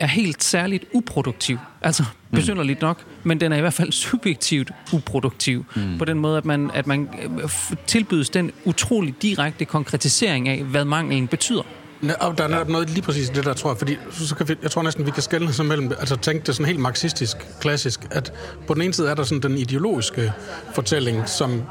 er 0.00 0.06
helt 0.06 0.44
særligt 0.44 0.84
uproduktiv. 0.92 1.58
Altså 1.82 2.02
mm. 2.02 2.36
besynderligt 2.36 2.80
nok, 2.80 2.98
men 3.24 3.40
den 3.40 3.52
er 3.52 3.56
i 3.56 3.60
hvert 3.60 3.74
fald 3.74 3.92
subjektivt 3.92 4.70
uproduktiv. 4.92 5.66
Mm. 5.76 5.98
På 5.98 6.04
den 6.04 6.18
måde, 6.18 6.38
at 6.38 6.44
man, 6.44 6.70
at 6.74 6.86
man 6.86 7.08
øh, 7.42 7.50
tilbydes 7.86 8.30
den 8.30 8.50
utrolig 8.64 9.14
direkte 9.22 9.64
konkretisering 9.64 10.48
af, 10.48 10.62
hvad 10.62 10.84
manglen 10.84 11.28
betyder. 11.28 11.62
Ja, 12.02 12.12
og 12.26 12.38
der 12.38 12.44
er 12.44 12.48
netop 12.48 12.68
noget 12.68 12.90
lige 12.90 13.02
præcis 13.02 13.30
det 13.30 13.44
der, 13.44 13.54
tror 13.54 13.70
jeg, 13.70 13.78
fordi 13.78 13.96
så 14.10 14.34
kan 14.34 14.48
vi, 14.48 14.54
jeg 14.62 14.70
tror 14.70 14.82
næsten, 14.82 15.06
vi 15.06 15.10
kan 15.10 15.22
skelne 15.22 15.52
sig 15.52 15.66
mellem, 15.66 15.92
altså 15.98 16.16
tænke 16.16 16.46
det 16.46 16.54
sådan 16.54 16.66
helt 16.66 16.80
marxistisk, 16.80 17.36
klassisk, 17.60 18.00
at 18.10 18.32
på 18.66 18.74
den 18.74 18.82
ene 18.82 18.94
side 18.94 19.10
er 19.10 19.14
der 19.14 19.22
sådan 19.22 19.42
den 19.42 19.58
ideologiske 19.58 20.32
fortælling, 20.74 21.28
som, 21.28 21.62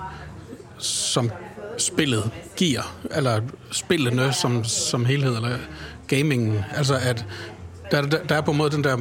som 0.77 1.31
spillet 1.77 2.31
giver, 2.57 2.95
eller 3.15 3.41
spillene 3.71 4.33
som, 4.33 4.63
som 4.63 5.05
helhed, 5.05 5.35
eller 5.35 5.57
gamingen, 6.07 6.65
altså 6.75 6.95
at 7.01 7.25
der, 7.91 8.01
der, 8.01 8.23
der 8.23 8.35
er 8.35 8.41
på 8.41 8.51
en 8.51 8.57
måde 8.57 8.71
den 8.71 8.83
der, 8.83 8.97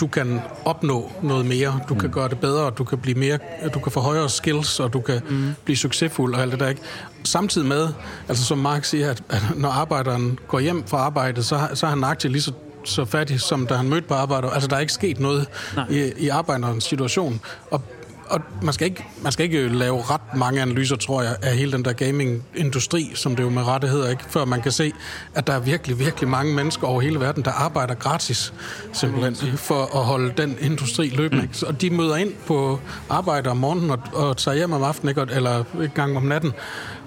du 0.00 0.06
kan 0.06 0.40
opnå 0.64 1.12
noget 1.22 1.46
mere, 1.46 1.80
du 1.88 1.94
mm. 1.94 2.00
kan 2.00 2.10
gøre 2.10 2.28
det 2.28 2.38
bedre, 2.38 2.70
du 2.70 2.84
kan 2.84 2.98
blive 2.98 3.18
mere, 3.18 3.38
du 3.74 3.78
kan 3.78 3.92
få 3.92 4.00
højere 4.00 4.28
skills, 4.28 4.80
og 4.80 4.92
du 4.92 5.00
kan 5.00 5.20
mm. 5.30 5.54
blive 5.64 5.76
succesfuld 5.76 6.34
og 6.34 6.42
alt 6.42 6.52
det 6.52 6.60
der, 6.60 6.68
ikke? 6.68 6.80
Samtidig 7.24 7.68
med, 7.68 7.88
altså 8.28 8.44
som 8.44 8.58
Mark 8.58 8.84
siger, 8.84 9.10
at, 9.10 9.22
at 9.28 9.42
når 9.56 9.68
arbejderen 9.68 10.38
går 10.48 10.60
hjem 10.60 10.86
fra 10.86 10.96
arbejde, 10.96 11.42
så, 11.42 11.68
så 11.74 11.86
er 11.86 11.90
han 11.90 11.98
nøjagtigt 11.98 12.32
lige 12.32 12.42
så 12.42 12.52
så 12.84 13.04
fattig, 13.04 13.40
som 13.40 13.66
da 13.66 13.74
han 13.74 13.88
mødte 13.88 14.08
på 14.08 14.14
arbejde. 14.14 14.50
Altså, 14.52 14.68
der 14.68 14.76
er 14.76 14.80
ikke 14.80 14.92
sket 14.92 15.20
noget 15.20 15.48
i, 15.90 16.12
i 16.16 16.28
arbejderens 16.28 16.84
situation. 16.84 17.40
Og 17.70 17.82
og 18.26 18.40
man 18.62 18.74
skal, 18.74 18.86
ikke, 18.86 19.06
man 19.22 19.32
skal 19.32 19.44
ikke 19.44 19.68
lave 19.68 20.02
ret 20.02 20.36
mange 20.36 20.62
analyser, 20.62 20.96
tror 20.96 21.22
jeg, 21.22 21.36
af 21.42 21.56
hele 21.56 21.72
den 21.72 21.84
der 21.84 21.92
gaming-industri, 21.92 23.10
som 23.14 23.36
det 23.36 23.42
jo 23.42 23.50
med 23.50 23.62
rette 23.62 23.88
hedder, 23.88 24.10
ikke? 24.10 24.24
før 24.28 24.44
man 24.44 24.62
kan 24.62 24.72
se, 24.72 24.92
at 25.34 25.46
der 25.46 25.52
er 25.52 25.60
virkelig, 25.60 25.98
virkelig 25.98 26.28
mange 26.28 26.54
mennesker 26.54 26.86
over 26.86 27.00
hele 27.00 27.20
verden, 27.20 27.44
der 27.44 27.50
arbejder 27.50 27.94
gratis, 27.94 28.54
simpelthen, 28.92 29.58
for 29.58 29.98
at 29.98 30.04
holde 30.04 30.34
den 30.36 30.56
industri 30.60 31.08
løbende. 31.08 31.42
Ikke? 31.42 31.66
Og 31.66 31.80
de 31.80 31.90
møder 31.90 32.16
ind 32.16 32.32
på 32.46 32.80
arbejde 33.08 33.50
om 33.50 33.56
morgenen 33.56 33.90
og, 33.90 33.98
og 34.12 34.36
tager 34.36 34.56
hjem 34.56 34.72
om 34.72 34.82
aftenen, 34.82 35.08
ikke? 35.08 35.34
eller 35.34 35.64
en 35.82 35.90
gang 35.94 36.16
om 36.16 36.22
natten, 36.22 36.52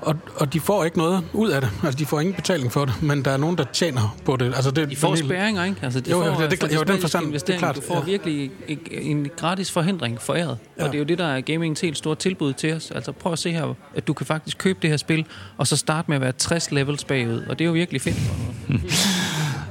og, 0.01 0.15
og 0.35 0.53
de 0.53 0.59
får 0.59 0.83
ikke 0.83 0.97
noget 0.97 1.23
ud 1.33 1.49
af 1.49 1.61
det. 1.61 1.69
Altså, 1.83 1.97
de 1.97 2.05
får 2.05 2.19
ingen 2.19 2.35
betaling 2.35 2.71
for 2.71 2.85
det, 2.85 3.03
men 3.03 3.25
der 3.25 3.31
er 3.31 3.37
nogen, 3.37 3.57
der 3.57 3.63
tjener 3.63 4.17
på 4.25 4.35
det. 4.35 4.55
Altså, 4.55 4.71
det 4.71 4.89
de 4.89 4.95
får 4.95 5.15
helt... 5.15 5.25
spæringer, 5.25 5.63
ikke? 5.63 5.77
Altså, 5.81 5.99
de 5.99 6.09
jo, 6.09 6.19
får, 6.19 6.41
jo, 6.41 6.49
det, 6.49 6.61
det, 6.61 6.75
jo, 6.75 6.83
den 6.83 7.01
forstand, 7.01 7.33
det 7.33 7.49
er 7.49 7.57
klart. 7.57 7.75
Du 7.75 7.81
får 7.81 7.95
ja. 7.95 8.01
virkelig 8.01 8.51
en 8.91 9.29
gratis 9.37 9.71
forhindring 9.71 10.21
foræret. 10.21 10.57
Ja. 10.77 10.83
Og 10.83 10.89
det 10.89 10.95
er 10.95 10.99
jo 10.99 11.05
det, 11.05 11.17
der 11.17 11.25
er 11.25 11.41
gamingens 11.41 11.81
helt 11.81 11.97
store 11.97 12.15
tilbud 12.15 12.53
til 12.53 12.73
os. 12.73 12.91
Altså, 12.91 13.11
prøv 13.11 13.33
at 13.33 13.39
se 13.39 13.51
her, 13.51 13.73
at 13.95 14.07
du 14.07 14.13
kan 14.13 14.25
faktisk 14.25 14.57
købe 14.57 14.79
det 14.81 14.89
her 14.89 14.97
spil, 14.97 15.25
og 15.57 15.67
så 15.67 15.77
starte 15.77 16.11
med 16.11 16.15
at 16.15 16.21
være 16.21 16.31
60 16.31 16.71
levels 16.71 17.03
bagud. 17.03 17.41
Og 17.49 17.59
det 17.59 17.65
er 17.65 17.67
jo 17.67 17.73
virkelig 17.73 18.01
fedt. 18.01 18.17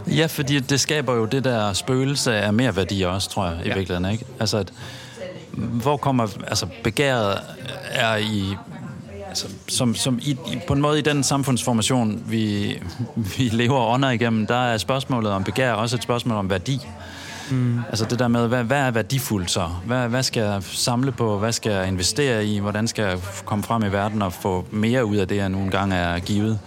ja, 0.18 0.26
fordi 0.26 0.60
det 0.60 0.80
skaber 0.80 1.14
jo 1.14 1.24
det 1.24 1.44
der 1.44 1.72
spøgelse 1.72 2.34
af 2.34 2.52
mere 2.52 2.76
værdi 2.76 3.02
også, 3.02 3.30
tror 3.30 3.46
jeg, 3.46 3.54
i 3.64 3.68
ja. 3.68 3.74
virkeligheden. 3.74 4.12
Ikke? 4.12 4.24
Altså, 4.40 4.58
at, 4.58 4.72
hvor 5.56 5.96
kommer... 5.96 6.28
Altså, 6.46 6.66
begæret 6.84 7.38
er 7.90 8.16
i 8.16 8.56
altså, 9.44 9.57
som, 9.68 9.94
som 9.94 10.18
i, 10.22 10.31
i, 10.31 10.59
på 10.66 10.72
en 10.72 10.81
måde 10.81 10.99
i 10.99 11.03
den 11.03 11.22
samfundsformation, 11.22 12.22
vi, 12.27 12.77
vi 13.38 13.42
lever 13.53 13.94
under 13.94 14.11
igennem, 14.11 14.46
der 14.46 14.57
er 14.57 14.79
spørgsmålet 14.79 15.33
om 15.33 15.44
begær 15.44 15.72
også 15.72 15.96
et 15.96 16.03
spørgsmål 16.03 16.37
om 16.37 16.51
værdi. 16.51 16.81
Mm. 17.51 17.81
Altså 17.88 18.05
det 18.05 18.18
der 18.18 18.29
med, 18.29 18.49
hvad, 18.49 18.64
hvad 18.64 18.79
er 18.79 18.90
værdifuldt 18.90 19.51
så? 19.51 19.68
Hvad, 19.87 20.09
hvad 20.09 20.22
skal 20.22 20.42
jeg 20.42 20.62
samle 20.62 21.12
på? 21.12 21.38
Hvad 21.38 21.53
skal 21.53 21.72
jeg 21.72 21.88
investere 21.88 22.46
i? 22.46 22.59
Hvordan 22.59 22.88
skal 22.88 23.05
jeg 23.05 23.18
komme 23.44 23.64
frem 23.64 23.83
i 23.83 23.92
verden 23.92 24.22
og 24.22 24.33
få 24.33 24.64
mere 24.70 25.05
ud 25.05 25.16
af 25.16 25.29
det, 25.29 25.37
jeg 25.37 25.49
nogle 25.49 25.70
gange 25.70 25.96
er 25.96 26.18
givet? 26.18 26.59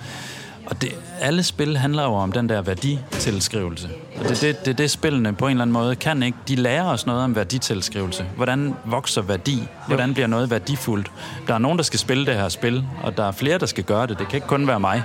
Og 0.65 0.81
det, 0.81 0.95
alle 1.19 1.43
spil 1.43 1.77
handler 1.77 2.03
jo 2.03 2.13
om 2.13 2.31
den 2.31 2.49
der 2.49 2.61
værditilskrivelse. 2.61 3.89
Og 4.19 4.29
det 4.29 4.43
er 4.43 4.53
det, 4.53 4.65
det, 4.65 4.77
det, 4.77 4.91
spillene 4.91 5.33
på 5.33 5.45
en 5.45 5.51
eller 5.51 5.61
anden 5.61 5.73
måde 5.73 5.95
kan 5.95 6.23
ikke. 6.23 6.37
De 6.47 6.55
lærer 6.55 6.85
os 6.85 7.05
noget 7.05 7.23
om 7.23 7.35
værditilskrivelse. 7.35 8.25
Hvordan 8.35 8.73
vokser 8.85 9.21
værdi? 9.21 9.63
Hvordan 9.87 10.13
bliver 10.13 10.27
noget 10.27 10.51
værdifuldt? 10.51 11.11
Der 11.47 11.53
er 11.53 11.57
nogen, 11.57 11.77
der 11.77 11.83
skal 11.83 11.99
spille 11.99 12.25
det 12.25 12.35
her 12.35 12.49
spil, 12.49 12.83
og 13.03 13.17
der 13.17 13.27
er 13.27 13.31
flere, 13.31 13.57
der 13.57 13.65
skal 13.65 13.83
gøre 13.83 14.07
det. 14.07 14.19
Det 14.19 14.27
kan 14.27 14.37
ikke 14.37 14.47
kun 14.47 14.67
være 14.67 14.79
mig. 14.79 15.03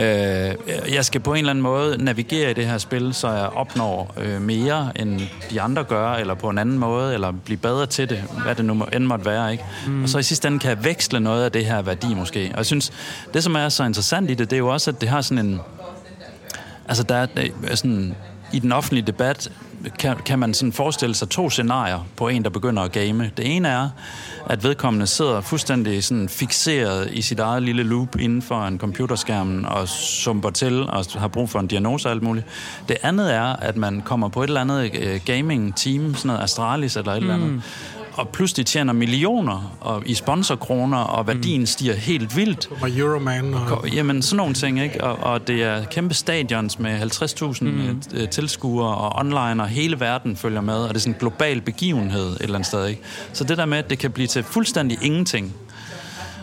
Øh, 0.00 0.54
jeg 0.94 1.04
skal 1.04 1.20
på 1.20 1.32
en 1.32 1.38
eller 1.38 1.50
anden 1.50 1.62
måde 1.62 2.04
navigere 2.04 2.50
i 2.50 2.54
det 2.54 2.66
her 2.66 2.78
spil, 2.78 3.14
så 3.14 3.28
jeg 3.28 3.46
opnår 3.46 4.14
øh, 4.16 4.42
mere, 4.42 4.92
end 4.96 5.20
de 5.50 5.60
andre 5.60 5.84
gør, 5.84 6.12
eller 6.12 6.34
på 6.34 6.48
en 6.48 6.58
anden 6.58 6.78
måde, 6.78 7.14
eller 7.14 7.32
blive 7.44 7.56
bedre 7.56 7.86
til 7.86 8.10
det, 8.10 8.24
hvad 8.44 8.54
det 8.54 8.64
nu 8.64 8.74
må, 8.74 8.88
end 8.92 9.04
måtte 9.04 9.24
være. 9.24 9.52
Ikke? 9.52 9.64
Mm. 9.86 10.02
Og 10.02 10.08
så 10.08 10.18
i 10.18 10.22
sidste 10.22 10.48
ende 10.48 10.58
kan 10.58 10.70
jeg 10.70 10.84
veksle 10.84 11.20
noget 11.20 11.44
af 11.44 11.52
det 11.52 11.66
her 11.66 11.82
værdi 11.82 12.14
måske. 12.14 12.50
Og 12.52 12.56
jeg 12.56 12.66
synes, 12.66 12.92
det 13.34 13.44
som 13.44 13.54
er 13.54 13.68
så 13.68 13.84
interessant 13.84 14.30
i 14.30 14.34
det, 14.34 14.50
det 14.50 14.56
er 14.56 14.58
jo 14.58 14.68
også, 14.68 14.90
at 14.90 15.00
det 15.00 15.08
har 15.08 15.20
sådan 15.20 15.46
en... 15.46 15.60
Altså, 16.88 17.02
der 17.02 17.14
er 17.14 17.26
øh, 17.36 17.76
sådan... 17.76 18.14
I 18.54 18.58
den 18.58 18.72
offentlige 18.72 19.06
debat 19.06 19.50
kan, 19.98 20.16
kan 20.16 20.38
man 20.38 20.54
sådan 20.54 20.72
forestille 20.72 21.14
sig 21.14 21.28
to 21.28 21.50
scenarier 21.50 22.06
på 22.16 22.28
en, 22.28 22.44
der 22.44 22.50
begynder 22.50 22.82
at 22.82 22.92
game. 22.92 23.30
Det 23.36 23.56
ene 23.56 23.68
er, 23.68 23.88
at 24.46 24.64
vedkommende 24.64 25.06
sidder 25.06 25.40
fuldstændig 25.40 26.04
sådan 26.04 26.28
fixeret 26.28 27.10
i 27.12 27.22
sit 27.22 27.38
eget 27.38 27.62
lille 27.62 27.82
loop 27.82 28.20
inden 28.20 28.42
for 28.42 28.66
en 28.66 28.78
computerskærm 28.78 29.64
og 29.64 29.88
sumper 29.88 30.50
til 30.50 30.82
og 30.82 31.04
har 31.14 31.28
brug 31.28 31.50
for 31.50 31.60
en 31.60 31.66
diagnose 31.66 32.08
og 32.08 32.12
alt 32.12 32.22
muligt. 32.22 32.46
Det 32.88 32.96
andet 33.02 33.34
er, 33.34 33.56
at 33.56 33.76
man 33.76 34.02
kommer 34.04 34.28
på 34.28 34.42
et 34.42 34.46
eller 34.46 34.60
andet 34.60 34.90
øh, 35.00 35.20
gaming-team, 35.24 36.14
sådan 36.14 36.28
noget 36.28 36.42
Astralis 36.42 36.96
eller 36.96 37.12
et 37.12 37.22
mm. 37.22 37.30
eller 37.30 37.34
andet, 37.34 37.52
mm 37.52 37.62
og 38.14 38.28
pludselig 38.28 38.66
tjener 38.66 38.92
millioner 38.92 39.76
og, 39.80 40.02
i 40.06 40.14
sponsorkroner, 40.14 40.98
og 40.98 41.26
værdien 41.26 41.60
mm. 41.60 41.66
stiger 41.66 41.94
helt 41.94 42.36
vildt. 42.36 42.68
Og 42.80 42.90
Euroman. 42.90 43.54
Og... 43.54 43.88
Jamen, 43.88 44.22
sådan 44.22 44.36
nogle 44.36 44.54
ting, 44.54 44.82
ikke? 44.82 45.04
Og, 45.04 45.32
og 45.32 45.48
det 45.48 45.62
er 45.62 45.84
kæmpe 45.84 46.14
stadions 46.14 46.78
med 46.78 47.02
50.000 47.02 47.64
mm. 47.64 48.02
Øh, 48.14 48.28
tilskuere 48.28 48.94
og 48.94 49.18
online, 49.18 49.62
og 49.62 49.68
hele 49.68 50.00
verden 50.00 50.36
følger 50.36 50.60
med, 50.60 50.74
og 50.74 50.88
det 50.88 50.96
er 50.96 51.00
sådan 51.00 51.14
en 51.14 51.18
global 51.18 51.60
begivenhed 51.60 52.26
et 52.32 52.40
eller 52.40 52.54
andet 52.54 52.66
sted, 52.66 52.86
ikke? 52.86 53.02
Så 53.32 53.44
det 53.44 53.58
der 53.58 53.66
med, 53.66 53.78
at 53.78 53.90
det 53.90 53.98
kan 53.98 54.10
blive 54.10 54.26
til 54.26 54.42
fuldstændig 54.42 54.98
ingenting, 55.02 55.54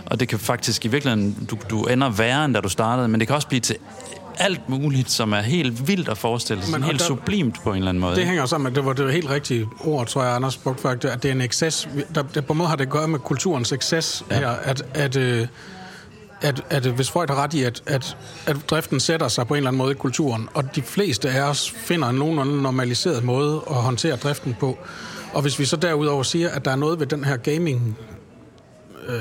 og 0.05 0.19
det 0.19 0.27
kan 0.27 0.39
faktisk 0.39 0.85
i 0.85 0.87
virkeligheden, 0.87 1.47
du, 1.49 1.57
du 1.69 1.83
ender 1.83 2.09
værre, 2.09 2.45
end 2.45 2.53
da 2.53 2.59
du 2.59 2.69
startede, 2.69 3.07
men 3.07 3.19
det 3.19 3.27
kan 3.27 3.35
også 3.35 3.47
blive 3.47 3.59
til 3.59 3.75
alt 4.39 4.69
muligt, 4.69 5.11
som 5.11 5.33
er 5.33 5.41
helt 5.41 5.87
vildt 5.87 6.09
at 6.09 6.17
forestille 6.17 6.63
sig. 6.63 6.71
Men, 6.71 6.83
helt 6.83 6.99
der, 6.99 7.05
sublimt 7.05 7.63
på 7.63 7.69
en 7.69 7.77
eller 7.77 7.89
anden 7.89 8.01
måde. 8.01 8.15
Det 8.15 8.25
hænger 8.25 8.45
sammen 8.45 8.63
med, 8.63 8.75
det 8.75 8.85
var 8.85 8.93
det 8.93 9.13
helt 9.13 9.29
rigtige 9.29 9.67
ord, 9.83 10.07
tror 10.07 10.23
jeg, 10.23 10.35
Anders 10.35 10.57
brugte 10.57 10.81
faktisk, 10.81 11.13
at 11.13 11.23
det 11.23 11.29
er 11.29 11.35
en 11.35 11.41
excess. 11.41 11.89
Der, 12.15 12.23
der, 12.23 12.41
på 12.41 12.53
en 12.53 12.57
måde 12.57 12.69
har 12.69 12.75
det 12.75 12.85
at 12.85 12.89
gøre 12.89 13.07
med 13.07 13.19
kulturens 13.19 13.71
excess 13.71 14.25
ja. 14.29 14.39
her, 14.39 14.49
at, 14.49 14.85
at, 14.93 15.15
øh, 15.15 15.47
at, 16.41 16.61
at, 16.69 16.85
at 16.85 16.93
hvis 16.93 17.11
Freud 17.11 17.27
har 17.29 17.35
ret 17.35 17.53
i, 17.53 17.63
at, 17.63 17.83
at, 17.85 18.17
at 18.45 18.57
driften 18.69 18.99
sætter 18.99 19.27
sig 19.27 19.47
på 19.47 19.53
en 19.53 19.57
eller 19.57 19.67
anden 19.67 19.77
måde 19.77 19.91
i 19.91 19.95
kulturen, 19.95 20.49
og 20.53 20.75
de 20.75 20.81
fleste 20.81 21.29
af 21.29 21.41
os 21.41 21.71
finder 21.71 22.09
en 22.09 22.15
nogenlunde 22.15 22.61
normaliseret 22.61 23.23
måde 23.23 23.61
at 23.69 23.75
håndtere 23.75 24.15
driften 24.15 24.55
på, 24.59 24.77
og 25.33 25.41
hvis 25.41 25.59
vi 25.59 25.65
så 25.65 25.75
derudover 25.75 26.23
siger, 26.23 26.49
at 26.49 26.65
der 26.65 26.71
er 26.71 26.75
noget 26.75 26.99
ved 26.99 27.07
den 27.07 27.23
her 27.23 27.37
gaming 27.37 27.97
øh, 29.07 29.15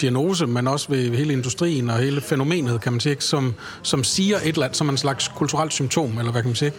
diagnose, 0.00 0.46
men 0.46 0.68
også 0.68 0.86
ved 0.88 1.16
hele 1.16 1.32
industrien 1.32 1.90
og 1.90 1.98
hele 1.98 2.20
fænomenet, 2.20 2.80
kan 2.80 2.92
man 2.92 3.00
sige, 3.00 3.16
som, 3.18 3.54
som 3.82 4.04
siger 4.04 4.36
et 4.36 4.48
eller 4.48 4.64
andet, 4.64 4.76
som 4.76 4.88
en 4.88 4.96
slags 4.96 5.28
kulturelt 5.28 5.72
symptom, 5.72 6.18
eller 6.18 6.32
hvad 6.32 6.42
kan 6.42 6.48
man 6.48 6.56
sige. 6.56 6.72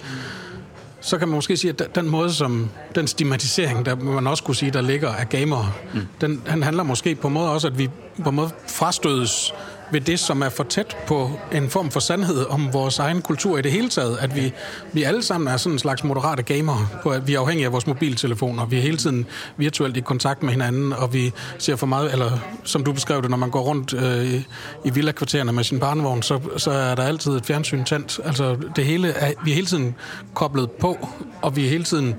Så 1.02 1.18
kan 1.18 1.28
man 1.28 1.36
måske 1.36 1.58
sige, 1.58 1.76
at 1.80 1.96
den 1.96 2.10
måde, 2.10 2.34
som 2.34 2.70
den 2.96 3.08
stigmatisering, 3.08 3.86
der 3.86 3.96
man 3.96 4.28
også 4.28 4.44
kunne 4.44 4.56
sige, 4.56 4.72
der 4.72 4.82
ligger 4.82 5.10
af 5.10 5.30
gamere, 5.30 5.72
mm. 5.94 6.02
den, 6.22 6.42
den 6.52 6.64
handler 6.64 6.84
måske 6.84 7.16
på 7.16 7.28
en 7.28 7.34
måde 7.34 7.52
også, 7.52 7.68
at 7.68 7.78
vi 7.78 7.90
på 8.24 8.30
en 8.30 8.36
måde 8.36 8.50
frastødes 8.68 9.54
ved 9.92 10.02
det, 10.02 10.20
som 10.20 10.42
er 10.42 10.50
for 10.50 10.64
tæt 10.64 10.98
på 11.08 11.32
en 11.52 11.70
form 11.70 11.92
for 11.92 12.00
sandhed 12.00 12.46
om 12.50 12.74
vores 12.74 13.00
egen 13.00 13.22
kultur 13.22 13.58
i 13.58 13.62
det 13.62 13.72
hele 13.72 13.90
taget. 13.90 14.18
At 14.22 14.36
vi, 14.36 14.54
vi 14.94 15.04
alle 15.04 15.24
sammen 15.24 15.48
er 15.48 15.58
sådan 15.58 15.76
en 15.76 15.80
slags 15.80 16.04
moderate 16.04 16.44
gamere, 16.44 16.88
på 17.04 17.10
at 17.10 17.28
vi 17.28 17.34
er 17.34 17.40
afhængige 17.40 17.66
af 17.66 17.72
vores 17.72 17.88
mobiltelefoner. 17.88 18.66
Vi 18.66 18.78
er 18.78 18.82
hele 18.82 18.98
tiden 18.98 19.26
virtuelt 19.58 19.98
i 19.98 20.02
kontakt 20.02 20.44
med 20.44 20.52
hinanden, 20.52 20.94
og 20.94 21.14
vi 21.14 21.32
ser 21.58 21.76
for 21.76 21.88
meget, 21.88 22.12
eller 22.12 22.32
som 22.64 22.84
du 22.84 22.92
beskrev 22.92 23.22
det, 23.22 23.30
når 23.30 23.38
man 23.38 23.50
går 23.50 23.62
rundt 23.62 23.94
øh, 23.94 24.42
i 24.86 24.90
villakvartererne 24.90 25.52
med 25.52 25.64
sin 25.64 25.80
barnevogn, 25.80 26.22
så, 26.22 26.40
så 26.58 26.72
er 26.72 26.96
der 26.96 27.04
altid 27.04 27.32
et 27.32 27.46
fjernsyn 27.46 27.84
tændt. 27.84 28.20
Altså 28.26 28.58
det 28.76 28.86
hele 28.86 29.10
er, 29.10 29.32
vi 29.44 29.52
er 29.52 29.56
hele 29.56 29.68
tiden 29.68 29.96
koblet 30.34 30.72
på, 30.72 31.08
og 31.42 31.56
vi 31.56 31.66
er 31.66 31.70
hele 31.70 31.84
tiden 31.84 32.16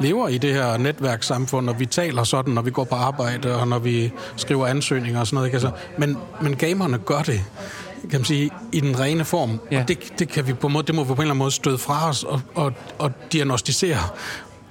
lever 0.00 0.28
i 0.28 0.38
det 0.38 0.54
her 0.54 0.76
netværkssamfund, 0.76 1.68
og 1.68 1.80
vi 1.80 1.86
taler 1.86 2.24
sådan, 2.24 2.54
når 2.54 2.62
vi 2.62 2.70
går 2.70 2.84
på 2.84 2.94
arbejde, 2.94 3.56
og 3.56 3.68
når 3.68 3.78
vi 3.78 4.12
skriver 4.36 4.66
ansøgninger 4.66 5.20
og 5.20 5.26
sådan 5.26 5.34
noget. 5.34 5.48
Ikke? 5.48 5.54
Altså, 5.54 5.70
men, 5.98 6.16
men 6.40 6.56
gamerne 6.56 6.98
gør 6.98 7.22
det 7.22 7.44
kan 8.10 8.20
man 8.20 8.24
sige, 8.24 8.50
i 8.72 8.80
den 8.80 9.00
rene 9.00 9.24
form. 9.24 9.60
Ja. 9.70 9.80
Og 9.80 9.88
det, 9.88 10.12
det, 10.18 10.28
kan 10.28 10.46
vi 10.46 10.52
på 10.52 10.66
en 10.66 10.72
måde, 10.72 10.86
det 10.86 10.94
må 10.94 11.04
vi 11.04 11.06
på 11.06 11.12
en 11.14 11.20
eller 11.20 11.30
anden 11.30 11.38
måde 11.38 11.50
støde 11.50 11.78
fra 11.78 12.08
os 12.08 12.24
og, 12.24 12.40
og, 12.54 12.72
og 12.98 13.12
diagnostisere. 13.32 13.98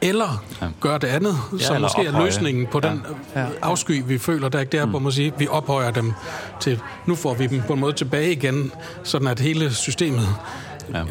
Eller 0.02 0.44
ja. 0.62 0.68
gøre 0.80 0.98
det 0.98 1.08
andet, 1.08 1.36
ja, 1.60 1.66
som 1.66 1.82
måske 1.82 2.00
ophøje. 2.00 2.22
er 2.22 2.26
løsningen 2.26 2.68
på 2.68 2.80
ja. 2.84 2.90
den 2.90 3.02
ja. 3.36 3.46
afsky, 3.62 4.04
vi 4.06 4.18
føler, 4.18 4.50
der, 4.50 4.64
det 4.64 4.80
er 4.80 4.86
mm. 4.86 4.92
på 4.92 5.08
at 5.08 5.14
sige, 5.14 5.34
vi 5.38 5.48
ophøjer 5.48 5.92
dem 5.92 6.14
til, 6.60 6.80
nu 7.06 7.16
får 7.16 7.34
vi 7.34 7.48
dem 7.48 7.62
på 7.68 7.74
en 7.74 7.80
måde 7.80 7.94
tilbage 7.94 8.32
igen, 8.32 8.72
sådan 9.04 9.28
at 9.28 9.40
hele 9.40 9.74
systemet 9.74 10.28
ja. 10.94 11.04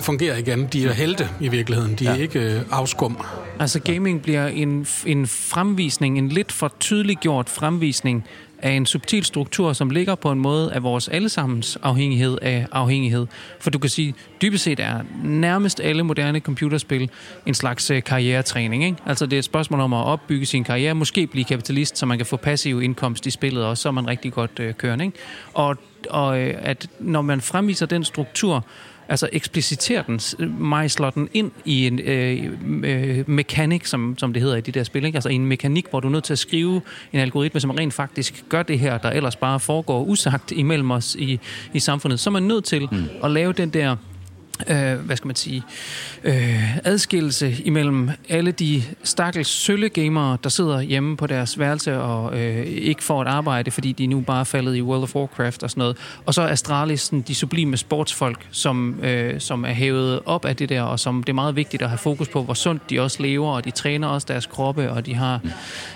fungerer 0.00 0.36
igen. 0.36 0.66
De 0.66 0.86
er 0.86 0.92
helte 0.92 1.28
i 1.40 1.48
virkeligheden, 1.48 1.94
de 1.94 2.06
er 2.06 2.14
ja. 2.14 2.20
ikke 2.20 2.40
øh, 2.40 2.60
afskum. 2.70 3.18
Altså 3.58 3.80
gaming 3.80 4.22
bliver 4.22 4.46
en, 4.46 4.86
en 5.06 5.26
fremvisning, 5.26 6.18
en 6.18 6.28
lidt 6.28 6.52
for 6.52 6.72
tydeliggjort 6.80 7.48
fremvisning 7.48 8.24
af 8.62 8.70
en 8.70 8.86
subtil 8.86 9.24
struktur, 9.24 9.72
som 9.72 9.90
ligger 9.90 10.14
på 10.14 10.32
en 10.32 10.38
måde 10.38 10.72
af 10.72 10.82
vores 10.82 11.08
allesammens 11.08 11.78
afhængighed 11.82 12.38
af 12.42 12.66
afhængighed. 12.72 13.26
For 13.60 13.70
du 13.70 13.78
kan 13.78 13.90
sige, 13.90 14.14
dybest 14.42 14.64
set 14.64 14.80
er 14.80 15.00
nærmest 15.24 15.80
alle 15.80 16.02
moderne 16.02 16.40
computerspil 16.40 17.10
en 17.46 17.54
slags 17.54 17.90
uh, 17.90 18.02
karrieretræning. 18.02 18.84
Ikke? 18.84 18.96
Altså 19.06 19.26
det 19.26 19.32
er 19.32 19.38
et 19.38 19.44
spørgsmål 19.44 19.80
om 19.80 19.92
at 19.92 20.04
opbygge 20.04 20.46
sin 20.46 20.64
karriere, 20.64 20.94
måske 20.94 21.26
blive 21.26 21.44
kapitalist, 21.44 21.98
så 21.98 22.06
man 22.06 22.18
kan 22.18 22.26
få 22.26 22.36
passiv 22.36 22.82
indkomst 22.82 23.26
i 23.26 23.30
spillet 23.30 23.64
også, 23.64 23.82
så 23.82 23.88
er 23.88 23.92
man 23.92 24.06
rigtig 24.06 24.32
godt 24.32 24.60
uh, 24.60 24.70
kørende. 24.70 25.04
Ikke? 25.04 25.18
Og, 25.54 25.76
og 26.10 26.38
at 26.38 26.88
når 27.00 27.22
man 27.22 27.40
fremviser 27.40 27.86
den 27.86 28.04
struktur, 28.04 28.64
altså 29.10 29.28
ekspliciterer 29.32 30.02
den, 30.02 30.20
mejsler 30.58 31.10
den 31.10 31.28
ind 31.34 31.50
i 31.64 31.86
en 31.86 31.98
øh, 31.98 32.44
øh, 32.84 33.30
mekanik, 33.30 33.86
som, 33.86 34.14
som 34.18 34.32
det 34.32 34.42
hedder 34.42 34.56
i 34.56 34.60
de 34.60 34.72
der 34.72 34.84
spil, 34.84 35.04
ikke? 35.04 35.16
altså 35.16 35.28
en 35.28 35.46
mekanik, 35.46 35.86
hvor 35.90 36.00
du 36.00 36.08
er 36.08 36.12
nødt 36.12 36.24
til 36.24 36.32
at 36.32 36.38
skrive 36.38 36.82
en 37.12 37.20
algoritme, 37.20 37.60
som 37.60 37.70
rent 37.70 37.94
faktisk 37.94 38.44
gør 38.48 38.62
det 38.62 38.78
her, 38.78 38.98
der 38.98 39.10
ellers 39.10 39.36
bare 39.36 39.60
foregår 39.60 40.04
usagt 40.04 40.52
imellem 40.52 40.90
os 40.90 41.14
i, 41.14 41.40
i 41.72 41.80
samfundet, 41.80 42.20
så 42.20 42.30
er 42.30 42.32
man 42.32 42.42
nødt 42.42 42.64
til 42.64 42.88
mm. 42.92 43.04
at 43.24 43.30
lave 43.30 43.52
den 43.52 43.70
der 43.70 43.96
øh, 44.68 44.94
hvad 44.94 45.16
skal 45.16 45.26
man 45.26 45.36
sige, 45.36 45.62
øh, 46.24 46.78
adskillelse 46.78 47.56
imellem 47.64 48.10
alle 48.28 48.52
de 48.52 48.82
stakkels 49.02 49.48
søllegamere, 49.48 50.38
der 50.44 50.50
sidder 50.50 50.80
hjemme 50.80 51.16
på 51.16 51.26
deres 51.26 51.58
værelse 51.58 52.00
og 52.00 52.40
øh, 52.40 52.66
ikke 52.66 53.04
får 53.04 53.22
et 53.22 53.28
arbejde, 53.28 53.70
fordi 53.70 53.92
de 53.92 54.06
nu 54.06 54.20
bare 54.20 54.40
er 54.40 54.44
faldet 54.44 54.76
i 54.76 54.82
World 54.82 55.02
of 55.02 55.16
Warcraft 55.16 55.62
og 55.62 55.70
sådan 55.70 55.80
noget. 55.80 55.96
Og 56.26 56.34
så 56.34 56.42
Astralis, 56.42 57.00
sådan, 57.00 57.20
de 57.20 57.34
sublime 57.34 57.76
sportsfolk, 57.76 58.46
som, 58.50 59.00
øh, 59.02 59.40
som 59.40 59.64
er 59.64 59.72
hævet 59.72 60.20
op 60.26 60.44
af 60.44 60.56
det 60.56 60.68
der, 60.68 60.82
og 60.82 61.00
som 61.00 61.22
det 61.22 61.28
er 61.28 61.34
meget 61.34 61.56
vigtigt 61.56 61.82
at 61.82 61.88
have 61.88 61.98
fokus 61.98 62.28
på, 62.28 62.42
hvor 62.42 62.54
sundt 62.54 62.90
de 62.90 63.00
også 63.00 63.22
lever, 63.22 63.52
og 63.52 63.64
de 63.64 63.70
træner 63.70 64.08
også 64.08 64.26
deres 64.30 64.46
kroppe, 64.46 64.90
og 64.90 65.06
de 65.06 65.14
har, 65.14 65.40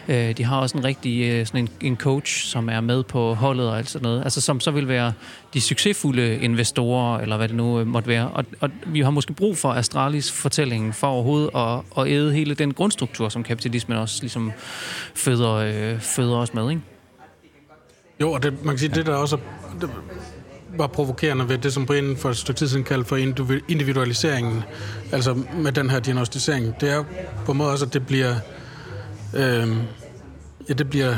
øh, 0.08 0.36
de 0.36 0.44
har 0.44 0.60
også 0.60 0.78
en 0.78 0.84
rigtig 0.84 1.30
øh, 1.30 1.46
sådan 1.46 1.60
en, 1.60 1.68
en 1.80 1.96
coach, 1.96 2.46
som 2.46 2.68
er 2.68 2.80
med 2.80 3.02
på 3.02 3.34
holdet 3.34 3.68
og 3.68 3.78
alt 3.78 3.90
sådan 3.90 4.04
noget. 4.04 4.24
Altså 4.24 4.40
som 4.40 4.60
så 4.60 4.70
vil 4.70 4.88
være 4.88 5.12
de 5.54 5.60
succesfulde 5.60 6.38
investorer, 6.38 7.18
eller 7.18 7.36
hvad 7.36 7.48
det 7.48 7.56
nu 7.56 7.80
øh, 7.80 7.86
måtte 7.86 8.08
være. 8.08 8.28
Og, 8.28 8.44
og 8.60 8.70
vi 8.86 9.00
har 9.00 9.10
måske 9.10 9.32
brug 9.32 9.58
for 9.58 9.72
Astralis 9.72 10.32
fortælling 10.32 10.94
for 10.94 11.06
overhovedet 11.06 11.50
at, 11.54 12.02
at 12.02 12.12
æde 12.12 12.32
hele 12.32 12.54
den 12.54 12.74
grundstruktur, 12.74 13.28
som 13.28 13.42
kapitalismen 13.42 13.98
også 13.98 14.18
ligesom 14.20 14.52
føder, 15.14 15.52
øh, 15.52 16.00
føder 16.00 16.36
os 16.36 16.54
med, 16.54 16.70
ikke? 16.70 16.82
Jo, 18.20 18.32
og 18.32 18.42
det, 18.42 18.64
man 18.64 18.74
kan 18.74 18.78
sige, 18.78 18.90
ja. 18.90 18.98
det 18.98 19.06
der 19.06 19.14
også 19.14 19.38
det 19.80 19.90
var 20.78 20.86
provokerende 20.86 21.48
ved 21.48 21.58
det, 21.58 21.72
som 21.72 21.86
Brian 21.86 22.16
for 22.16 22.30
et 22.30 22.36
stykke 22.36 22.58
tid 22.58 22.68
siden 22.68 22.84
kaldte 22.84 23.08
for 23.08 23.16
individualiseringen, 23.68 24.62
altså 25.12 25.38
med 25.56 25.72
den 25.72 25.90
her 25.90 26.00
diagnostisering, 26.00 26.74
det 26.80 26.90
er 26.90 27.04
på 27.44 27.52
en 27.52 27.58
måde 27.58 27.70
også, 27.70 27.84
at 27.84 27.94
det 27.94 28.06
bliver, 28.06 28.34
øh, 29.34 29.68
ja, 30.68 30.74
det 30.74 30.90
bliver 30.90 31.16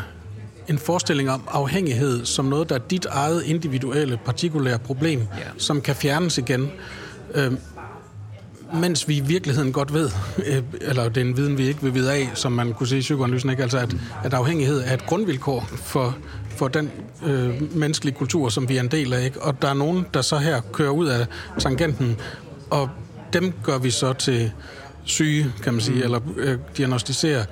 en 0.68 0.78
forestilling 0.78 1.30
om 1.30 1.42
afhængighed 1.48 2.24
som 2.24 2.44
noget, 2.44 2.68
der 2.68 2.74
er 2.74 2.78
dit 2.78 3.06
eget 3.06 3.42
individuelle, 3.42 4.18
partikulære 4.24 4.78
problem, 4.78 5.18
yeah. 5.18 5.50
som 5.58 5.80
kan 5.80 5.94
fjernes 5.94 6.38
igen. 6.38 6.70
Øh, 7.34 7.52
mens 8.74 9.08
vi 9.08 9.16
i 9.16 9.20
virkeligheden 9.20 9.72
godt 9.72 9.94
ved, 9.94 10.10
øh, 10.46 10.62
eller 10.80 11.08
det 11.08 11.16
er 11.16 11.24
en 11.24 11.36
viden, 11.36 11.58
vi 11.58 11.66
ikke 11.66 11.82
vil 11.82 11.94
vide 11.94 12.12
af, 12.12 12.30
som 12.34 12.52
man 12.52 12.72
kunne 12.72 12.86
se 12.86 12.98
i 12.98 13.00
psykoanalysen, 13.00 13.50
ikke? 13.50 13.62
Altså 13.62 13.78
at, 13.78 13.96
at 14.24 14.34
afhængighed 14.34 14.82
er 14.86 14.94
et 14.94 15.06
grundvilkår 15.06 15.68
for, 15.76 16.16
for 16.48 16.68
den 16.68 16.90
øh, 17.26 17.76
menneskelige 17.76 18.14
kultur, 18.14 18.48
som 18.48 18.68
vi 18.68 18.76
er 18.76 18.80
en 18.80 18.88
del 18.88 19.12
af. 19.12 19.24
Ikke? 19.24 19.42
Og 19.42 19.62
der 19.62 19.68
er 19.68 19.74
nogen, 19.74 20.06
der 20.14 20.22
så 20.22 20.38
her 20.38 20.60
kører 20.72 20.90
ud 20.90 21.06
af 21.06 21.26
tangenten, 21.58 22.16
og 22.70 22.90
dem 23.32 23.52
gør 23.62 23.78
vi 23.78 23.90
så 23.90 24.12
til 24.12 24.52
syge, 25.04 25.52
kan 25.62 25.74
man 25.74 25.80
sige, 25.80 25.96
mm. 25.96 26.02
eller 26.02 26.20
øh, 26.36 26.58
diagnostiserer 26.76 27.44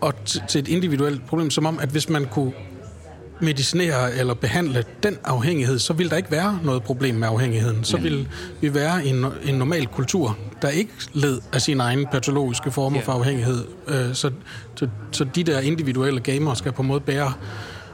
og 0.00 0.14
til 0.24 0.58
et 0.58 0.68
individuelt 0.68 1.26
problem, 1.26 1.50
som 1.50 1.66
om, 1.66 1.78
at 1.78 1.88
hvis 1.88 2.08
man 2.08 2.24
kunne 2.24 2.52
medicinere 3.40 4.14
eller 4.14 4.34
behandle 4.34 4.84
den 5.02 5.18
afhængighed, 5.24 5.78
så 5.78 5.92
vil 5.92 6.10
der 6.10 6.16
ikke 6.16 6.30
være 6.30 6.58
noget 6.64 6.82
problem 6.82 7.14
med 7.14 7.28
afhængigheden. 7.28 7.84
Så 7.84 7.96
vil 7.96 8.28
vi 8.60 8.74
være 8.74 9.06
i 9.06 9.08
en, 9.08 9.24
en 9.44 9.54
normal 9.54 9.86
kultur, 9.86 10.38
der 10.62 10.68
ikke 10.68 10.90
led 11.12 11.40
af 11.52 11.62
sine 11.62 11.82
egne 11.82 12.06
patologiske 12.06 12.70
former 12.70 13.00
for 13.00 13.12
afhængighed. 13.12 13.64
Øh, 13.88 14.14
så, 14.14 14.30
så, 14.74 14.88
så 15.12 15.24
de 15.24 15.44
der 15.44 15.60
individuelle 15.60 16.20
gamere 16.20 16.56
skal 16.56 16.72
på 16.72 16.82
en 16.82 16.88
måde 16.88 17.00
bære 17.00 17.32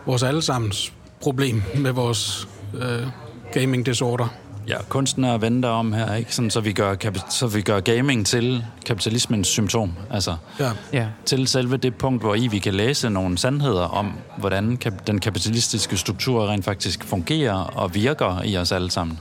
vores 0.06 0.22
allesammens 0.22 0.92
problem 1.22 1.62
med 1.78 1.92
vores 1.92 2.48
øh, 2.74 3.06
gaming 3.52 3.86
disorder. 3.86 4.28
Ja, 4.68 4.76
kunstnere 4.88 5.40
venter 5.40 5.68
om 5.68 5.92
her, 5.92 6.14
ikke? 6.14 6.34
Sådan, 6.34 6.50
så, 6.50 6.60
vi 6.60 6.72
gør, 6.72 6.94
så 7.30 7.46
vi 7.46 7.62
gør 7.62 7.80
gaming 7.80 8.26
til 8.26 8.64
kapitalismens 8.86 9.48
symptom. 9.48 9.92
Altså, 10.10 10.36
ja. 10.60 10.70
Ja. 10.92 11.06
Til 11.24 11.46
selve 11.46 11.76
det 11.76 11.94
punkt, 11.94 12.22
hvor 12.22 12.34
I 12.34 12.46
vi 12.46 12.58
kan 12.58 12.74
læse 12.74 13.10
nogle 13.10 13.38
sandheder 13.38 13.82
om, 13.82 14.12
hvordan 14.38 14.78
den 15.06 15.20
kapitalistiske 15.20 15.96
struktur 15.96 16.48
rent 16.48 16.64
faktisk 16.64 17.04
fungerer 17.04 17.54
og 17.54 17.94
virker 17.94 18.42
i 18.44 18.56
os 18.56 18.72
alle 18.72 18.90
sammen. 18.90 19.18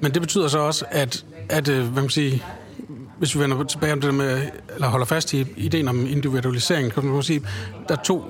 Men 0.00 0.14
det 0.14 0.22
betyder 0.22 0.48
så 0.48 0.58
også, 0.58 0.84
at, 0.90 1.24
at 1.48 1.68
øh, 1.68 1.86
hvad 1.86 2.02
man 2.02 2.10
sige, 2.10 2.42
hvis 3.18 3.34
vi 3.34 3.40
vender 3.40 3.64
tilbage 3.64 3.92
om 3.92 4.00
det 4.00 4.14
med, 4.14 4.42
eller 4.74 4.88
holder 4.88 5.06
fast 5.06 5.34
i 5.34 5.46
ideen 5.56 5.88
om 5.88 6.06
individualisering, 6.06 6.92
kan 6.92 7.04
man 7.04 7.22
sige, 7.22 7.40
der 7.88 7.96
er 7.96 8.02
to 8.02 8.24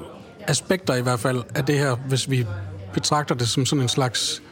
aspekter 0.46 0.94
i 0.94 1.02
hvert 1.02 1.20
fald 1.20 1.42
af 1.54 1.64
det 1.64 1.78
her, 1.78 1.96
hvis 2.08 2.30
vi 2.30 2.46
betragter 2.94 3.34
det 3.34 3.48
som 3.48 3.66
sådan 3.66 3.82
en 3.82 3.88
slags 3.88 4.42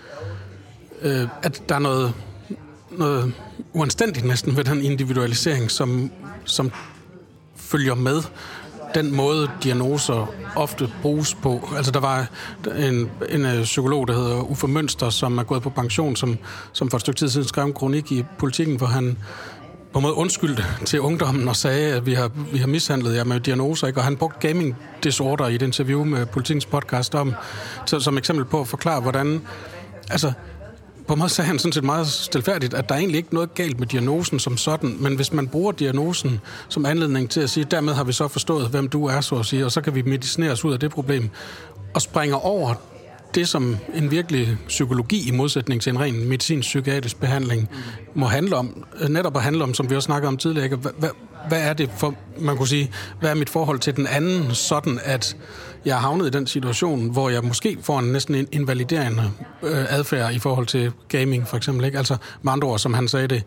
øh, 1.05 1.29
at 1.43 1.63
der 1.69 1.75
er 1.75 1.79
noget, 1.79 2.15
noget 2.91 3.33
uanstændigt 3.73 4.27
næsten 4.27 4.57
ved 4.57 4.65
den 4.65 4.83
individualisering, 4.83 5.71
som, 5.71 6.11
som 6.45 6.73
følger 7.57 7.95
med 7.95 8.23
den 8.95 9.15
måde, 9.15 9.51
diagnoser 9.63 10.35
ofte 10.57 10.93
bruges 11.03 11.35
på. 11.35 11.69
Altså, 11.77 11.93
der 11.93 12.01
var 12.01 12.27
en, 12.79 13.11
en 13.29 13.45
øh, 13.47 13.63
psykolog, 13.63 14.09
der 14.09 14.15
hedder 14.15 14.51
Uffe 14.51 14.69
Mønster, 14.69 15.11
som 15.11 15.39
er 15.39 15.43
gået 15.43 15.63
på 15.63 15.71
pension, 15.71 16.17
som, 16.17 16.39
som 16.73 16.91
for 16.91 16.97
et 16.97 17.01
stykke 17.01 17.19
tid 17.19 17.29
siden 17.29 17.49
skrev 17.49 17.65
en 17.65 17.73
kronik 17.73 18.13
i 18.13 18.25
politikken, 18.39 18.77
hvor 18.77 18.87
han 18.87 19.19
på 19.93 19.99
en 19.99 20.03
måde 20.03 20.15
undskyldte 20.15 20.65
til 20.85 21.01
ungdommen 21.01 21.49
og 21.49 21.57
sagde, 21.57 21.95
at 21.95 22.07
vi 22.07 22.15
har, 22.15 22.31
vi 22.53 22.59
har 22.59 22.67
mishandlet 22.67 23.17
jer 23.17 23.25
med 23.25 23.41
diagnoser, 23.41 23.87
ikke? 23.87 24.01
og 24.01 24.05
han 24.05 24.17
brugte 24.17 24.49
gaming 24.49 24.77
disorder 25.05 25.49
i 25.49 25.55
et 25.55 25.63
interview 25.63 26.05
med 26.05 26.27
politikens 26.27 26.67
podcast 26.67 27.15
om, 27.15 27.35
så, 27.87 28.01
som 28.01 28.19
eksempel 28.19 28.45
på 28.45 28.61
at 28.61 28.69
forklare, 28.69 29.01
hvordan 29.01 29.43
altså, 30.11 30.33
på 31.07 31.13
en 31.13 31.19
måde 31.19 31.31
sagde 31.31 31.49
han 31.49 31.59
sådan 31.59 31.73
set 31.73 31.85
meget 31.85 32.07
stilfærdigt, 32.07 32.75
at 32.75 32.89
der 32.89 32.95
er 32.95 32.99
egentlig 32.99 33.19
ikke 33.19 33.35
noget 33.35 33.55
galt 33.55 33.79
med 33.79 33.87
diagnosen 33.87 34.39
som 34.39 34.57
sådan, 34.57 34.97
men 35.01 35.17
hvis 35.17 35.33
man 35.33 35.49
bruger 35.49 35.73
diagnosen 35.73 36.41
som 36.69 36.87
anledning 36.87 37.31
til 37.31 37.41
at 37.41 37.51
sige, 37.51 37.67
dermed 37.71 37.93
har 37.93 38.05
vi 38.05 38.13
så 38.13 38.29
forstået, 38.29 38.69
hvem 38.69 38.89
du 38.89 39.07
er, 39.07 39.21
så 39.21 39.35
at 39.35 39.47
sige, 39.47 39.65
og 39.65 39.73
så 39.73 39.81
kan 39.81 39.95
vi 39.95 40.03
medicinere 40.03 40.53
os 40.53 40.65
ud 40.65 40.73
af 40.73 40.81
det 40.81 40.91
problem, 40.91 41.31
og 41.95 42.03
springer 42.03 42.37
over 42.37 42.75
det, 43.35 43.49
som 43.49 43.77
en 43.95 44.11
virkelig 44.11 44.59
psykologi 44.69 45.29
i 45.29 45.31
modsætning 45.31 45.83
til 45.83 45.91
en 45.91 46.01
ren 46.01 46.29
medicinsk-psykiatrisk 46.29 47.21
behandling 47.21 47.69
må 48.15 48.27
handle 48.27 48.57
om, 48.57 48.85
netop 49.09 49.37
at 49.37 49.43
handle 49.43 49.63
om, 49.63 49.75
som 49.75 49.91
vi 49.91 49.97
også 49.97 50.07
snakkede 50.07 50.29
om 50.29 50.37
tidligere, 50.37 50.79
hvad, 51.49 51.63
er 51.63 51.73
det 51.73 51.91
for, 51.97 52.15
man 52.39 52.57
kunne 52.57 52.69
sige, 52.69 52.91
hvad 53.21 53.31
er 53.31 53.35
mit 53.35 53.51
forhold 53.51 53.79
til 53.79 53.97
den 53.97 54.07
anden, 54.07 54.55
sådan 54.55 55.01
at 55.05 55.37
jeg 55.85 55.97
er 55.97 56.01
havnet 56.01 56.27
i 56.27 56.31
den 56.31 56.47
situation, 56.47 57.11
hvor 57.11 57.31
jeg 57.31 57.45
måske 57.45 57.79
får 57.83 57.99
en 57.99 58.05
næsten 58.05 58.35
en 58.35 58.49
invaliderende 58.53 59.31
øh, 59.63 59.85
adfærd 59.89 60.35
i 60.35 60.39
forhold 60.39 60.67
til 60.67 60.93
gaming, 61.09 61.49
for 61.49 61.57
eksempel. 61.57 61.85
Ikke? 61.85 61.99
Altså, 61.99 62.17
med 62.43 62.53
andre 62.53 62.69
ord, 62.69 62.79
som 62.79 62.95
han 62.95 63.09
sagde 63.09 63.29
det, 63.29 63.43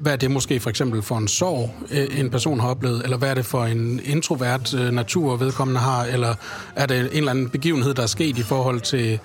hvad 0.00 0.12
er 0.12 0.16
det 0.16 0.30
måske 0.30 0.60
for 0.60 0.70
eksempel 0.70 1.02
for 1.02 1.16
en 1.16 1.28
sorg, 1.28 1.74
øh, 1.90 2.20
en 2.20 2.30
person 2.30 2.60
har 2.60 2.68
oplevet, 2.68 3.02
eller 3.04 3.16
hvad 3.16 3.30
er 3.30 3.34
det 3.34 3.46
for 3.46 3.64
en 3.64 4.00
introvert 4.04 4.74
øh, 4.74 4.92
natur, 4.92 5.36
vedkommende 5.36 5.80
har, 5.80 6.04
eller 6.04 6.34
er 6.76 6.86
det 6.86 6.98
en 7.00 7.06
eller 7.16 7.30
anden 7.30 7.48
begivenhed, 7.48 7.94
der 7.94 8.02
er 8.02 8.06
sket 8.06 8.38
i 8.38 8.42
forhold 8.42 8.80
til 8.80 9.18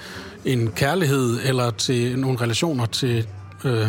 en 0.45 0.71
kærlighed, 0.75 1.39
eller 1.43 1.71
til 1.71 2.19
nogle 2.19 2.41
relationer 2.41 2.85
til 2.85 3.27
øh, 3.63 3.87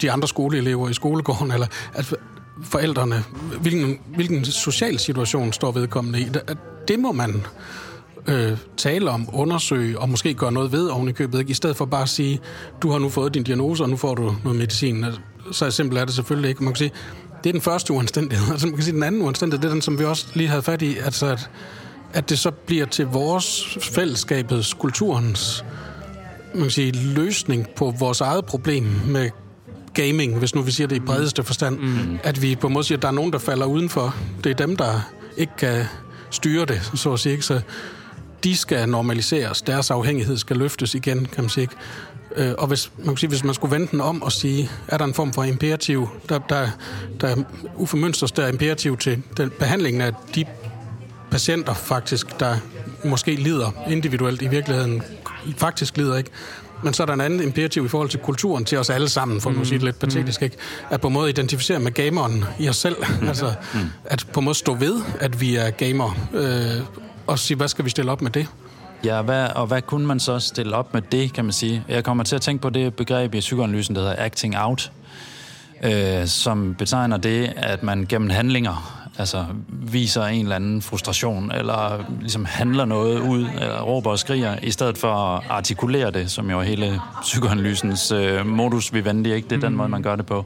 de 0.00 0.12
andre 0.12 0.28
skoleelever 0.28 0.88
i 0.88 0.94
skolegården, 0.94 1.52
eller 1.52 1.66
altså, 1.94 2.16
forældrene, 2.62 3.24
hvilken, 3.60 3.98
hvilken 4.14 4.44
social 4.44 4.98
situation 4.98 5.52
står 5.52 5.72
vedkommende 5.72 6.20
i. 6.20 6.28
Det 6.88 6.98
må 6.98 7.12
man 7.12 7.46
øh, 8.26 8.56
tale 8.76 9.10
om, 9.10 9.28
undersøge 9.32 9.98
og 9.98 10.08
måske 10.08 10.34
gøre 10.34 10.52
noget 10.52 10.72
ved 10.72 10.88
oven 10.88 11.08
i 11.08 11.12
købet, 11.12 11.38
ikke? 11.38 11.50
i 11.50 11.54
stedet 11.54 11.76
for 11.76 11.84
bare 11.84 12.02
at 12.02 12.08
sige, 12.08 12.40
du 12.82 12.90
har 12.90 12.98
nu 12.98 13.08
fået 13.08 13.34
din 13.34 13.42
diagnose, 13.42 13.84
og 13.84 13.90
nu 13.90 13.96
får 13.96 14.14
du 14.14 14.34
noget 14.44 14.58
medicin. 14.58 15.04
Altså, 15.04 15.20
så 15.52 15.70
simpelt 15.70 16.00
er 16.00 16.04
det 16.04 16.14
selvfølgelig 16.14 16.48
ikke. 16.48 16.64
Man 16.64 16.72
kan 16.72 16.78
sige, 16.78 16.92
det 17.44 17.50
er 17.50 17.52
den 17.52 17.60
første 17.60 17.92
uanstændighed. 17.92 18.46
Altså, 18.52 18.66
man 18.66 18.74
kan 18.74 18.84
sige, 18.84 18.94
den 18.94 19.02
anden 19.02 19.22
uanstændighed, 19.22 19.62
det 19.62 19.68
er 19.68 19.72
den, 19.72 19.82
som 19.82 19.98
vi 19.98 20.04
også 20.04 20.26
lige 20.34 20.48
havde 20.48 20.62
fat 20.62 20.82
i, 20.82 20.96
altså 20.96 21.26
at, 21.26 21.50
at 22.12 22.30
det 22.30 22.38
så 22.38 22.50
bliver 22.50 22.86
til 22.86 23.06
vores 23.06 23.78
fællesskabets, 23.82 24.74
kulturens 24.74 25.64
man 26.54 26.62
kan 26.62 26.70
sige, 26.70 26.92
løsning 26.92 27.66
på 27.76 27.94
vores 27.98 28.20
eget 28.20 28.44
problem 28.44 28.84
med 29.06 29.30
gaming, 29.94 30.38
hvis 30.38 30.54
nu 30.54 30.62
vi 30.62 30.70
siger 30.70 30.88
det 30.88 30.96
i 30.96 31.00
bredeste 31.00 31.42
forstand, 31.42 31.78
mm. 31.78 32.18
at 32.22 32.42
vi 32.42 32.56
på 32.56 32.66
en 32.66 32.72
måde 32.72 32.84
siger, 32.84 32.98
at 32.98 33.02
der 33.02 33.08
er 33.08 33.12
nogen, 33.12 33.32
der 33.32 33.38
falder 33.38 33.66
udenfor. 33.66 34.16
Det 34.44 34.50
er 34.50 34.54
dem, 34.54 34.76
der 34.76 35.00
ikke 35.36 35.52
kan 35.58 35.84
styre 36.30 36.64
det, 36.66 36.90
så 36.94 37.12
at 37.12 37.20
sige. 37.20 37.42
Så 37.42 37.60
de 38.44 38.56
skal 38.56 38.88
normaliseres, 38.88 39.62
deres 39.62 39.90
afhængighed 39.90 40.36
skal 40.36 40.56
løftes 40.56 40.94
igen, 40.94 41.26
kan 41.26 41.44
man 41.44 41.50
sige. 41.50 41.68
Øh, 42.36 42.52
og 42.58 42.66
hvis 42.66 42.90
man, 42.98 43.06
kan 43.06 43.16
sige, 43.16 43.28
hvis 43.28 43.44
man 43.44 43.54
skulle 43.54 43.74
vente 43.74 43.90
den 43.90 44.00
om 44.00 44.22
og 44.22 44.32
sige, 44.32 44.70
er 44.88 44.98
der 44.98 45.04
en 45.04 45.14
form 45.14 45.32
for 45.32 45.44
imperativ, 45.44 46.08
der, 46.28 46.38
der, 46.38 46.68
der 47.20 47.36
ufemønsters 47.76 48.32
der 48.32 48.48
imperativ 48.48 48.96
til 48.96 49.22
den 49.36 49.50
behandlingen 49.58 50.02
af 50.02 50.12
de 50.34 50.44
patienter 51.30 51.74
faktisk, 51.74 52.40
der 52.40 52.56
måske 53.04 53.34
lider 53.34 53.70
individuelt 53.88 54.42
i 54.42 54.48
virkeligheden, 54.48 55.02
faktisk 55.56 55.96
lider 55.96 56.16
ikke, 56.16 56.30
men 56.84 56.94
så 56.94 57.02
er 57.02 57.06
der 57.06 57.14
en 57.14 57.20
anden 57.20 57.42
imperativ 57.42 57.84
i 57.84 57.88
forhold 57.88 58.08
til 58.08 58.20
kulturen 58.20 58.64
til 58.64 58.78
os 58.78 58.90
alle 58.90 59.08
sammen, 59.08 59.40
for 59.40 59.50
mm. 59.50 59.60
at 59.60 59.66
sige 59.66 59.78
det 59.78 59.84
lidt 59.84 59.98
patetisk, 59.98 60.42
ikke? 60.42 60.56
At 60.90 61.00
på 61.00 61.06
en 61.06 61.14
måde 61.14 61.30
identificere 61.30 61.78
med 61.78 61.92
gameren 61.92 62.44
i 62.58 62.68
os 62.68 62.76
selv. 62.76 62.96
Mm. 63.20 63.28
altså, 63.28 63.52
mm. 63.74 63.80
at 64.04 64.26
på 64.32 64.40
en 64.40 64.44
måde 64.44 64.54
stå 64.54 64.74
ved, 64.74 65.02
at 65.20 65.40
vi 65.40 65.56
er 65.56 65.70
gamer, 65.70 66.16
øh, 66.34 66.82
og 67.26 67.38
sige, 67.38 67.56
hvad 67.56 67.68
skal 67.68 67.84
vi 67.84 67.90
stille 67.90 68.12
op 68.12 68.22
med 68.22 68.30
det? 68.30 68.46
Ja, 69.04 69.22
hvad, 69.22 69.48
og 69.54 69.66
hvad 69.66 69.82
kunne 69.82 70.06
man 70.06 70.20
så 70.20 70.38
stille 70.38 70.76
op 70.76 70.94
med 70.94 71.02
det, 71.02 71.32
kan 71.32 71.44
man 71.44 71.52
sige? 71.52 71.84
Jeg 71.88 72.04
kommer 72.04 72.24
til 72.24 72.36
at 72.36 72.42
tænke 72.42 72.62
på 72.62 72.70
det 72.70 72.94
begreb 72.94 73.34
i 73.34 73.40
psykoanalysen, 73.40 73.94
der 73.94 74.00
hedder 74.00 74.24
acting 74.24 74.58
out, 74.58 74.92
øh, 75.84 76.26
som 76.26 76.74
betegner 76.78 77.16
det, 77.16 77.52
at 77.56 77.82
man 77.82 78.06
gennem 78.08 78.30
handlinger 78.30 78.99
altså 79.20 79.44
viser 79.68 80.24
en 80.24 80.42
eller 80.42 80.56
anden 80.56 80.82
frustration, 80.82 81.52
eller 81.52 82.04
ligesom 82.20 82.44
handler 82.44 82.84
noget 82.84 83.20
ud, 83.20 83.46
eller 83.60 83.80
råber 83.80 84.10
og 84.10 84.18
skriger, 84.18 84.56
i 84.62 84.70
stedet 84.70 84.98
for 84.98 85.12
at 85.12 85.42
artikulere 85.48 86.10
det, 86.10 86.30
som 86.30 86.50
jo 86.50 86.58
er 86.58 86.62
hele 86.62 87.00
psykoanalysens 87.22 88.12
øh, 88.12 88.46
modus 88.46 88.94
vivendi, 88.94 89.32
ikke? 89.32 89.48
Det 89.48 89.56
er 89.56 89.60
den 89.60 89.70
mm. 89.70 89.76
måde, 89.76 89.88
man 89.88 90.02
gør 90.02 90.16
det 90.16 90.26
på. 90.26 90.44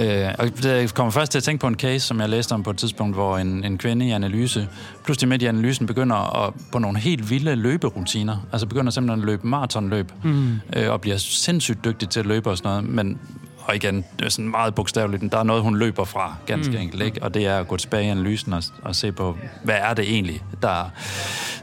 Øh, 0.00 0.28
og 0.38 0.62
det 0.62 0.94
kommer 0.94 1.10
først 1.10 1.32
til 1.32 1.38
at 1.38 1.42
tænke 1.42 1.60
på 1.60 1.66
en 1.66 1.74
case, 1.74 2.06
som 2.06 2.20
jeg 2.20 2.28
læste 2.28 2.52
om 2.52 2.62
på 2.62 2.70
et 2.70 2.76
tidspunkt, 2.76 3.16
hvor 3.16 3.38
en, 3.38 3.64
en 3.64 3.78
kvinde 3.78 4.06
i 4.06 4.10
analyse, 4.10 4.68
pludselig 5.04 5.28
midt 5.28 5.42
i 5.42 5.46
analysen, 5.46 5.86
begynder 5.86 6.46
at, 6.46 6.54
på 6.72 6.78
nogle 6.78 6.98
helt 6.98 7.30
vilde 7.30 7.54
løberutiner. 7.54 8.36
Altså 8.52 8.66
begynder 8.66 8.90
simpelthen 8.90 9.20
at 9.22 9.26
løbe 9.26 9.46
maratonløb, 9.46 10.12
mm. 10.22 10.60
øh, 10.76 10.90
og 10.90 11.00
bliver 11.00 11.16
sindssygt 11.16 11.84
dygtig 11.84 12.08
til 12.08 12.20
at 12.20 12.26
løbe 12.26 12.50
og 12.50 12.58
sådan 12.58 12.70
noget. 12.70 12.84
Men 12.84 13.18
og 13.64 13.76
igen, 13.76 14.04
det 14.18 14.24
er 14.24 14.28
sådan 14.28 14.50
meget 14.50 14.74
bogstaveligt, 14.74 15.32
der 15.32 15.38
er 15.38 15.42
noget, 15.42 15.62
hun 15.62 15.76
løber 15.76 16.04
fra, 16.04 16.36
ganske 16.46 16.72
mm. 16.72 16.78
enkelt, 16.78 17.02
ikke? 17.02 17.22
Og 17.22 17.34
det 17.34 17.46
er 17.46 17.58
at 17.58 17.68
gå 17.68 17.76
tilbage 17.76 18.04
i 18.04 18.08
analysen 18.08 18.52
og, 18.52 18.62
og 18.82 18.96
se 18.96 19.12
på, 19.12 19.36
hvad 19.62 19.74
er 19.78 19.94
det 19.94 20.04
egentlig, 20.04 20.42
der, 20.62 20.90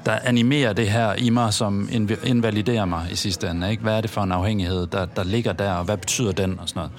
der 0.05 0.19
animerer 0.23 0.73
det 0.73 0.91
her 0.91 1.13
i 1.13 1.29
mig, 1.29 1.53
som 1.53 1.89
invaliderer 2.23 2.85
mig 2.85 3.07
i 3.11 3.15
sidste 3.15 3.49
ende, 3.49 3.71
ikke? 3.71 3.83
Hvad 3.83 3.97
er 3.97 4.01
det 4.01 4.09
for 4.09 4.21
en 4.21 4.31
afhængighed, 4.31 4.87
der, 4.87 5.05
der 5.05 5.23
ligger 5.23 5.53
der, 5.53 5.73
og 5.73 5.83
hvad 5.83 5.97
betyder 5.97 6.31
den, 6.31 6.59
og 6.59 6.69
sådan 6.69 6.79
noget. 6.79 6.91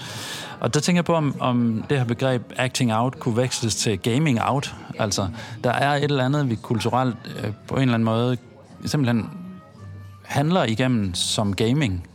Og 0.61 0.75
der 0.75 0.81
tænker 0.81 0.99
jeg 0.99 1.05
på, 1.05 1.15
om, 1.15 1.37
om 1.41 1.85
det 1.91 1.99
her 1.99 2.05
begreb 2.05 2.53
acting 2.57 2.95
out 2.95 3.19
kunne 3.19 3.37
veksles 3.37 3.75
til 3.75 3.99
gaming 3.99 4.43
out. 4.43 4.75
Altså, 4.99 5.29
der 5.65 5.71
er 5.71 5.95
et 5.95 6.05
eller 6.05 6.25
andet, 6.25 6.51
vi 6.51 6.55
kulturelt 6.55 7.17
øh, 7.37 7.53
på 7.69 7.75
en 7.75 7.83
eller 7.83 7.95
anden 7.95 8.05
måde 8.05 8.37
simpelthen 8.85 9.31
handler 10.23 10.65
igennem 10.65 11.15
som 11.15 11.57
gaming. 11.57 12.07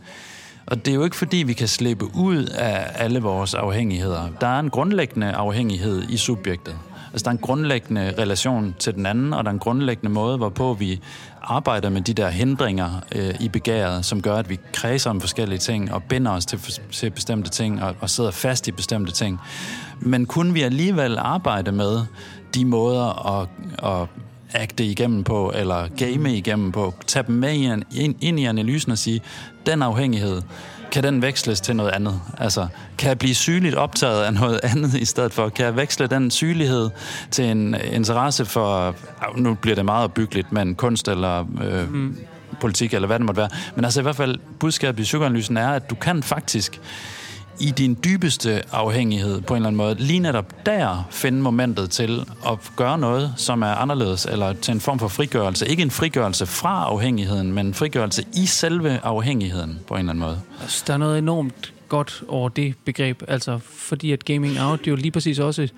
Og 0.70 0.84
det 0.84 0.90
er 0.90 0.94
jo 0.94 1.04
ikke 1.04 1.16
fordi, 1.16 1.36
vi 1.36 1.52
kan 1.52 1.68
slippe 1.68 2.04
ud 2.14 2.44
af 2.44 2.86
alle 2.94 3.20
vores 3.20 3.54
afhængigheder. 3.54 4.28
Der 4.40 4.46
er 4.46 4.60
en 4.60 4.70
grundlæggende 4.70 5.32
afhængighed 5.32 6.02
i 6.08 6.16
subjektet. 6.16 6.76
Altså, 7.12 7.24
der 7.24 7.28
er 7.28 7.32
en 7.32 7.38
grundlæggende 7.38 8.14
relation 8.18 8.74
til 8.78 8.94
den 8.94 9.06
anden, 9.06 9.32
og 9.32 9.44
der 9.44 9.50
er 9.50 9.52
en 9.52 9.58
grundlæggende 9.58 10.10
måde, 10.12 10.36
hvorpå 10.36 10.74
vi 10.74 11.00
arbejder 11.42 11.90
med 11.90 12.00
de 12.00 12.14
der 12.14 12.28
hindringer 12.28 12.90
øh, 13.14 13.34
i 13.40 13.48
begæret, 13.48 14.04
som 14.04 14.22
gør, 14.22 14.34
at 14.34 14.50
vi 14.50 14.58
kredser 14.72 15.10
om 15.10 15.20
forskellige 15.20 15.58
ting, 15.58 15.92
og 15.92 16.02
binder 16.02 16.32
os 16.32 16.46
til, 16.46 16.60
til 16.92 17.10
bestemte 17.10 17.50
ting, 17.50 17.82
og, 17.82 17.94
og 18.00 18.10
sidder 18.10 18.30
fast 18.30 18.68
i 18.68 18.72
bestemte 18.72 19.12
ting. 19.12 19.40
Men 20.00 20.26
kunne 20.26 20.52
vi 20.52 20.62
alligevel 20.62 21.18
arbejde 21.18 21.72
med 21.72 22.00
de 22.54 22.64
måder 22.64 23.40
at, 23.40 23.48
at 23.82 24.08
agte 24.54 24.84
igennem 24.84 25.24
på, 25.24 25.52
eller 25.54 25.88
game 25.88 26.36
igennem 26.36 26.72
på, 26.72 26.94
tage 27.06 27.22
dem 27.26 27.34
med 27.34 27.54
ind, 27.94 28.14
ind 28.20 28.40
i 28.40 28.44
analysen 28.44 28.92
og 28.92 28.98
sige, 28.98 29.20
den 29.66 29.82
afhængighed, 29.82 30.42
kan 30.92 31.02
den 31.02 31.22
veksles 31.22 31.60
til 31.60 31.76
noget 31.76 31.90
andet? 31.90 32.20
Altså, 32.38 32.66
kan 32.98 33.08
jeg 33.08 33.18
blive 33.18 33.34
sygeligt 33.34 33.74
optaget 33.74 34.22
af 34.22 34.34
noget 34.34 34.60
andet 34.72 34.94
i 34.94 35.04
stedet 35.04 35.32
for? 35.32 35.48
Kan 35.48 35.64
jeg 35.64 35.76
veksle 35.76 36.06
den 36.06 36.30
sygelighed 36.30 36.90
til 37.30 37.44
en 37.44 37.76
interesse 37.92 38.44
for, 38.44 38.94
nu 39.36 39.54
bliver 39.54 39.74
det 39.74 39.84
meget 39.84 40.12
byggeligt, 40.12 40.52
men 40.52 40.74
kunst 40.74 41.08
eller 41.08 41.46
øh, 41.62 41.92
mm. 41.92 42.18
politik, 42.60 42.94
eller 42.94 43.06
hvad 43.06 43.18
det 43.18 43.26
måtte 43.26 43.40
være. 43.40 43.50
Men 43.74 43.84
altså 43.84 44.00
i 44.00 44.02
hvert 44.02 44.16
fald, 44.16 44.38
budskabet 44.60 45.00
i 45.00 45.02
psykoanalysen 45.02 45.56
er, 45.56 45.68
at 45.68 45.90
du 45.90 45.94
kan 45.94 46.22
faktisk 46.22 46.80
i 47.60 47.70
din 47.70 47.98
dybeste 48.04 48.74
afhængighed 48.74 49.40
på 49.40 49.54
en 49.54 49.56
eller 49.56 49.66
anden 49.66 49.76
måde, 49.76 49.94
lige 49.94 50.18
netop 50.18 50.66
der 50.66 51.08
finde 51.10 51.40
momentet 51.40 51.90
til 51.90 52.24
at 52.46 52.58
gøre 52.76 52.98
noget, 52.98 53.32
som 53.36 53.62
er 53.62 53.74
anderledes, 53.74 54.26
eller 54.26 54.52
til 54.52 54.72
en 54.72 54.80
form 54.80 54.98
for 54.98 55.08
frigørelse. 55.08 55.68
Ikke 55.68 55.82
en 55.82 55.90
frigørelse 55.90 56.46
fra 56.46 56.84
afhængigheden, 56.84 57.52
men 57.52 57.66
en 57.66 57.74
frigørelse 57.74 58.24
i 58.34 58.46
selve 58.46 58.98
afhængigheden 59.02 59.78
på 59.86 59.94
en 59.94 59.98
eller 59.98 60.10
anden 60.10 60.24
måde. 60.24 60.40
Altså, 60.62 60.84
der 60.86 60.92
er 60.92 60.98
noget 60.98 61.18
enormt 61.18 61.72
godt 61.88 62.22
over 62.28 62.48
det 62.48 62.74
begreb, 62.84 63.22
altså 63.28 63.58
fordi 63.64 64.12
at 64.12 64.24
gaming 64.24 64.60
out 64.60 64.80
det 64.80 64.90
jo 64.90 64.96
lige 64.96 65.10
præcis 65.10 65.38
også 65.38 65.68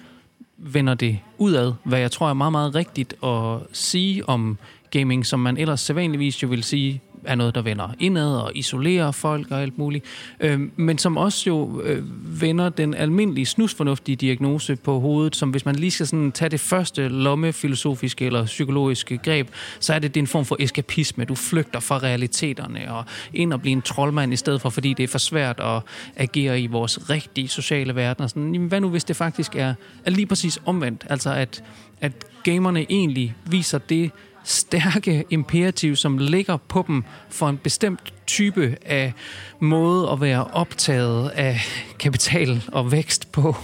vender 0.58 0.94
det 0.94 1.18
udad, 1.38 1.72
hvad 1.84 1.98
jeg 1.98 2.10
tror 2.10 2.30
er 2.30 2.34
meget, 2.34 2.52
meget 2.52 2.74
rigtigt 2.74 3.14
at 3.24 3.58
sige 3.72 4.28
om 4.28 4.58
gaming, 4.90 5.26
som 5.26 5.40
man 5.40 5.56
ellers 5.56 5.80
sædvanligvis 5.80 6.42
jo 6.42 6.48
vil 6.48 6.64
sige, 6.64 7.00
er 7.24 7.34
noget, 7.34 7.54
der 7.54 7.62
vender 7.62 7.88
indad 7.98 8.36
og 8.36 8.52
isolerer 8.54 9.10
folk 9.10 9.50
og 9.50 9.62
alt 9.62 9.78
muligt, 9.78 10.04
øh, 10.40 10.60
men 10.76 10.98
som 10.98 11.16
også 11.16 11.44
jo 11.46 11.80
øh, 11.80 12.02
vender 12.42 12.68
den 12.68 12.94
almindelige 12.94 13.46
snusfornuftige 13.46 14.16
diagnose 14.16 14.76
på 14.76 15.00
hovedet, 15.00 15.36
som 15.36 15.50
hvis 15.50 15.64
man 15.64 15.74
lige 15.74 15.90
skal 15.90 16.06
sådan 16.06 16.32
tage 16.32 16.48
det 16.48 16.60
første 16.60 17.08
lommefilosofiske 17.08 18.26
eller 18.26 18.44
psykologiske 18.44 19.18
greb, 19.18 19.48
så 19.80 19.94
er 19.94 19.98
det, 19.98 20.14
det 20.14 20.20
er 20.20 20.22
en 20.22 20.26
form 20.26 20.44
for 20.44 20.56
eskapisme. 20.58 21.24
Du 21.24 21.34
flygter 21.34 21.80
fra 21.80 21.98
realiteterne 21.98 22.94
og 22.94 23.04
ind 23.34 23.52
og 23.52 23.60
bliver 23.60 23.76
en 23.76 23.82
troldmand 23.82 24.32
i 24.32 24.36
stedet 24.36 24.60
for, 24.60 24.70
fordi 24.70 24.94
det 24.94 25.02
er 25.02 25.08
for 25.08 25.18
svært 25.18 25.60
at 25.60 25.82
agere 26.16 26.60
i 26.60 26.66
vores 26.66 27.10
rigtige 27.10 27.48
sociale 27.48 27.94
verden. 27.94 28.24
Og 28.24 28.30
sådan, 28.30 28.54
jamen, 28.54 28.68
hvad 28.68 28.80
nu, 28.80 28.88
hvis 28.88 29.04
det 29.04 29.16
faktisk 29.16 29.56
er, 29.56 29.74
er 30.04 30.10
lige 30.10 30.26
præcis 30.26 30.60
omvendt? 30.66 31.06
Altså, 31.10 31.32
at, 31.32 31.64
at 32.00 32.12
gamerne 32.44 32.86
egentlig 32.90 33.34
viser 33.46 33.78
det, 33.78 34.10
stærke 34.44 35.24
imperativ, 35.30 35.96
som 35.96 36.18
ligger 36.18 36.56
på 36.56 36.84
dem 36.86 37.04
for 37.28 37.48
en 37.48 37.58
bestemt 37.58 38.12
type 38.30 38.76
af 38.86 39.12
måde 39.60 40.10
at 40.10 40.20
være 40.20 40.44
optaget 40.44 41.30
af 41.30 41.60
kapital 41.98 42.62
og 42.72 42.92
vækst 42.92 43.32
på, 43.32 43.56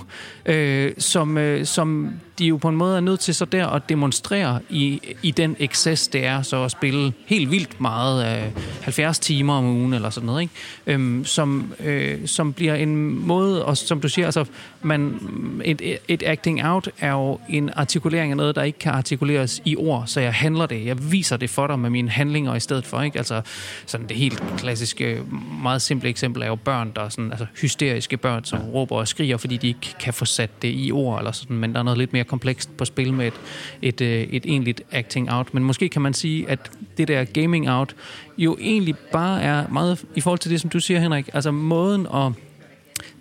øh, 0.46 0.92
som, 0.98 1.38
øh, 1.38 1.66
som 1.66 2.10
de 2.38 2.46
jo 2.46 2.56
på 2.56 2.68
en 2.68 2.76
måde 2.76 2.96
er 2.96 3.00
nødt 3.00 3.20
til 3.20 3.34
så 3.34 3.44
der 3.44 3.66
at 3.66 3.88
demonstrere 3.88 4.60
i, 4.70 5.00
i 5.22 5.30
den 5.30 5.56
excess, 5.58 6.08
det 6.08 6.24
er 6.24 6.42
så 6.42 6.62
at 6.64 6.70
spille 6.70 7.12
helt 7.26 7.50
vildt 7.50 7.80
meget 7.80 8.22
af 8.22 8.52
70 8.82 9.18
timer 9.18 9.54
om 9.54 9.64
ugen 9.64 9.92
eller 9.92 10.10
sådan 10.10 10.26
noget, 10.26 10.42
ikke? 10.42 10.54
Øhm, 10.86 11.24
som, 11.24 11.72
øh, 11.80 12.28
som 12.28 12.52
bliver 12.52 12.74
en 12.74 13.26
måde, 13.26 13.64
og 13.64 13.76
som 13.76 14.00
du 14.00 14.08
siger, 14.08 14.26
altså, 14.26 14.44
man, 14.82 15.20
et, 15.64 15.98
et 16.08 16.22
acting 16.26 16.64
out 16.64 16.88
er 16.98 17.12
jo 17.12 17.40
en 17.48 17.70
artikulering 17.76 18.30
af 18.30 18.36
noget, 18.36 18.56
der 18.56 18.62
ikke 18.62 18.78
kan 18.78 18.92
artikuleres 18.92 19.62
i 19.64 19.76
ord, 19.76 20.02
så 20.06 20.20
jeg 20.20 20.34
handler 20.34 20.66
det, 20.66 20.86
jeg 20.86 21.12
viser 21.12 21.36
det 21.36 21.50
for 21.50 21.66
dig 21.66 21.78
med 21.78 21.90
mine 21.90 22.10
handlinger 22.10 22.54
i 22.54 22.60
stedet 22.60 22.86
for, 22.86 23.02
ikke? 23.02 23.18
Altså, 23.18 23.42
sådan 23.86 24.06
det 24.06 24.16
helt 24.16 24.42
klassiske, 24.56 25.22
meget 25.62 25.82
simple 25.82 26.08
eksempel 26.08 26.42
er 26.42 26.46
jo 26.46 26.54
børn, 26.54 26.92
der 26.96 27.02
er 27.02 27.08
sådan, 27.08 27.30
altså 27.30 27.46
hysteriske 27.60 28.16
børn, 28.16 28.44
som 28.44 28.60
råber 28.60 28.96
og 28.96 29.08
skriger, 29.08 29.36
fordi 29.36 29.56
de 29.56 29.68
ikke 29.68 29.94
kan 30.00 30.14
få 30.14 30.24
sat 30.24 30.62
det 30.62 30.72
i 30.74 30.92
ord, 30.92 31.18
eller 31.18 31.32
sådan, 31.32 31.56
men 31.56 31.72
der 31.72 31.78
er 31.78 31.82
noget 31.82 31.98
lidt 31.98 32.12
mere 32.12 32.24
komplekst 32.24 32.76
på 32.76 32.84
spil 32.84 33.12
med 33.12 33.26
et, 33.26 33.34
et, 33.82 34.00
øh, 34.00 34.22
et 34.22 34.46
egentligt 34.46 34.82
acting 34.90 35.32
out. 35.32 35.54
Men 35.54 35.64
måske 35.64 35.88
kan 35.88 36.02
man 36.02 36.14
sige, 36.14 36.50
at 36.50 36.70
det 36.96 37.08
der 37.08 37.24
gaming 37.24 37.70
out 37.70 37.94
jo 38.38 38.56
egentlig 38.60 38.96
bare 38.96 39.42
er 39.42 39.68
meget 39.68 40.04
i 40.14 40.20
forhold 40.20 40.38
til 40.38 40.50
det, 40.50 40.60
som 40.60 40.70
du 40.70 40.80
siger, 40.80 41.00
Henrik, 41.00 41.28
altså 41.32 41.50
måden 41.50 42.06
at 42.14 42.32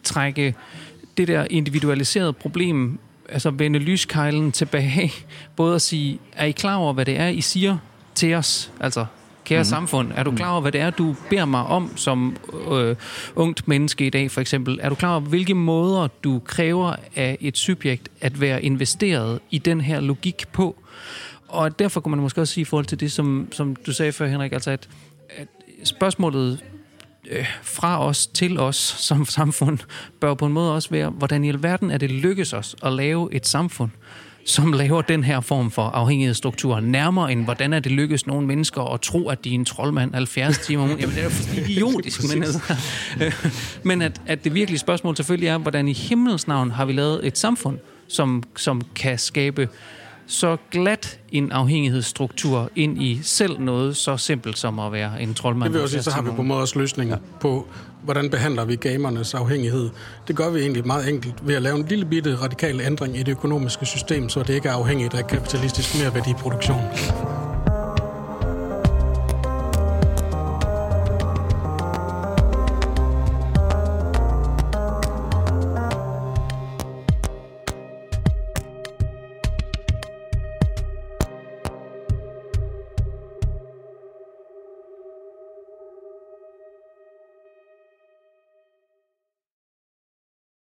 trække 0.04 0.56
det 1.18 1.28
der 1.28 1.48
individualiserede 1.50 2.34
problem, 2.34 3.00
altså 3.30 3.50
vende 3.50 3.80
lyskejlen 3.80 4.52
tilbage, 4.52 5.12
både 5.56 5.76
at 5.76 5.82
sige, 5.82 6.20
er 6.34 6.46
I 6.46 6.52
klar 6.52 6.76
over, 6.76 6.94
hvad 6.94 7.06
det 7.06 7.20
er, 7.20 7.28
I 7.28 7.42
siger 7.42 7.78
til 8.16 8.34
os? 8.34 8.72
Altså, 8.80 9.06
kære 9.46 9.60
mm. 9.60 9.66
samfund, 9.66 10.12
er 10.16 10.24
du 10.24 10.32
klar 10.32 10.52
over, 10.52 10.62
hvad 10.62 10.72
det 10.72 10.82
er, 10.82 10.90
du 10.90 11.16
beder 11.30 11.46
mig 11.46 11.64
om 11.64 11.98
som 11.98 12.38
øh, 12.72 12.96
ungt 13.36 13.68
menneske 13.68 14.06
i 14.06 14.10
dag, 14.10 14.32
for 14.32 14.42
eksempel? 14.42 14.80
Er 14.82 14.90
du 14.90 14.96
klar 14.96 15.12
over, 15.12 15.20
hvilke 15.20 15.54
måder 15.54 16.08
du 16.24 16.42
kræver 16.46 16.96
af 17.16 17.38
et 17.42 17.58
subjekt 17.58 18.10
at 18.22 18.42
være 18.42 18.64
investeret 18.64 19.40
i 19.52 19.58
den 19.58 19.82
her 19.82 20.00
logik 20.00 20.46
på? 20.54 20.76
Og 21.48 21.80
derfor 21.80 22.02
kunne 22.02 22.16
man 22.16 22.20
måske 22.20 22.42
også 22.42 22.54
sige 22.54 22.62
i 22.62 22.66
forhold 22.66 22.86
til 22.86 23.00
det, 23.00 23.12
som, 23.12 23.48
som 23.52 23.76
du 23.76 23.94
sagde 23.94 24.12
før, 24.12 24.28
Henrik, 24.28 24.54
altså 24.54 24.72
at, 24.72 24.90
at 25.30 25.48
spørgsmålet 25.84 26.64
øh, 27.30 27.46
fra 27.64 28.06
os 28.06 28.28
til 28.28 28.60
os 28.60 28.76
som 28.76 29.26
samfund 29.40 29.80
bør 30.20 30.34
på 30.34 30.46
en 30.46 30.54
måde 30.54 30.74
også 30.74 30.90
være, 30.90 31.10
hvordan 31.10 31.44
i 31.44 31.50
alverden 31.50 31.92
er 31.92 31.98
det 31.98 32.12
lykkes 32.12 32.54
os 32.54 32.76
at 32.84 32.94
lave 32.94 33.34
et 33.34 33.48
samfund, 33.48 33.92
som 34.46 34.74
laver 34.74 35.02
den 35.02 35.24
her 35.24 35.40
form 35.40 35.72
for 35.72 35.82
afhængighedsstruktur 35.82 36.80
nærmere 36.80 37.32
end, 37.32 37.44
hvordan 37.44 37.74
er 37.74 37.80
det 37.80 37.92
lykkes 37.92 38.28
nogle 38.28 38.48
mennesker 38.48 38.94
at 38.94 39.02
tro, 39.02 39.30
at 39.30 39.44
de 39.44 39.50
er 39.50 39.54
en 39.54 39.66
troldmand 39.66 40.14
70 40.14 40.58
timer 40.58 40.84
om 40.84 40.90
Jamen, 40.90 41.16
det 41.16 41.20
er 41.20 41.24
jo 41.24 41.62
idiotisk. 41.62 42.34
men, 42.34 42.44
altså, 42.44 42.76
men 43.84 44.02
at, 44.02 44.22
at 44.28 44.44
det 44.44 44.54
virkelige 44.54 44.80
spørgsmål 44.80 45.16
selvfølgelig 45.16 45.48
er, 45.48 45.58
hvordan 45.58 45.88
i 45.88 45.94
himmels 45.94 46.48
navn 46.48 46.72
har 46.72 46.86
vi 46.86 46.94
lavet 46.94 47.28
et 47.28 47.38
samfund, 47.38 47.80
som, 48.08 48.44
som 48.56 48.82
kan 48.96 49.20
skabe 49.20 49.70
så 50.28 50.58
glat 50.72 51.20
en 51.30 51.52
afhængighedsstruktur 51.52 52.70
ind 52.76 53.02
i 53.02 53.20
selv 53.24 53.60
noget 53.60 53.98
så 53.98 54.18
simpelt 54.18 54.58
som 54.58 54.80
at 54.80 54.92
være 54.92 55.22
en 55.22 55.34
troldmand. 55.34 55.74
Det 55.74 55.74
vil 55.74 55.82
også 55.82 55.94
sige, 55.94 56.04
så 56.04 56.12
har 56.12 56.22
vi 56.22 56.30
på 56.36 56.42
en 56.42 56.48
måde 56.48 56.62
også 56.62 56.80
løsninger 56.80 57.16
ja. 57.16 57.38
på, 57.40 57.68
hvordan 58.04 58.30
behandler 58.30 58.66
vi 58.66 58.76
gamernes 58.76 59.34
afhængighed. 59.34 59.90
Det 60.28 60.36
gør 60.36 60.50
vi 60.50 60.60
egentlig 60.60 60.88
meget 60.88 61.10
enkelt 61.10 61.48
ved 61.48 61.56
at 61.56 61.62
lave 61.62 61.76
en 61.76 61.86
lille 61.90 62.06
bitte 62.06 62.36
radikal 62.36 62.82
ændring 62.82 63.18
i 63.18 63.24
det 63.24 63.32
økonomiske 63.32 63.86
system, 63.86 64.30
så 64.30 64.40
det 64.40 64.54
ikke 64.54 64.70
er 64.70 64.74
afhængigt 64.74 65.14
af 65.14 65.28
kapitalistisk 65.28 66.04
merværdiproduktion. 66.04 66.82